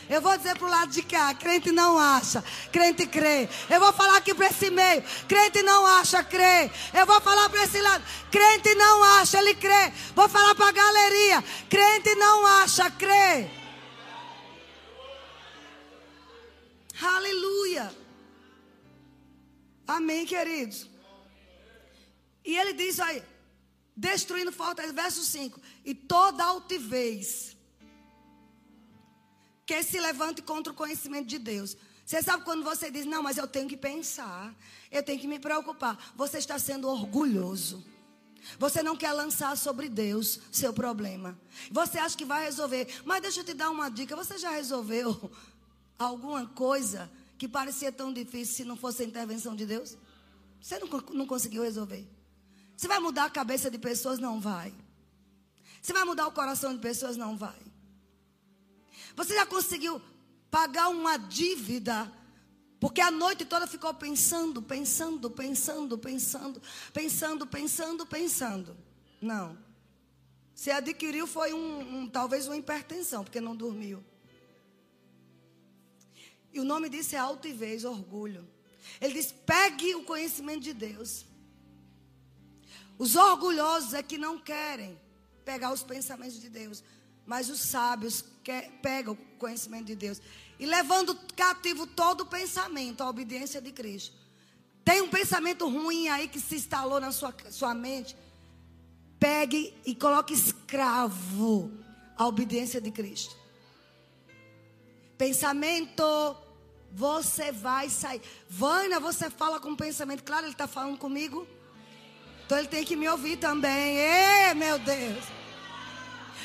Eu 0.09 0.21
vou 0.21 0.37
dizer 0.37 0.57
para 0.57 0.67
o 0.67 0.71
lado 0.71 0.93
de 0.93 1.03
cá: 1.03 1.35
crente 1.35 1.73
não 1.73 1.99
acha, 1.99 2.45
crente 2.71 3.07
crê. 3.07 3.49
Eu 3.69 3.81
vou 3.81 3.93
falar 3.93 4.19
aqui 4.19 4.33
para 4.33 4.47
esse 4.47 4.71
meio: 4.71 5.03
crente 5.27 5.61
não 5.63 5.85
acha, 5.87 6.23
crê. 6.23 6.71
Eu 6.95 7.05
vou 7.05 7.21
falar 7.21 7.49
para 7.49 7.65
esse 7.65 7.81
lado: 7.81 8.05
crente 8.31 8.75
não 8.77 9.03
acha, 9.19 9.39
ele 9.39 9.55
crê. 9.55 9.93
Vou 10.15 10.29
falar 10.29 10.55
para 10.55 10.69
a 10.69 10.73
galeria: 10.73 11.43
crente 11.69 12.15
não 12.15 12.47
acha, 12.47 12.91
crê. 12.91 13.62
Aleluia. 17.03 17.95
Amém, 19.87 20.25
queridos. 20.25 20.89
E 22.45 22.57
ele 22.57 22.73
diz 22.73 22.99
aí, 23.01 23.23
destruindo 23.97 24.53
fortaleza, 24.53 24.95
verso 24.95 25.23
5: 25.25 25.61
E 25.85 25.95
toda 25.95 26.45
altivez 26.45 27.57
que 29.67 29.83
se 29.83 29.99
levante 30.01 30.43
contra 30.43 30.73
o 30.73 30.77
conhecimento 30.77 31.27
de 31.27 31.39
Deus. 31.39 31.77
Você 32.05 32.21
sabe 32.21 32.45
quando 32.45 32.65
você 32.65 32.91
diz, 32.91 33.07
não, 33.07 33.23
mas 33.23 33.39
eu 33.39 33.47
tenho 33.47 33.69
que 33.69 33.77
pensar, 33.77 34.55
eu 34.91 35.03
tenho 35.03 35.21
que 35.21 35.29
me 35.29 35.39
preocupar. 35.39 36.13
Você 36.17 36.39
está 36.39 36.59
sendo 36.59 36.89
orgulhoso. 36.89 37.85
Você 38.59 38.83
não 38.83 38.97
quer 38.97 39.13
lançar 39.13 39.57
sobre 39.57 39.89
Deus 39.89 40.41
seu 40.51 40.73
problema. 40.73 41.39
Você 41.71 41.99
acha 41.99 42.17
que 42.17 42.25
vai 42.25 42.45
resolver. 42.45 42.89
Mas 43.05 43.23
deixa 43.23 43.41
eu 43.41 43.45
te 43.45 43.55
dar 43.55 43.71
uma 43.71 43.89
dica: 43.89 44.17
você 44.17 44.37
já 44.37 44.51
resolveu 44.51 45.31
alguma 46.05 46.47
coisa 46.47 47.11
que 47.39 47.49
parecia 47.49 47.91
tão 47.91 48.13
difícil 48.13 48.55
se 48.55 48.65
não 48.65 48.77
fosse 48.77 49.03
a 49.03 49.07
intervenção 49.07 49.57
de 49.57 49.67
Deus? 49.67 49.97
Você 50.61 50.79
não, 50.79 50.89
não 51.13 51.27
conseguiu 51.27 51.63
resolver. 51.63 52.07
Você 52.77 52.87
vai 52.89 52.99
mudar 52.99 53.25
a 53.25 53.31
cabeça 53.31 53.71
de 53.71 53.79
pessoas? 53.79 54.19
Não 54.19 54.41
vai. 54.41 54.73
Você 55.81 55.93
vai 55.93 56.05
mudar 56.05 56.27
o 56.29 56.33
coração 56.33 56.73
de 56.73 56.81
pessoas? 56.81 57.17
Não 57.17 57.37
vai. 57.37 57.59
Você 59.17 59.35
já 59.35 59.45
conseguiu 59.45 60.01
pagar 60.51 60.89
uma 60.89 61.17
dívida? 61.17 62.11
Porque 62.79 63.01
a 63.01 63.11
noite 63.11 63.45
toda 63.45 63.67
ficou 63.67 63.93
pensando, 63.95 64.63
pensando, 64.63 65.31
pensando, 65.31 65.99
pensando, 65.99 66.63
pensando, 66.93 67.47
pensando, 67.47 68.07
pensando. 68.07 68.77
Não. 69.21 69.57
Se 70.55 70.71
adquiriu 70.71 71.27
foi 71.27 71.53
um, 71.53 71.99
um 71.99 72.09
talvez 72.09 72.47
uma 72.47 72.57
hipertensão, 72.57 73.25
porque 73.25 73.41
não 73.41 73.55
dormiu. 73.55 74.03
E 76.53 76.61
o 76.61 76.65
nome 76.65 76.89
disso 76.89 77.17
é 77.17 77.19
altivez, 77.19 77.85
orgulho. 77.85 78.47
Ele 79.01 79.15
diz: 79.15 79.33
pegue 79.33 79.95
o 79.95 80.05
conhecimento 80.05 80.61
de 80.61 80.73
Deus. 80.73 81.25
Os 82.99 83.17
orgulhosos 83.17 83.95
é 83.95 84.03
que 84.03 84.19
não 84.19 84.39
querem 84.39 85.01
pegar 85.45 85.73
os 85.73 85.83
pensamentos 85.83 86.41
de 86.41 86.49
Deus. 86.49 86.85
Mas 87.25 87.49
os 87.49 87.61
sábios 87.61 88.25
quer, 88.43 88.71
pegam 88.83 89.15
o 89.15 89.39
conhecimento 89.39 89.87
de 89.87 89.97
Deus. 89.97 90.21
E 90.59 90.67
levando 90.67 91.19
cativo 91.37 91.87
todo 91.87 92.23
o 92.23 92.27
pensamento, 92.27 93.03
a 93.03 93.09
obediência 93.09 93.61
de 93.61 93.73
Cristo. 93.73 94.17
Tem 94.85 95.01
um 95.01 95.09
pensamento 95.09 95.69
ruim 95.69 96.09
aí 96.09 96.29
que 96.29 96.41
se 96.41 96.57
instalou 96.57 97.01
na 97.01 97.13
sua, 97.13 97.35
sua 97.51 97.75
mente. 97.75 98.17
Pegue 99.19 99.75
e 99.87 99.95
coloque 99.95 100.35
escravo 100.35 101.73
à 102.17 102.27
obediência 102.27 102.81
de 102.81 102.91
Cristo. 102.91 103.37
Pensamento, 105.17 106.03
você 106.93 107.51
vai 107.51 107.89
sair. 107.89 108.21
Vânia, 108.49 109.01
você 109.01 109.31
fala 109.31 109.59
com 109.59 109.75
pensamento. 109.75 110.23
Claro, 110.23 110.45
ele 110.45 110.53
está 110.53 110.67
falando 110.67 110.99
comigo. 110.99 111.47
Então 112.45 112.59
ele 112.59 112.69
tem 112.69 112.85
que 112.85 112.97
me 112.97 113.09
ouvir 113.09 113.39
também. 113.39 113.97
Ei, 113.99 114.55
meu 114.55 114.79
Deus. 114.79 115.25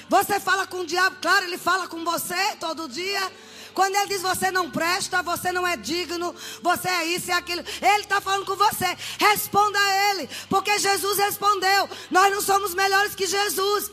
Você 0.10 0.40
fala 0.40 0.66
com 0.66 0.80
o 0.80 0.86
diabo, 0.86 1.18
claro, 1.22 1.46
ele 1.46 1.58
fala 1.58 1.88
com 1.88 2.04
você 2.06 2.56
todo 2.60 2.88
dia. 2.88 3.32
Quando 3.74 3.94
ele 3.96 4.08
diz 4.08 4.22
você 4.22 4.50
não 4.50 4.72
presta, 4.72 5.22
você 5.22 5.52
não 5.52 5.68
é 5.68 5.76
digno, 5.76 6.34
você 6.64 6.88
é 6.88 7.06
isso 7.06 7.30
e 7.30 7.32
aquilo, 7.32 7.60
ele 7.60 8.04
está 8.04 8.20
falando 8.20 8.46
com 8.46 8.56
você. 8.56 8.86
Responda 9.20 9.78
a 9.78 10.12
ele, 10.12 10.30
porque 10.50 10.80
Jesus 10.80 11.18
respondeu. 11.18 11.90
Nós 12.10 12.34
não 12.34 12.42
somos 12.42 12.74
melhores 12.74 13.14
que 13.14 13.28
Jesus. 13.28 13.92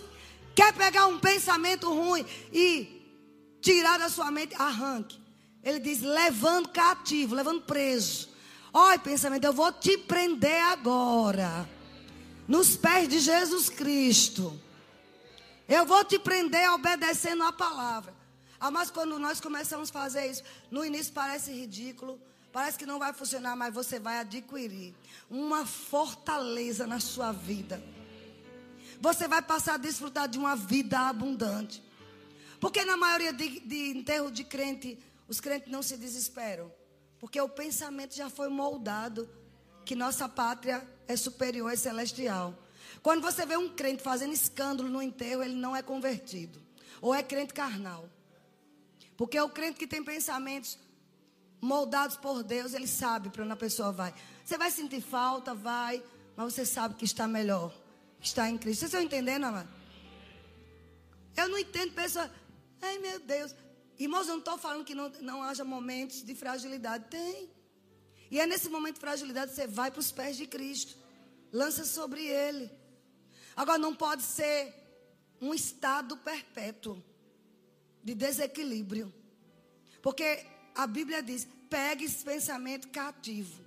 Quer 0.54 0.72
pegar 0.72 1.06
um 1.06 1.18
pensamento 1.18 1.92
ruim 1.92 2.24
e 2.52 3.02
tirar 3.60 3.98
da 3.98 4.08
sua 4.08 4.30
mente? 4.30 4.54
Arranque. 4.54 5.23
Ele 5.64 5.80
diz: 5.80 6.00
levando 6.02 6.68
cativo, 6.68 7.34
levando 7.34 7.62
preso. 7.62 8.28
Olha, 8.72 8.98
pensamento, 8.98 9.44
eu 9.44 9.52
vou 9.52 9.72
te 9.72 9.96
prender 9.96 10.62
agora. 10.64 11.68
Nos 12.46 12.76
pés 12.76 13.08
de 13.08 13.20
Jesus 13.20 13.68
Cristo. 13.68 14.60
Eu 15.66 15.86
vou 15.86 16.04
te 16.04 16.18
prender 16.18 16.70
obedecendo 16.72 17.42
a 17.42 17.52
palavra. 17.52 18.12
Ah, 18.60 18.70
mas 18.70 18.90
quando 18.90 19.18
nós 19.18 19.40
começamos 19.40 19.88
a 19.88 19.92
fazer 19.92 20.26
isso, 20.26 20.42
no 20.70 20.84
início 20.84 21.12
parece 21.12 21.52
ridículo, 21.52 22.20
parece 22.52 22.78
que 22.78 22.84
não 22.84 22.98
vai 22.98 23.12
funcionar, 23.12 23.56
mas 23.56 23.72
você 23.72 23.98
vai 23.98 24.18
adquirir 24.18 24.94
uma 25.30 25.64
fortaleza 25.64 26.86
na 26.86 27.00
sua 27.00 27.32
vida. 27.32 27.82
Você 29.00 29.26
vai 29.26 29.42
passar 29.42 29.74
a 29.74 29.78
desfrutar 29.78 30.28
de 30.28 30.38
uma 30.38 30.54
vida 30.54 30.98
abundante. 30.98 31.82
Porque 32.60 32.84
na 32.84 32.96
maioria 32.96 33.32
de, 33.32 33.60
de 33.60 33.90
enterro 33.90 34.30
de 34.30 34.44
crente, 34.44 34.98
os 35.28 35.40
crentes 35.40 35.70
não 35.70 35.82
se 35.82 35.96
desesperam. 35.96 36.72
Porque 37.18 37.40
o 37.40 37.48
pensamento 37.48 38.14
já 38.14 38.28
foi 38.28 38.48
moldado 38.48 39.28
que 39.84 39.94
nossa 39.94 40.28
pátria 40.28 40.86
é 41.06 41.16
superior 41.16 41.72
e 41.72 41.76
celestial. 41.76 42.54
Quando 43.02 43.22
você 43.22 43.44
vê 43.46 43.56
um 43.56 43.68
crente 43.68 44.02
fazendo 44.02 44.32
escândalo 44.32 44.88
no 44.88 45.02
enterro, 45.02 45.42
ele 45.42 45.54
não 45.54 45.74
é 45.74 45.82
convertido. 45.82 46.62
Ou 47.00 47.14
é 47.14 47.22
crente 47.22 47.52
carnal. 47.52 48.08
Porque 49.16 49.38
o 49.40 49.48
crente 49.48 49.78
que 49.78 49.86
tem 49.86 50.02
pensamentos 50.02 50.78
moldados 51.60 52.16
por 52.16 52.42
Deus, 52.42 52.74
ele 52.74 52.86
sabe 52.86 53.30
para 53.30 53.42
onde 53.42 53.52
a 53.52 53.56
pessoa 53.56 53.92
vai. 53.92 54.14
Você 54.44 54.58
vai 54.58 54.70
sentir 54.70 55.00
falta, 55.00 55.54
vai, 55.54 56.02
mas 56.36 56.52
você 56.52 56.66
sabe 56.66 56.94
que 56.94 57.04
está 57.04 57.26
melhor. 57.26 57.74
Está 58.20 58.48
em 58.48 58.58
Cristo. 58.58 58.80
Vocês 58.80 58.92
estão 58.92 59.02
entendendo, 59.02 59.44
amado? 59.44 59.68
Eu 61.36 61.48
não 61.48 61.58
entendo 61.58 61.92
pessoas. 61.92 62.30
Ai, 62.80 62.98
meu 62.98 63.20
Deus. 63.20 63.54
Irmãos, 63.98 64.26
eu 64.26 64.32
não 64.32 64.38
estou 64.40 64.58
falando 64.58 64.84
que 64.84 64.94
não, 64.94 65.08
não 65.20 65.42
haja 65.42 65.64
momentos 65.64 66.22
de 66.22 66.34
fragilidade. 66.34 67.04
Tem. 67.08 67.50
E 68.30 68.40
é 68.40 68.46
nesse 68.46 68.68
momento 68.68 68.94
de 68.94 69.00
fragilidade 69.00 69.50
que 69.50 69.56
você 69.56 69.66
vai 69.66 69.90
para 69.90 70.00
os 70.00 70.10
pés 70.10 70.36
de 70.36 70.46
Cristo. 70.46 70.96
Lança 71.52 71.84
sobre 71.84 72.26
Ele. 72.26 72.70
Agora, 73.54 73.78
não 73.78 73.94
pode 73.94 74.22
ser 74.22 74.74
um 75.40 75.54
estado 75.54 76.16
perpétuo 76.16 77.02
de 78.02 78.14
desequilíbrio. 78.14 79.12
Porque 80.02 80.44
a 80.74 80.86
Bíblia 80.86 81.22
diz: 81.22 81.46
pegue 81.70 82.04
esse 82.04 82.24
pensamento 82.24 82.88
cativo. 82.88 83.62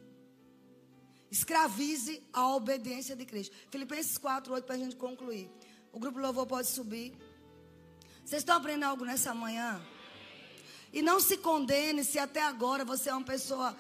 Escravize 1.31 2.21
a 2.31 2.55
obediência 2.55 3.15
de 3.15 3.25
Cristo. 3.25 3.55
Filipenses 3.69 4.17
4, 4.17 4.53
8, 4.53 4.65
para 4.65 4.75
a 4.75 4.79
gente 4.79 4.95
concluir. 4.95 5.49
O 5.91 5.99
grupo 5.99 6.19
Louvor 6.19 6.45
pode 6.45 6.67
subir. 6.67 7.13
Vocês 8.23 8.41
estão 8.41 8.57
aprendendo 8.57 8.85
algo 8.85 9.05
nessa 9.05 9.33
manhã? 9.33 9.81
E 10.91 11.01
não 11.01 11.19
se 11.19 11.37
condene 11.37 12.03
se 12.03 12.17
até 12.17 12.41
agora 12.41 12.85
você 12.85 13.09
é 13.09 13.13
uma 13.13 13.25
pessoa 13.25 13.75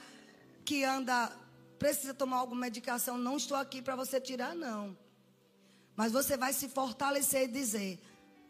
que 0.65 0.83
anda, 0.83 1.31
precisa 1.79 2.13
tomar 2.13 2.37
alguma 2.37 2.61
medicação. 2.61 3.17
Não 3.17 3.37
estou 3.37 3.57
aqui 3.57 3.81
para 3.81 3.95
você 3.95 4.19
tirar, 4.19 4.53
não. 4.53 4.97
Mas 5.95 6.11
você 6.11 6.35
vai 6.35 6.53
se 6.53 6.67
fortalecer 6.67 7.43
e 7.43 7.47
dizer: 7.47 7.99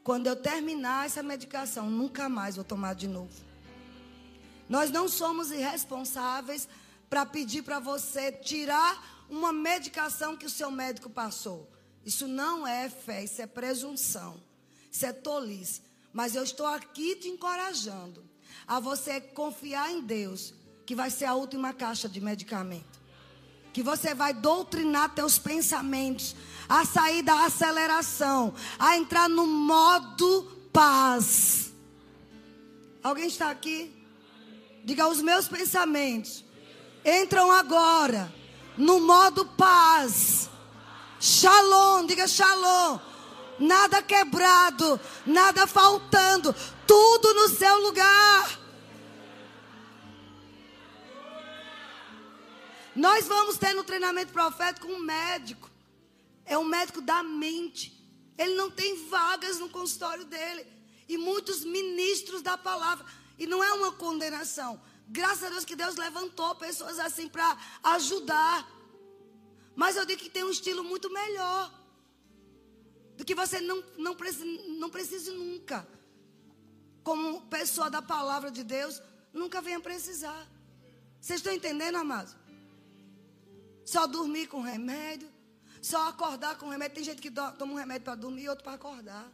quando 0.03 0.28
eu 0.28 0.36
terminar 0.36 1.05
essa 1.05 1.22
medicação, 1.22 1.89
nunca 1.89 2.28
mais 2.28 2.55
vou 2.55 2.66
tomar 2.66 2.95
de 2.95 3.08
novo. 3.08 3.47
Nós 4.68 4.91
não 4.91 5.08
somos 5.08 5.51
irresponsáveis 5.51 6.68
para 7.10 7.26
pedir 7.26 7.62
para 7.62 7.80
você 7.80 8.32
tirar 8.32 9.26
uma 9.30 9.53
medicação 9.53 10.36
que 10.36 10.45
o 10.45 10.49
seu 10.49 10.70
médico 10.72 11.10
passou. 11.10 11.70
Isso 12.05 12.28
não 12.28 12.68
é 12.68 12.89
fé, 12.89 13.24
isso 13.24 13.41
é 13.41 13.47
presunção. 13.47 14.41
Isso 14.91 15.05
é 15.05 15.14
tolice. 15.14 15.82
Mas 16.12 16.36
eu 16.36 16.43
estou 16.43 16.66
aqui 16.66 17.16
te 17.16 17.28
encorajando 17.28 18.28
a 18.66 18.80
você 18.80 19.20
confiar 19.20 19.91
em 19.91 20.01
Deus, 20.01 20.53
que 20.86 20.95
vai 20.95 21.10
ser 21.10 21.26
a 21.26 21.34
última 21.36 21.74
caixa 21.74 22.08
de 22.08 22.22
medicamento. 22.22 22.97
Que 23.74 23.84
você 23.84 24.16
vai 24.16 24.34
doutrinar 24.34 25.14
teus 25.14 25.38
pensamentos 25.38 26.36
a 26.68 26.86
sair 26.86 27.22
da 27.22 27.45
aceleração, 27.45 28.53
a 28.80 28.97
entrar 28.97 29.30
no 29.30 29.45
modo 29.45 30.43
paz. 30.72 31.74
Alguém 33.03 33.28
está 33.28 33.51
aqui? 33.51 33.93
Diga 34.84 35.08
os 35.08 35.22
meus 35.22 35.47
pensamentos 35.47 36.47
entram 37.08 37.49
agora 37.49 38.32
no 38.78 38.99
modo 38.99 39.45
paz. 39.45 40.49
Shalom, 41.20 42.05
diga 42.05 42.28
shalom. 42.28 42.99
Nada 43.60 44.03
quebrado, 44.03 44.99
nada 45.26 45.66
faltando, 45.66 46.53
tudo 46.88 47.34
no 47.34 47.50
seu 47.50 47.82
lugar. 47.82 48.60
Nós 52.96 53.28
vamos 53.28 53.58
ter 53.58 53.74
no 53.74 53.84
treinamento 53.84 54.32
profético 54.34 54.88
um 54.88 55.00
médico 55.00 55.70
é 56.48 56.58
um 56.58 56.64
médico 56.64 57.02
da 57.02 57.22
mente. 57.22 57.94
Ele 58.38 58.56
não 58.56 58.72
tem 58.72 59.06
vagas 59.08 59.60
no 59.60 59.70
consultório 59.70 60.24
dele. 60.26 60.66
E 61.08 61.18
muitos 61.18 61.64
ministros 61.64 62.42
da 62.42 62.58
palavra. 62.58 63.06
E 63.38 63.46
não 63.46 63.64
é 63.64 63.72
uma 63.74 63.92
condenação. 63.92 64.82
Graças 65.10 65.44
a 65.44 65.50
Deus 65.50 65.66
que 65.66 65.76
Deus 65.76 65.96
levantou 65.98 66.56
pessoas 66.56 66.98
assim 67.00 67.28
para 67.28 67.58
ajudar. 67.84 68.68
Mas 69.76 69.96
eu 69.98 70.06
digo 70.06 70.22
que 70.22 70.30
tem 70.30 70.44
um 70.44 70.50
estilo 70.50 70.84
muito 70.84 71.12
melhor. 71.12 71.72
Do 73.18 73.26
que 73.26 73.36
você 73.36 73.60
não, 73.60 73.84
não, 73.98 74.16
precisa, 74.16 74.46
não 74.80 74.90
precise 74.90 75.32
nunca. 75.32 75.88
Como 77.08 77.41
pessoa 77.58 77.89
da 77.95 78.01
palavra 78.01 78.49
de 78.58 78.64
Deus, 78.76 79.01
nunca 79.41 79.62
venha 79.68 79.80
precisar. 79.89 80.43
Vocês 81.22 81.39
estão 81.39 81.53
entendendo, 81.60 81.97
amados? 82.05 82.36
Só 83.93 84.05
dormir 84.18 84.45
com 84.53 84.62
remédio 84.74 85.30
só 85.82 86.10
acordar 86.10 86.58
com 86.58 86.70
remédio. 86.70 86.95
Tem 86.95 87.03
gente 87.03 87.22
que 87.22 87.32
toma 87.32 87.74
um 87.74 87.76
remédio 87.76 88.03
para 88.03 88.16
dormir 88.16 88.43
e 88.43 88.49
outro 88.49 88.64
para 88.64 88.74
acordar. 88.74 89.32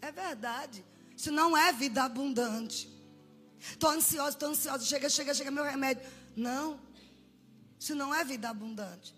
É 0.00 0.10
verdade. 0.10 0.84
Isso 1.16 1.30
não 1.30 1.56
é 1.56 1.72
vida 1.72 2.02
abundante. 2.04 2.88
Estou 3.60 3.90
ansiosa, 3.90 4.30
estou 4.30 4.48
ansiosa. 4.50 4.84
Chega, 4.84 5.08
chega, 5.08 5.34
chega 5.34 5.50
meu 5.50 5.64
remédio. 5.64 6.02
Não. 6.36 6.80
Isso 7.78 7.94
não 7.94 8.14
é 8.14 8.24
vida 8.24 8.48
abundante. 8.48 9.14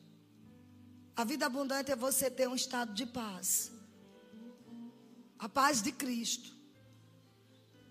A 1.16 1.24
vida 1.24 1.46
abundante 1.46 1.92
é 1.92 1.96
você 1.96 2.30
ter 2.30 2.48
um 2.48 2.55
estado 2.55 2.92
de 2.92 3.07
paz. 3.07 3.70
A 5.38 5.48
paz 5.48 5.82
de 5.82 5.92
Cristo. 5.92 6.53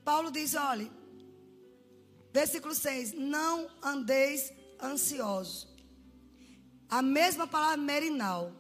Paulo 0.04 0.32
diz: 0.32 0.56
olhe, 0.56 0.92
versículo 2.32 2.74
6: 2.74 3.14
Não 3.14 3.70
andeis 3.82 4.52
ansiosos 4.82 5.74
a 6.94 7.02
mesma 7.02 7.48
palavra 7.48 7.78
merinal. 7.78 8.52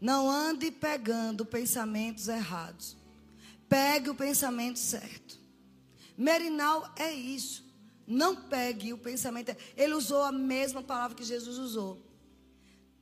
Não 0.00 0.30
ande 0.30 0.70
pegando 0.70 1.44
pensamentos 1.44 2.28
errados. 2.28 2.96
Pegue 3.68 4.08
o 4.08 4.14
pensamento 4.14 4.78
certo. 4.78 5.36
Merinal 6.16 6.88
é 6.94 7.12
isso. 7.12 7.64
Não 8.06 8.36
pegue 8.36 8.92
o 8.92 8.98
pensamento. 8.98 9.56
Ele 9.76 9.94
usou 9.94 10.22
a 10.22 10.30
mesma 10.30 10.80
palavra 10.80 11.16
que 11.16 11.24
Jesus 11.24 11.58
usou. 11.58 12.00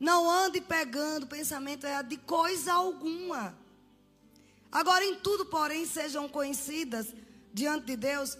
Não 0.00 0.30
ande 0.30 0.62
pegando 0.62 1.26
pensamento 1.26 1.86
errado 1.86 2.08
de 2.08 2.16
coisa 2.16 2.72
alguma. 2.72 3.54
Agora, 4.72 5.04
em 5.04 5.16
tudo, 5.16 5.44
porém, 5.44 5.84
sejam 5.84 6.26
conhecidas 6.26 7.14
diante 7.54 7.86
de 7.86 7.96
Deus 7.96 8.36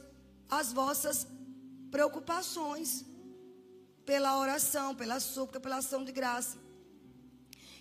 as 0.51 0.73
vossas 0.73 1.27
preocupações 1.91 3.05
pela 4.05 4.37
oração, 4.39 4.95
pela 4.95 5.21
súplica, 5.21 5.61
pela 5.61 5.77
ação 5.77 6.05
de 6.05 6.11
graça. 6.11 6.59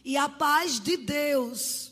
E 0.06 0.16
a 0.16 0.30
paz 0.30 0.80
de 0.80 0.96
Deus, 0.96 1.92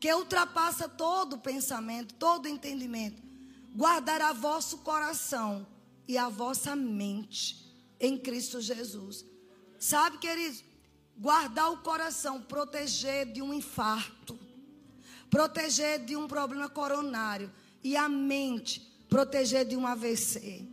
que 0.00 0.12
ultrapassa 0.12 0.88
todo 0.88 1.38
pensamento, 1.38 2.14
todo 2.14 2.48
entendimento, 2.48 3.22
guardará 3.74 4.32
vosso 4.32 4.78
coração 4.78 5.64
e 6.08 6.18
a 6.18 6.28
vossa 6.28 6.74
mente 6.74 7.72
em 8.00 8.18
Cristo 8.18 8.60
Jesus. 8.60 9.24
Sabe, 9.78 10.18
queridos, 10.18 10.64
guardar 11.16 11.70
o 11.70 11.78
coração, 11.78 12.42
proteger 12.42 13.32
de 13.32 13.40
um 13.40 13.54
infarto, 13.54 14.38
proteger 15.30 16.04
de 16.04 16.16
um 16.16 16.26
problema 16.26 16.68
coronário 16.68 17.52
e 17.82 17.96
a 17.96 18.08
mente, 18.08 18.80
proteger 19.08 19.64
de 19.64 19.76
um 19.76 19.86
AVC, 19.86 20.66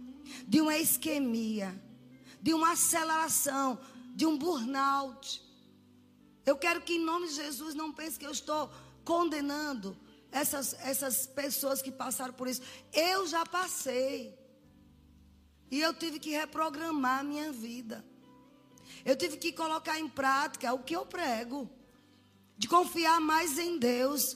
de 0.47 0.61
uma 0.61 0.77
isquemia 0.77 1.89
de 2.41 2.53
uma 2.53 2.71
aceleração, 2.71 3.79
de 4.15 4.25
um 4.25 4.37
burnout. 4.37 5.43
Eu 6.45 6.57
quero 6.57 6.81
que 6.81 6.93
em 6.93 7.03
nome 7.03 7.27
de 7.27 7.35
Jesus 7.35 7.75
não 7.75 7.91
pense 7.91 8.17
que 8.17 8.25
eu 8.25 8.31
estou 8.31 8.71
condenando 9.03 9.97
essas, 10.31 10.73
essas 10.81 11.27
pessoas 11.27 11.81
que 11.81 11.91
passaram 11.91 12.33
por 12.33 12.47
isso. 12.47 12.61
Eu 12.93 13.27
já 13.27 13.45
passei. 13.45 14.37
E 15.69 15.79
eu 15.81 15.93
tive 15.93 16.19
que 16.19 16.31
reprogramar 16.31 17.19
a 17.19 17.23
minha 17.23 17.51
vida. 17.51 18.03
Eu 19.05 19.15
tive 19.15 19.37
que 19.37 19.51
colocar 19.51 19.99
em 19.99 20.09
prática 20.09 20.73
o 20.73 20.83
que 20.83 20.95
eu 20.95 21.05
prego. 21.05 21.69
De 22.57 22.67
confiar 22.67 23.21
mais 23.21 23.57
em 23.57 23.77
Deus. 23.77 24.35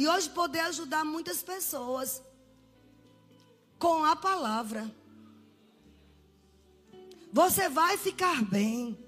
E 0.00 0.08
hoje 0.08 0.30
poder 0.30 0.60
ajudar 0.60 1.04
muitas 1.04 1.42
pessoas 1.42 2.22
com 3.78 4.02
a 4.02 4.16
palavra. 4.16 4.90
Você 7.30 7.68
vai 7.68 7.98
ficar 7.98 8.42
bem. 8.42 8.98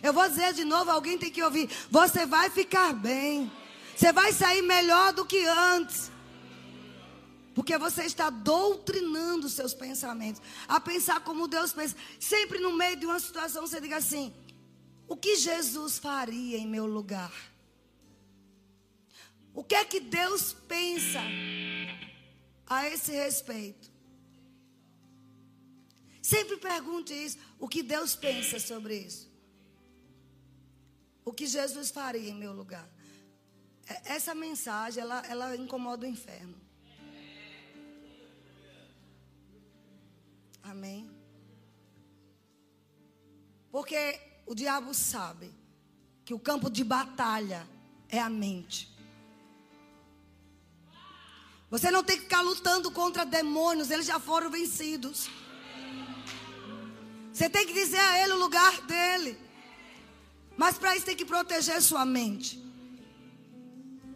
Eu 0.00 0.12
vou 0.12 0.28
dizer 0.28 0.54
de 0.54 0.64
novo, 0.64 0.92
alguém 0.92 1.18
tem 1.18 1.28
que 1.28 1.42
ouvir. 1.42 1.68
Você 1.90 2.24
vai 2.24 2.48
ficar 2.50 2.92
bem. 2.92 3.50
Você 3.96 4.12
vai 4.12 4.32
sair 4.32 4.62
melhor 4.62 5.12
do 5.12 5.26
que 5.26 5.44
antes. 5.44 6.08
Porque 7.52 7.76
você 7.76 8.04
está 8.04 8.30
doutrinando 8.30 9.48
seus 9.48 9.74
pensamentos. 9.74 10.40
A 10.68 10.78
pensar 10.78 11.18
como 11.18 11.48
Deus 11.48 11.72
pensa. 11.72 11.96
Sempre 12.20 12.60
no 12.60 12.76
meio 12.76 12.94
de 12.94 13.06
uma 13.06 13.18
situação 13.18 13.66
você 13.66 13.80
diga 13.80 13.96
assim: 13.96 14.32
O 15.08 15.16
que 15.16 15.34
Jesus 15.34 15.98
faria 15.98 16.58
em 16.58 16.66
meu 16.68 16.86
lugar? 16.86 17.55
O 19.56 19.64
que 19.64 19.74
é 19.74 19.86
que 19.86 20.00
Deus 20.00 20.52
pensa 20.52 21.22
a 22.66 22.86
esse 22.86 23.10
respeito? 23.10 23.90
Sempre 26.20 26.58
pergunte 26.58 27.14
isso. 27.14 27.38
O 27.58 27.66
que 27.66 27.82
Deus 27.82 28.14
pensa 28.14 28.60
sobre 28.60 28.98
isso? 28.98 29.32
O 31.24 31.32
que 31.32 31.46
Jesus 31.46 31.90
faria 31.90 32.28
em 32.28 32.34
meu 32.34 32.52
lugar? 32.52 32.86
É, 33.86 34.12
essa 34.12 34.34
mensagem, 34.34 35.02
ela, 35.02 35.26
ela 35.26 35.56
incomoda 35.56 36.04
o 36.04 36.10
inferno. 36.10 36.60
Amém? 40.62 41.10
Porque 43.72 44.20
o 44.44 44.54
diabo 44.54 44.92
sabe 44.92 45.50
que 46.26 46.34
o 46.34 46.38
campo 46.38 46.68
de 46.68 46.84
batalha 46.84 47.66
é 48.10 48.18
a 48.20 48.28
mente. 48.28 48.95
Você 51.70 51.90
não 51.90 52.04
tem 52.04 52.16
que 52.16 52.22
ficar 52.24 52.42
lutando 52.42 52.90
contra 52.90 53.24
demônios, 53.24 53.90
eles 53.90 54.06
já 54.06 54.20
foram 54.20 54.50
vencidos. 54.50 55.28
Você 57.32 57.50
tem 57.50 57.66
que 57.66 57.72
dizer 57.72 57.98
a 57.98 58.22
ele 58.22 58.32
o 58.32 58.38
lugar 58.38 58.80
dele. 58.82 59.38
Mas 60.56 60.78
para 60.78 60.96
isso 60.96 61.04
tem 61.04 61.16
que 61.16 61.24
proteger 61.24 61.82
sua 61.82 62.04
mente. 62.04 62.64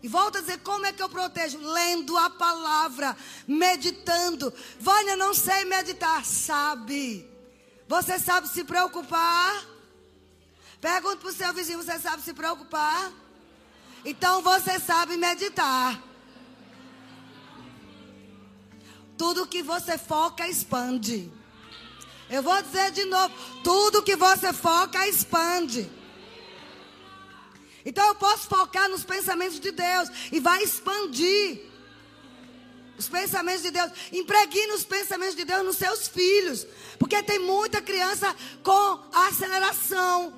E 0.02 0.08
volta 0.08 0.38
a 0.38 0.40
dizer, 0.40 0.60
como 0.60 0.86
é 0.86 0.92
que 0.92 1.02
eu 1.02 1.08
protejo? 1.08 1.58
Lendo 1.58 2.16
a 2.16 2.30
palavra, 2.30 3.14
meditando. 3.46 4.52
Vânia, 4.78 5.16
não 5.16 5.34
sei 5.34 5.66
meditar. 5.66 6.24
Sabe. 6.24 7.28
Você 7.86 8.18
sabe 8.18 8.48
se 8.48 8.64
preocupar? 8.64 9.66
Pergunta 10.80 11.18
para 11.18 11.28
o 11.28 11.32
seu 11.32 11.52
vizinho, 11.52 11.82
você 11.82 11.98
sabe 11.98 12.22
se 12.22 12.32
preocupar? 12.32 13.12
Então 14.02 14.40
você 14.40 14.80
sabe 14.80 15.18
meditar. 15.18 16.09
Tudo 19.20 19.46
que 19.46 19.62
você 19.62 19.98
foca, 19.98 20.48
expande. 20.48 21.30
Eu 22.30 22.42
vou 22.42 22.62
dizer 22.62 22.90
de 22.90 23.04
novo: 23.04 23.34
tudo 23.62 24.02
que 24.02 24.16
você 24.16 24.50
foca, 24.50 25.06
expande. 25.06 25.86
Então 27.84 28.06
eu 28.06 28.14
posso 28.14 28.48
focar 28.48 28.88
nos 28.88 29.04
pensamentos 29.04 29.60
de 29.60 29.72
Deus 29.72 30.08
e 30.32 30.40
vai 30.40 30.62
expandir 30.62 31.60
os 32.96 33.10
pensamentos 33.10 33.60
de 33.60 33.70
Deus. 33.70 33.92
Impregne 34.10 34.72
os 34.72 34.86
pensamentos 34.86 35.36
de 35.36 35.44
Deus 35.44 35.66
nos 35.66 35.76
seus 35.76 36.08
filhos. 36.08 36.66
Porque 36.98 37.22
tem 37.22 37.40
muita 37.40 37.82
criança 37.82 38.34
com 38.62 39.04
aceleração. 39.12 40.32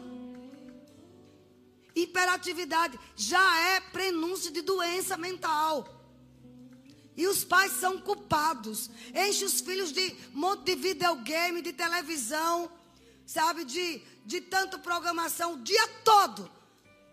Hiperatividade 1.94 2.98
já 3.14 3.60
é 3.60 3.80
prenúncio 3.80 4.50
de 4.50 4.60
doença 4.60 5.16
mental. 5.16 6.01
E 7.16 7.26
os 7.26 7.44
pais 7.44 7.72
são 7.72 8.00
culpados. 8.00 8.90
Enche 9.14 9.44
os 9.44 9.60
filhos 9.60 9.92
de 9.92 10.16
monte 10.32 10.64
de 10.64 10.74
videogame, 10.76 11.60
de 11.60 11.72
televisão, 11.72 12.70
sabe, 13.26 13.64
de, 13.64 14.02
de 14.24 14.40
tanto 14.40 14.78
programação 14.78 15.54
o 15.54 15.62
dia 15.62 15.86
todo 16.04 16.50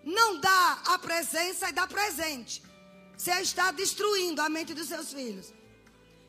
não 0.03 0.39
dá 0.39 0.81
a 0.87 0.97
presença 0.97 1.69
e 1.69 1.73
dá 1.73 1.85
presente. 1.87 2.63
Você 3.17 3.31
está 3.41 3.71
destruindo 3.71 4.41
a 4.41 4.49
mente 4.49 4.73
dos 4.73 4.87
seus 4.87 5.11
filhos. 5.13 5.53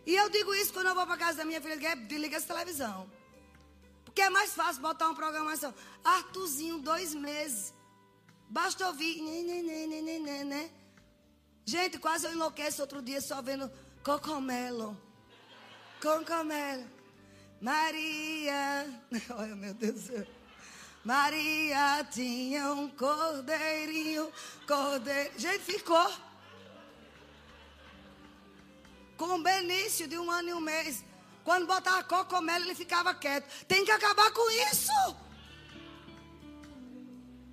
E 0.06 0.14
eu 0.16 0.28
digo 0.28 0.54
isso 0.54 0.72
quando 0.72 0.88
eu 0.88 0.94
vou 0.94 1.06
para 1.06 1.16
casa 1.16 1.38
da 1.38 1.44
minha 1.44 1.60
filha, 1.60 1.94
liga 1.94 2.36
essa 2.36 2.52
televisão. 2.52 3.10
Porque 4.04 4.22
é 4.22 4.30
mais 4.30 4.54
fácil 4.54 4.82
botar 4.82 5.06
uma 5.06 5.14
programação. 5.14 5.72
Artuzinho, 6.02 6.78
dois 6.78 7.14
meses. 7.14 7.72
Basta 8.48 8.86
ouvir. 8.88 9.22
Né, 9.22 9.62
né, 9.62 9.86
né, 9.86 10.18
né, 10.18 10.44
né, 10.44 10.70
Gente, 11.70 12.00
quase 12.00 12.26
eu 12.26 12.32
enlouqueço 12.32 12.82
outro 12.82 13.00
dia 13.00 13.20
só 13.20 13.40
vendo 13.40 13.70
Cocomelo. 14.02 15.00
Cocomelo. 16.02 16.84
Maria. 17.60 18.92
Olha, 19.38 19.54
meu 19.54 19.72
Deus 19.74 19.94
do 19.94 20.00
céu. 20.00 20.26
Maria 21.04 22.04
tinha 22.10 22.72
um 22.72 22.88
cordeirinho, 22.88 24.32
cordeiro. 24.66 25.38
Gente, 25.38 25.60
ficou. 25.60 26.10
Com 29.16 29.40
Benício 29.40 30.08
de 30.08 30.18
um 30.18 30.28
ano 30.28 30.48
e 30.48 30.54
um 30.54 30.60
mês. 30.60 31.04
Quando 31.44 31.68
botava 31.68 32.02
cocomelo, 32.02 32.64
ele 32.64 32.74
ficava 32.74 33.14
quieto. 33.14 33.48
Tem 33.66 33.84
que 33.84 33.92
acabar 33.92 34.32
com 34.32 34.50
isso. 34.72 35.16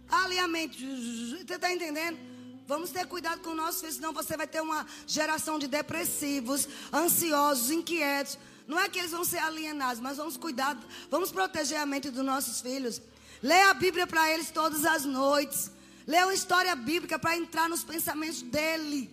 Alinhamento. 0.09 0.75
Você 0.75 1.53
está 1.53 1.71
entendendo? 1.71 2.36
Vamos 2.67 2.91
ter 2.91 3.07
cuidado 3.07 3.39
com 3.39 3.51
o 3.51 3.55
nosso 3.55 3.79
filho, 3.79 3.93
senão 3.93 4.11
você 4.11 4.35
vai 4.35 4.45
ter 4.45 4.61
uma 4.61 4.85
geração 5.07 5.57
de 5.57 5.67
depressivos, 5.67 6.67
ansiosos, 6.93 7.71
inquietos. 7.71 8.37
Não 8.67 8.77
é 8.77 8.89
que 8.89 8.99
eles 8.99 9.11
vão 9.11 9.23
ser 9.23 9.37
alienados, 9.37 10.01
mas 10.01 10.17
vamos 10.17 10.35
cuidar, 10.35 10.77
vamos 11.09 11.31
proteger 11.31 11.79
a 11.79 11.85
mente 11.85 12.09
dos 12.09 12.25
nossos 12.25 12.59
filhos. 12.59 13.01
Leia 13.41 13.69
a 13.69 13.73
Bíblia 13.73 14.05
para 14.05 14.29
eles 14.33 14.51
todas 14.51 14.83
as 14.83 15.05
noites. 15.05 15.71
Leia 16.05 16.25
uma 16.25 16.33
história 16.33 16.75
bíblica 16.75 17.17
para 17.17 17.37
entrar 17.37 17.69
nos 17.69 17.85
pensamentos 17.85 18.41
dele. 18.41 19.09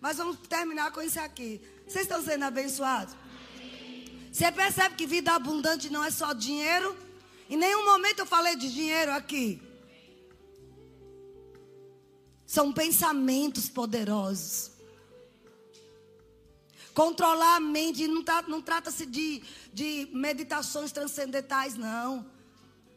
Mas 0.00 0.18
vamos 0.18 0.36
terminar 0.48 0.92
com 0.92 1.02
isso 1.02 1.18
aqui. 1.18 1.60
Vocês 1.88 2.04
estão 2.04 2.22
sendo 2.22 2.44
abençoados? 2.44 3.16
Você 4.30 4.52
percebe 4.52 4.94
que 4.94 5.06
vida 5.06 5.32
abundante 5.32 5.90
não 5.90 6.04
é 6.04 6.10
só 6.12 6.32
dinheiro? 6.32 6.96
Em 7.50 7.56
nenhum 7.56 7.84
momento 7.84 8.20
eu 8.20 8.26
falei 8.26 8.54
de 8.54 8.72
dinheiro 8.72 9.10
aqui. 9.12 9.65
São 12.46 12.72
pensamentos 12.72 13.68
poderosos. 13.68 14.70
Controlar 16.94 17.56
a 17.56 17.60
mente 17.60 18.06
não, 18.06 18.22
tá, 18.22 18.42
não 18.42 18.62
trata-se 18.62 19.04
de, 19.04 19.42
de 19.72 20.08
meditações 20.12 20.92
transcendentais, 20.92 21.74
não 21.74 22.36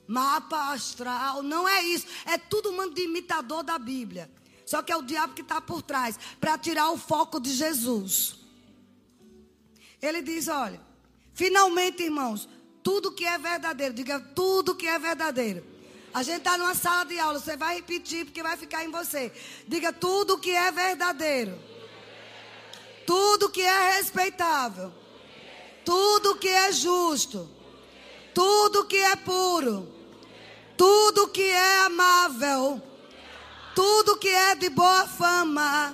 mapa 0.09 0.73
astral, 0.73 1.43
não 1.43 1.69
é 1.69 1.83
isso. 1.83 2.07
É 2.25 2.35
tudo 2.35 2.71
um 2.71 2.97
imitador 2.97 3.61
da 3.61 3.77
Bíblia. 3.77 4.29
Só 4.65 4.81
que 4.81 4.91
é 4.91 4.97
o 4.97 5.03
diabo 5.03 5.35
que 5.35 5.41
está 5.41 5.61
por 5.61 5.83
trás 5.83 6.17
para 6.41 6.57
tirar 6.57 6.89
o 6.89 6.97
foco 6.97 7.39
de 7.39 7.51
Jesus. 7.51 8.39
Ele 10.01 10.23
diz: 10.23 10.47
olha, 10.47 10.81
finalmente, 11.33 12.01
irmãos, 12.01 12.49
tudo 12.81 13.11
que 13.11 13.23
é 13.23 13.37
verdadeiro, 13.37 13.93
diga 13.93 14.19
tudo 14.19 14.75
que 14.75 14.87
é 14.87 14.97
verdadeiro. 14.97 15.63
A 16.13 16.23
gente 16.23 16.39
está 16.39 16.57
numa 16.57 16.73
sala 16.75 17.05
de 17.05 17.19
aula, 17.19 17.39
você 17.39 17.55
vai 17.55 17.75
repetir 17.75 18.25
porque 18.25 18.41
vai 18.41 18.57
ficar 18.57 18.83
em 18.83 18.91
você. 18.91 19.31
Diga 19.67 19.93
tudo 19.93 20.39
que 20.39 20.51
é 20.51 20.71
verdadeiro. 20.71 21.57
Tudo 23.05 23.49
que 23.49 23.61
é 23.61 23.97
respeitável. 23.97 24.91
Tudo 25.85 26.35
que 26.35 26.47
é 26.47 26.71
justo. 26.71 27.49
Tudo 28.33 28.85
que 28.85 28.97
é 28.97 29.15
puro 29.15 29.99
tudo 30.79 31.27
que 31.27 31.43
é 31.43 31.79
amável, 31.79 32.81
tudo 33.75 34.15
que 34.15 34.29
é 34.29 34.55
de 34.55 34.69
boa 34.69 35.05
fama, 35.05 35.93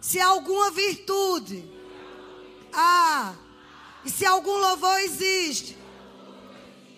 se 0.00 0.18
alguma 0.18 0.72
virtude 0.72 1.64
há, 2.72 3.36
e 4.04 4.10
se 4.10 4.26
algum 4.26 4.58
louvor 4.58 4.98
existe, 5.02 5.77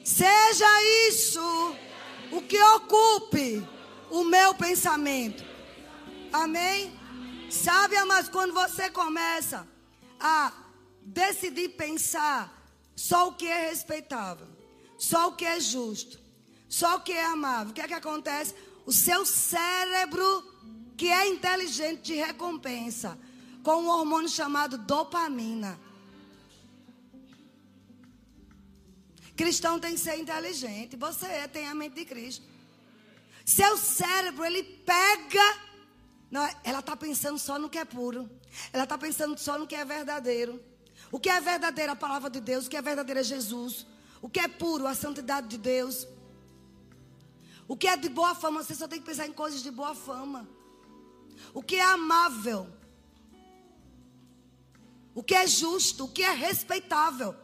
seja 0.04 0.82
isso 1.08 1.76
o 2.32 2.42
que 2.42 2.60
ocupe 2.62 3.66
o 4.10 4.24
meu 4.24 4.54
pensamento. 4.54 5.44
Amém? 6.32 6.92
Sabe, 7.50 8.02
mas 8.04 8.28
quando 8.28 8.54
você 8.54 8.90
começa 8.90 9.66
a 10.18 10.52
decidir 11.02 11.70
pensar 11.70 12.56
só 12.94 13.28
o 13.28 13.34
que 13.34 13.46
é 13.46 13.68
respeitável, 13.68 14.46
só 14.98 15.28
o 15.28 15.32
que 15.32 15.44
é 15.44 15.58
justo, 15.58 16.20
só 16.68 16.96
o 16.96 17.00
que 17.00 17.12
é 17.12 17.24
amável. 17.24 17.72
O 17.72 17.74
que 17.74 17.80
é 17.80 17.88
que 17.88 17.94
acontece? 17.94 18.54
O 18.86 18.92
seu 18.92 19.26
cérebro 19.26 20.44
que 20.96 21.08
é 21.08 21.28
inteligente 21.28 22.02
de 22.02 22.14
recompensa 22.14 23.18
com 23.62 23.82
um 23.82 23.88
hormônio 23.88 24.28
chamado 24.28 24.78
dopamina. 24.78 25.80
Cristão 29.40 29.80
tem 29.80 29.94
que 29.94 30.00
ser 30.00 30.18
inteligente. 30.18 30.96
Você 30.96 31.24
é, 31.24 31.48
tem 31.48 31.66
a 31.66 31.74
mente 31.74 31.94
de 31.94 32.04
Cristo. 32.04 32.44
Seu 33.42 33.74
cérebro, 33.78 34.44
ele 34.44 34.62
pega. 34.62 35.58
Não, 36.30 36.46
ela 36.62 36.80
está 36.80 36.94
pensando 36.94 37.38
só 37.38 37.58
no 37.58 37.70
que 37.70 37.78
é 37.78 37.86
puro. 37.86 38.30
Ela 38.70 38.84
está 38.84 38.98
pensando 38.98 39.38
só 39.38 39.58
no 39.58 39.66
que 39.66 39.74
é 39.74 39.82
verdadeiro. 39.82 40.62
O 41.10 41.18
que 41.18 41.30
é 41.30 41.40
verdadeiro, 41.40 41.92
a 41.92 41.96
palavra 41.96 42.28
de 42.28 42.38
Deus. 42.38 42.66
O 42.66 42.68
que 42.68 42.76
é 42.76 42.82
verdadeiro 42.82 43.18
é 43.18 43.22
Jesus. 43.22 43.86
O 44.20 44.28
que 44.28 44.40
é 44.40 44.46
puro, 44.46 44.86
a 44.86 44.94
santidade 44.94 45.48
de 45.48 45.56
Deus. 45.56 46.06
O 47.66 47.74
que 47.74 47.88
é 47.88 47.96
de 47.96 48.10
boa 48.10 48.34
fama, 48.34 48.62
você 48.62 48.74
só 48.74 48.86
tem 48.86 49.00
que 49.00 49.06
pensar 49.06 49.26
em 49.26 49.32
coisas 49.32 49.62
de 49.62 49.70
boa 49.70 49.94
fama. 49.94 50.46
O 51.54 51.62
que 51.62 51.76
é 51.76 51.84
amável. 51.84 52.68
O 55.14 55.22
que 55.22 55.34
é 55.34 55.46
justo, 55.46 56.04
o 56.04 56.08
que 56.08 56.22
é 56.22 56.30
respeitável. 56.30 57.34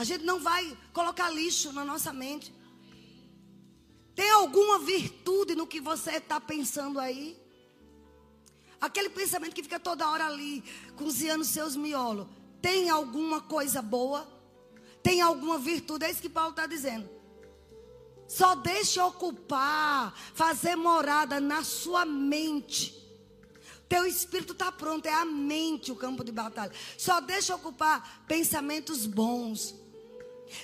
A 0.00 0.04
gente 0.04 0.24
não 0.24 0.40
vai 0.40 0.74
colocar 0.94 1.28
lixo 1.28 1.74
na 1.74 1.84
nossa 1.84 2.10
mente. 2.10 2.54
Tem 4.14 4.30
alguma 4.30 4.78
virtude 4.78 5.54
no 5.54 5.66
que 5.66 5.78
você 5.78 6.12
está 6.12 6.40
pensando 6.40 6.98
aí? 6.98 7.38
Aquele 8.80 9.10
pensamento 9.10 9.54
que 9.54 9.62
fica 9.62 9.78
toda 9.78 10.08
hora 10.08 10.24
ali, 10.24 10.64
cozinhando 10.96 11.44
seus 11.44 11.76
miolos. 11.76 12.26
Tem 12.62 12.88
alguma 12.88 13.42
coisa 13.42 13.82
boa? 13.82 14.26
Tem 15.02 15.20
alguma 15.20 15.58
virtude? 15.58 16.06
É 16.06 16.10
isso 16.10 16.22
que 16.22 16.30
Paulo 16.30 16.52
está 16.52 16.64
dizendo. 16.64 17.06
Só 18.26 18.54
deixe 18.54 18.98
ocupar, 19.02 20.14
fazer 20.32 20.76
morada 20.76 21.38
na 21.40 21.62
sua 21.62 22.06
mente. 22.06 22.98
Teu 23.86 24.06
espírito 24.06 24.54
está 24.54 24.72
pronto, 24.72 25.04
é 25.04 25.12
a 25.12 25.26
mente 25.26 25.92
o 25.92 25.96
campo 25.96 26.24
de 26.24 26.32
batalha. 26.32 26.72
Só 26.96 27.20
deixa 27.20 27.54
ocupar 27.54 28.24
pensamentos 28.26 29.04
bons. 29.04 29.78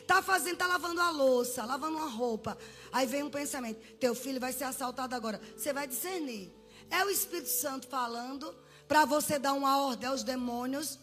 Tá 0.07 0.23
fazendo, 0.23 0.57
tá 0.57 0.67
lavando 0.67 1.01
a 1.01 1.11
louça, 1.11 1.65
lavando 1.65 1.97
uma 1.97 2.09
roupa. 2.09 2.57
Aí 2.93 3.07
vem 3.07 3.23
um 3.23 3.31
pensamento: 3.31 3.81
teu 3.99 4.15
filho 4.15 4.41
vai 4.41 4.53
ser 4.53 4.65
assaltado 4.65 5.15
agora. 5.15 5.41
Você 5.57 5.73
vai 5.73 5.87
discernir. 5.87 6.53
É 6.91 7.05
o 7.05 7.11
Espírito 7.11 7.49
Santo 7.49 7.89
falando 7.89 8.55
para 8.87 9.05
você 9.05 9.39
dar 9.39 9.53
uma 9.53 9.81
ordem 9.83 10.09
aos 10.09 10.23
demônios? 10.23 10.99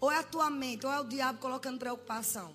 Ou 0.00 0.10
é 0.10 0.16
a 0.16 0.22
tua 0.22 0.50
mente, 0.50 0.84
ou 0.84 0.92
é 0.92 1.00
o 1.00 1.04
diabo 1.04 1.38
colocando 1.38 1.78
preocupação? 1.78 2.54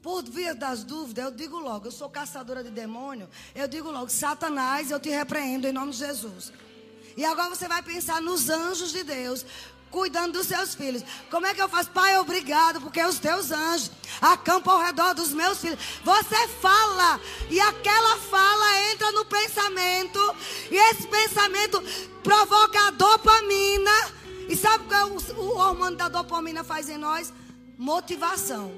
Por 0.00 0.22
via 0.22 0.54
das 0.54 0.84
dúvidas, 0.84 1.24
eu 1.24 1.30
digo 1.32 1.58
logo, 1.58 1.88
eu 1.88 1.92
sou 1.92 2.08
caçadora 2.08 2.62
de 2.62 2.70
demônio, 2.70 3.28
eu 3.54 3.66
digo 3.66 3.90
logo, 3.90 4.08
Satanás, 4.08 4.90
eu 4.90 5.00
te 5.00 5.08
repreendo 5.08 5.66
em 5.66 5.72
nome 5.72 5.90
de 5.90 5.98
Jesus. 5.98 6.52
E 7.16 7.24
agora 7.24 7.48
você 7.48 7.66
vai 7.66 7.82
pensar 7.82 8.22
nos 8.22 8.48
anjos 8.48 8.92
de 8.92 9.02
Deus, 9.02 9.44
cuidando 9.90 10.34
dos 10.34 10.46
seus 10.46 10.74
filhos. 10.74 11.02
Como 11.30 11.46
é 11.46 11.54
que 11.54 11.62
eu 11.62 11.68
faço? 11.68 11.90
Pai, 11.90 12.16
obrigado, 12.18 12.80
porque 12.80 13.02
os 13.02 13.18
teus 13.18 13.50
anjos 13.50 13.90
acampam 14.20 14.74
ao 14.74 14.82
redor 14.82 15.14
dos 15.14 15.32
meus 15.32 15.58
filhos. 15.58 15.78
Você 16.04 16.48
fala, 16.60 17.20
e 17.50 17.60
aquela 17.60 18.16
fala 18.18 18.80
entra 18.92 19.12
no 19.12 19.24
pensamento, 19.24 20.36
e 20.70 20.76
esse 20.90 21.06
pensamento 21.06 21.82
provoca 22.22 22.88
a 22.88 22.90
dopamina. 22.90 23.90
E 24.48 24.56
sabe 24.56 24.84
o 24.84 24.88
que 24.88 25.32
o, 25.32 25.40
o 25.40 25.58
hormônio 25.58 25.96
da 25.96 26.08
dopamina 26.08 26.64
faz 26.64 26.88
em 26.88 26.96
nós? 26.96 27.32
Motivação. 27.76 28.72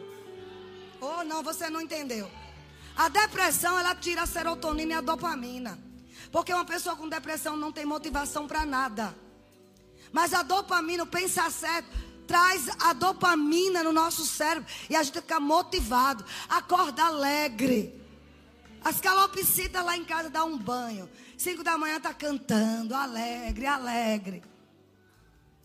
Oh, 1.01 1.25
não, 1.25 1.43
você 1.43 1.71
não 1.71 1.81
entendeu. 1.81 2.31
A 2.97 3.09
depressão, 3.09 3.79
ela 3.79 3.95
tira 3.95 4.23
a 4.23 4.27
serotonina 4.27 4.93
e 4.93 4.97
a 4.97 5.01
dopamina. 5.01 5.79
Porque 6.31 6.53
uma 6.53 6.65
pessoa 6.65 6.95
com 6.97 7.09
depressão 7.09 7.57
não 7.57 7.73
tem 7.73 7.85
motivação 7.85 8.47
para 8.47 8.67
nada. 8.67 9.17
Mas 10.13 10.35
a 10.35 10.43
dopamina, 10.43 11.05
o 11.05 11.07
pensar 11.07 11.51
certo, 11.51 11.89
traz 12.27 12.69
a 12.81 12.93
dopamina 12.93 13.83
no 13.83 13.93
nosso 13.93 14.25
cérebro 14.25 14.69
e 14.89 14.97
a 14.97 15.03
gente 15.03 15.21
fica 15.21 15.41
motivado, 15.41 16.25
acorda 16.49 17.05
alegre. 17.05 18.01
As 18.85 19.01
calopsitas 19.01 19.85
lá 19.85 19.97
em 19.97 20.05
casa 20.05 20.31
dão 20.31 20.53
um 20.53 20.59
banho. 20.59 21.09
Cinco 21.37 21.63
da 21.63 21.77
manhã 21.77 22.01
tá 22.01 22.15
cantando, 22.15 22.95
alegre, 22.95 23.67
alegre. 23.67 24.43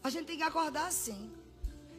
A 0.04 0.10
gente 0.10 0.26
tem 0.26 0.38
que 0.38 0.44
acordar 0.44 0.88
assim. 0.88 1.32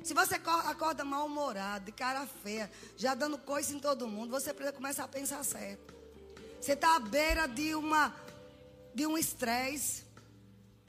Se 0.02 0.14
você 0.14 0.34
acorda 0.34 1.04
mal-humorado, 1.04 1.86
de 1.86 1.92
cara 1.92 2.26
feia, 2.42 2.70
já 2.96 3.14
dando 3.14 3.36
coisa 3.38 3.74
em 3.74 3.80
todo 3.80 4.06
mundo, 4.06 4.30
você 4.30 4.54
precisa 4.54 4.72
começar 4.72 5.04
a 5.04 5.08
pensar 5.08 5.42
certo. 5.42 5.92
Você 6.60 6.74
está 6.74 6.96
à 6.96 7.00
beira 7.00 7.48
de 7.48 7.74
uma 7.74 8.14
de 8.94 9.06
um 9.06 9.18
estresse, 9.18 10.05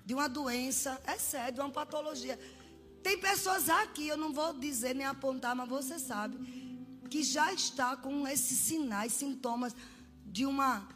de 0.08 0.14
uma 0.14 0.30
doença, 0.30 1.02
é 1.06 1.18
sério, 1.18 1.56
de 1.56 1.60
uma 1.60 1.70
patologia. 1.70 2.40
Tem 3.04 3.20
pessoas 3.20 3.68
aqui, 3.70 4.08
eu 4.08 4.16
não 4.16 4.32
vou 4.32 4.54
dizer 4.54 4.96
nem 4.96 5.06
apontar, 5.06 5.54
mas 5.54 5.68
você 5.68 6.00
sabe, 6.00 6.38
que 7.10 7.22
já 7.24 7.52
está 7.52 7.98
com 7.98 8.26
esses 8.26 8.58
sinais, 8.58 9.12
sintomas 9.12 9.76
de 10.26 10.46
uma, 10.46 10.88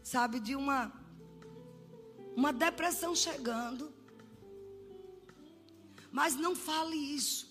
sabe, 0.00 0.38
de 0.38 0.54
uma 0.54 0.92
uma 2.36 2.52
depressão 2.52 3.16
chegando. 3.16 3.92
Mas 6.12 6.36
não 6.36 6.54
fale 6.54 6.96
isso. 6.96 7.50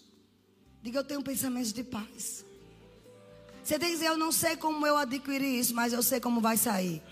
Diga, 0.82 1.00
eu 1.00 1.04
tenho 1.04 1.22
pensamentos 1.22 1.74
de 1.74 1.84
paz. 1.84 2.46
Você 3.62 3.78
tem 3.78 3.90
que 3.90 3.96
dizer, 3.96 4.08
eu 4.08 4.18
não 4.18 4.32
sei 4.32 4.56
como 4.56 4.88
eu 4.88 4.96
adquiri 4.96 5.60
isso, 5.60 5.76
mas 5.76 5.92
eu 5.92 6.02
sei 6.02 6.22
como 6.22 6.40
vai 6.40 6.56
sair. 6.56 7.04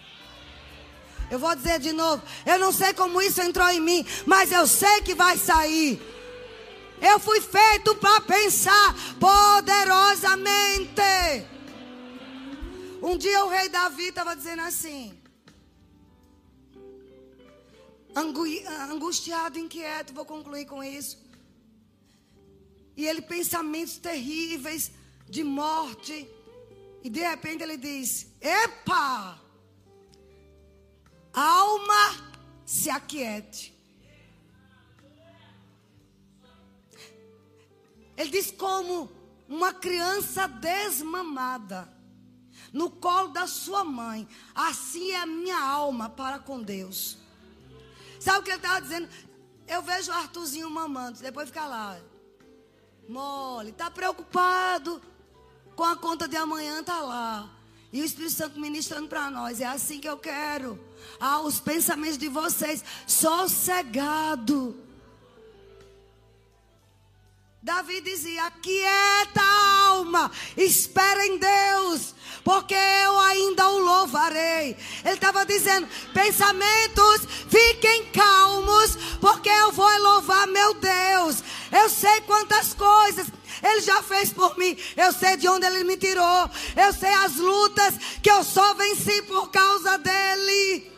Eu 1.32 1.38
vou 1.38 1.56
dizer 1.56 1.80
de 1.80 1.92
novo, 1.92 2.24
eu 2.46 2.58
não 2.58 2.72
sei 2.72 2.94
como 2.94 3.22
isso 3.22 3.42
entrou 3.42 3.70
em 3.70 3.80
mim, 3.80 4.06
mas 4.26 4.52
eu 4.52 4.66
sei 4.68 5.02
que 5.02 5.14
vai 5.14 5.38
sair. 5.38 6.02
Eu 7.02 7.20
fui 7.20 7.40
feito 7.40 7.96
para 7.96 8.22
pensar 8.22 8.96
poderosamente. 9.20 11.02
Um 13.02 13.18
dia 13.18 13.46
o 13.46 13.50
rei 13.50 13.70
Davi 13.70 14.08
estava 14.10 14.36
dizendo 14.36 14.64
assim: 14.64 15.18
angustiado, 18.16 19.58
inquieto, 19.58 20.14
vou 20.14 20.26
concluir 20.26 20.66
com 20.66 20.84
isso. 20.84 21.18
E 22.98 23.06
ele 23.08 23.22
pensamentos 23.22 23.98
terríveis 23.98 24.92
de 25.30 25.44
morte. 25.44 26.28
E 27.02 27.10
de 27.10 27.22
repente 27.22 27.64
ele 27.64 27.78
diz: 27.78 28.28
Epa! 28.42 29.49
Alma, 31.34 32.34
se 32.66 32.90
aquiete. 32.90 33.76
Ele 38.18 38.30
diz 38.30 38.52
como 38.52 39.10
uma 39.48 39.74
criança 39.74 40.48
desmamada 40.48 41.92
no 42.74 42.90
colo 42.90 43.30
da 43.30 43.48
sua 43.48 43.84
mãe. 43.84 44.28
Assim 44.54 45.12
é 45.12 45.22
a 45.22 45.26
minha 45.26 45.60
alma 45.60 46.10
para 46.10 46.40
com 46.40 46.62
Deus. 46.62 47.18
Sabe 48.20 48.40
o 48.40 48.44
que 48.44 48.50
ele 48.50 48.58
estava 48.58 48.82
dizendo? 48.82 49.10
Eu 49.68 49.82
vejo 49.82 50.12
o 50.12 50.16
Arthurzinho 50.16 50.70
mamando, 50.70 51.20
depois 51.20 51.48
fica 51.48 51.66
lá 51.66 52.00
mole, 53.10 53.72
está 53.72 53.90
preocupado 53.90 55.02
com 55.76 55.84
a 55.84 55.96
conta 55.96 56.28
de 56.28 56.38
amanhã, 56.38 56.80
está 56.82 57.02
lá. 57.02 57.50
E 57.92 58.02
o 58.02 58.06
Espírito 58.06 58.34
Santo 58.34 58.60
ministrando 58.60 59.08
para 59.08 59.32
nós. 59.32 59.60
É 59.60 59.66
assim 59.66 60.00
que 60.00 60.08
eu 60.08 60.18
quero. 60.18 60.80
Ah, 61.20 61.42
os 61.42 61.60
pensamentos 61.60 62.18
de 62.18 62.28
vocês 62.28 62.84
sossegado. 63.08 64.76
Davi 67.62 68.00
dizia: 68.02 68.46
Aquieta 68.46 69.42
alma, 69.90 70.32
espera 70.56 71.26
em 71.26 71.38
Deus, 71.38 72.16
porque 72.44 72.76
eu 72.76 73.20
ainda 73.20 73.68
o 73.70 73.80
louvarei. 73.80 74.78
Ele 75.04 75.14
estava 75.14 75.46
dizendo: 75.46 75.88
Pensamentos, 76.14 77.28
fiquem 77.50 78.06
calmos, 78.12 78.96
porque 79.20 79.50
eu 79.50 79.72
vou 79.74 79.90
louvar 80.00 80.48
meu 80.48 80.74
Deus. 80.76 81.44
Eu 81.72 81.90
sei 81.90 82.22
quantas 82.22 82.74
coisas 82.74 83.28
ele 83.62 83.82
já 83.82 84.02
fez 84.02 84.32
por 84.32 84.58
mim. 84.58 84.78
Eu 84.96 85.12
sei 85.12 85.38
de 85.38 85.48
onde 85.48 85.66
ele 85.66 85.84
me 85.84 85.98
tirou. 85.98 86.50
Eu 86.76 86.94
sei 86.94 87.14
as 87.14 87.36
lutas 87.36 87.96
que 88.22 88.32
eu 88.32 88.44
só 88.44 88.74
venci 88.74 89.22
por 89.24 89.50
causa 89.50 89.98
dele. 89.98 90.92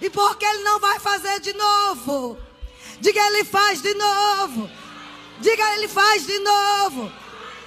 E 0.00 0.10
porque 0.10 0.44
ele 0.44 0.62
não 0.62 0.80
vai 0.80 0.98
fazer 0.98 1.40
de 1.40 1.52
novo. 1.52 2.38
Diga, 3.00 3.20
ele 3.26 3.44
faz 3.44 3.80
de 3.82 3.94
novo. 3.94 4.70
Diga, 5.40 5.74
ele 5.74 5.88
faz 5.88 6.26
de 6.26 6.38
novo. 6.38 7.12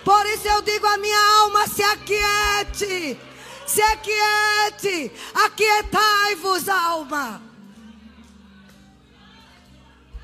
Por 0.04 0.26
isso 0.28 0.48
eu 0.48 0.62
digo 0.62 0.86
a 0.88 0.98
minha 0.98 1.42
alma: 1.42 1.68
se 1.68 1.84
aquiete. 1.84 3.20
Se 3.66 3.82
aquiete. 3.82 5.12
Aquietai-vos, 5.34 6.70
alma. 6.70 7.42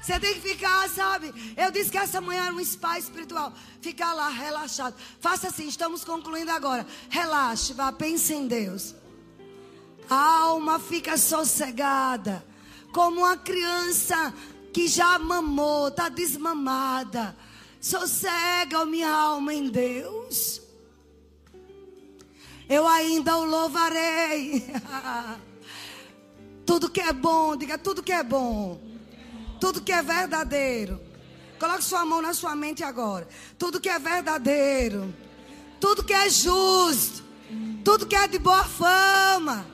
Você 0.04 0.20
tem 0.20 0.34
que 0.34 0.42
ficar, 0.42 0.90
sabe? 0.90 1.34
Eu 1.56 1.72
disse 1.72 1.90
que 1.90 1.98
essa 1.98 2.20
manhã 2.20 2.48
era 2.48 2.54
um 2.54 2.66
spa 2.66 3.00
espiritual. 3.00 3.54
Ficar 3.82 4.14
lá 4.14 4.28
relaxado. 4.28 4.96
Faça 5.22 5.48
assim, 5.48 5.66
estamos 5.66 6.04
concluindo 6.04 6.52
agora. 6.52 6.86
Relaxe, 7.10 7.72
vá, 7.72 7.90
pense 7.90 8.34
em 8.34 8.46
Deus. 8.46 8.94
A 10.10 10.42
alma 10.42 10.78
fica 10.78 11.18
sossegada, 11.18 12.46
como 12.92 13.22
uma 13.22 13.38
criança 13.38 14.34
que 14.74 14.90
já 14.90 15.18
mamou, 15.18 15.88
está 15.88 16.10
desmamada. 16.10 17.34
Sossega 17.80 18.86
minha 18.86 19.10
alma 19.10 19.54
em 19.54 19.70
Deus. 19.70 20.62
Eu 22.68 22.86
ainda 22.86 23.38
o 23.38 23.46
louvarei. 23.46 24.70
tudo 26.68 26.90
que 26.90 27.00
é 27.00 27.14
bom, 27.14 27.56
diga 27.56 27.78
tudo 27.78 28.04
que 28.04 28.12
é 28.12 28.22
bom. 28.22 28.93
Tudo 29.64 29.80
que 29.80 29.94
é 29.94 30.04
verdadeiro. 30.04 31.00
Coloque 31.58 31.86
sua 31.86 32.04
mão 32.04 32.22
na 32.22 32.34
sua 32.34 32.54
mente 32.54 32.84
agora. 32.84 33.26
Tudo 33.58 33.80
que 33.80 33.88
é 33.88 33.98
verdadeiro. 33.98 35.16
Tudo 35.80 36.04
que 36.04 36.12
é 36.12 36.30
justo. 36.30 37.24
Tudo 37.82 38.06
que 38.06 38.14
é 38.14 38.28
de 38.28 38.40
boa 38.40 38.66
fama. 38.66 39.66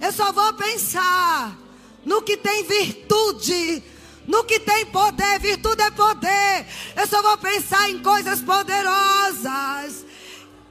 Eu 0.00 0.10
só 0.10 0.32
vou 0.32 0.52
pensar 0.54 1.56
no 2.04 2.22
que 2.22 2.36
tem 2.36 2.64
virtude 2.64 3.84
no 4.26 4.42
que 4.42 4.58
tem 4.58 4.84
poder, 4.86 5.38
virtude 5.38 5.80
é 5.80 5.90
poder. 5.92 6.66
Eu 6.96 7.06
só 7.06 7.22
vou 7.22 7.38
pensar 7.38 7.88
em 7.88 8.00
coisas 8.00 8.40
poderosas. 8.40 10.04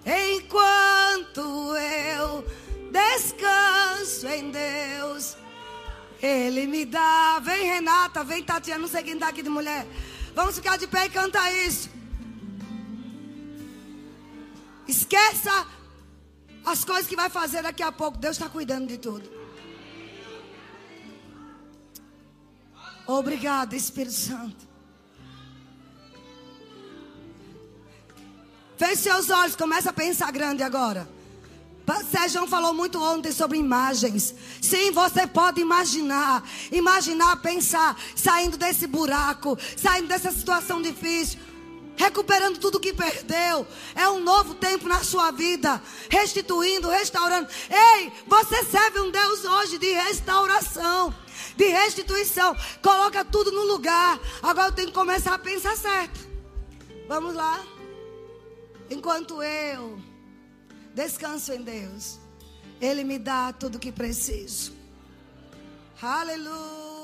Enquanto 0.06 1.78
eu 1.78 2.46
descanso 2.92 4.28
em 4.28 4.52
Deus, 4.52 5.38
Ele 6.22 6.66
me 6.68 6.86
dá. 6.86 7.40
Vem, 7.40 7.66
Renata, 7.66 8.24
vem, 8.24 8.44
Tatiana, 8.44 8.82
não 8.82 8.88
sei 8.88 9.04
quem 9.04 9.14
está 9.14 9.30
aqui 9.30 9.42
de 9.42 9.50
mulher. 9.50 9.86
Vamos 10.34 10.56
ficar 10.56 10.78
de 10.78 10.88
pé 10.88 11.06
e 11.06 11.10
cantar 11.10 11.52
isso. 11.52 11.90
Esqueça 14.88 15.68
as 16.66 16.84
coisas 16.84 17.08
que 17.08 17.16
vai 17.16 17.30
fazer 17.30 17.64
daqui 17.64 17.84
a 17.84 17.92
pouco. 17.92 18.18
Deus 18.18 18.36
está 18.38 18.50
cuidando 18.50 18.88
de 18.88 18.98
tudo. 18.98 19.30
Obrigada, 23.06 23.76
Espírito 23.76 24.16
Santo. 24.16 24.68
Feche 28.78 28.98
seus 28.98 29.30
olhos, 29.30 29.56
começa 29.56 29.90
a 29.90 29.94
pensar 29.94 30.32
grande 30.32 30.62
agora. 30.62 31.17
Sérgio 32.12 32.48
falou 32.48 32.74
muito 32.74 33.02
ontem 33.02 33.32
sobre 33.32 33.58
imagens. 33.58 34.34
Sim, 34.62 34.92
você 34.92 35.26
pode 35.26 35.62
imaginar, 35.62 36.44
imaginar, 36.72 37.42
pensar, 37.42 37.98
saindo 38.16 38.58
desse 38.58 38.88
buraco, 38.88 39.58
saindo 39.76 40.08
dessa 40.08 40.32
situação 40.32 40.82
difícil, 40.82 41.40
recuperando 41.96 42.58
tudo 42.58 42.80
que 42.80 42.94
perdeu. 42.94 43.66
É 43.96 44.10
um 44.10 44.20
novo 44.22 44.56
tempo 44.56 44.88
na 44.88 45.04
sua 45.04 45.32
vida, 45.32 45.82
restituindo, 46.10 46.90
restaurando. 46.90 47.48
Ei, 47.70 48.12
você 48.26 48.64
serve 48.66 49.00
um 49.00 49.12
Deus 49.12 49.46
hoje 49.46 49.78
de 49.78 49.92
restauração 49.94 51.14
de 51.56 51.68
restituição. 51.68 52.56
Coloca 52.82 53.26
tudo 53.26 53.52
no 53.52 53.64
lugar. 53.64 54.20
Agora 54.42 54.68
eu 54.68 54.72
tenho 54.72 54.90
que 54.90 54.94
começar 54.94 55.34
a 55.34 55.40
pensar 55.40 55.76
certo. 55.76 56.20
Vamos 57.08 57.34
lá. 57.34 57.60
Enquanto 58.90 59.42
eu 59.42 60.00
descanso 60.98 61.54
em 61.54 61.62
Deus, 61.62 62.18
Ele 62.82 63.04
me 63.04 63.20
dá 63.20 63.54
tudo 63.54 63.76
o 63.76 63.80
que 63.80 63.92
preciso. 63.92 64.74
Aleluia. 66.02 66.97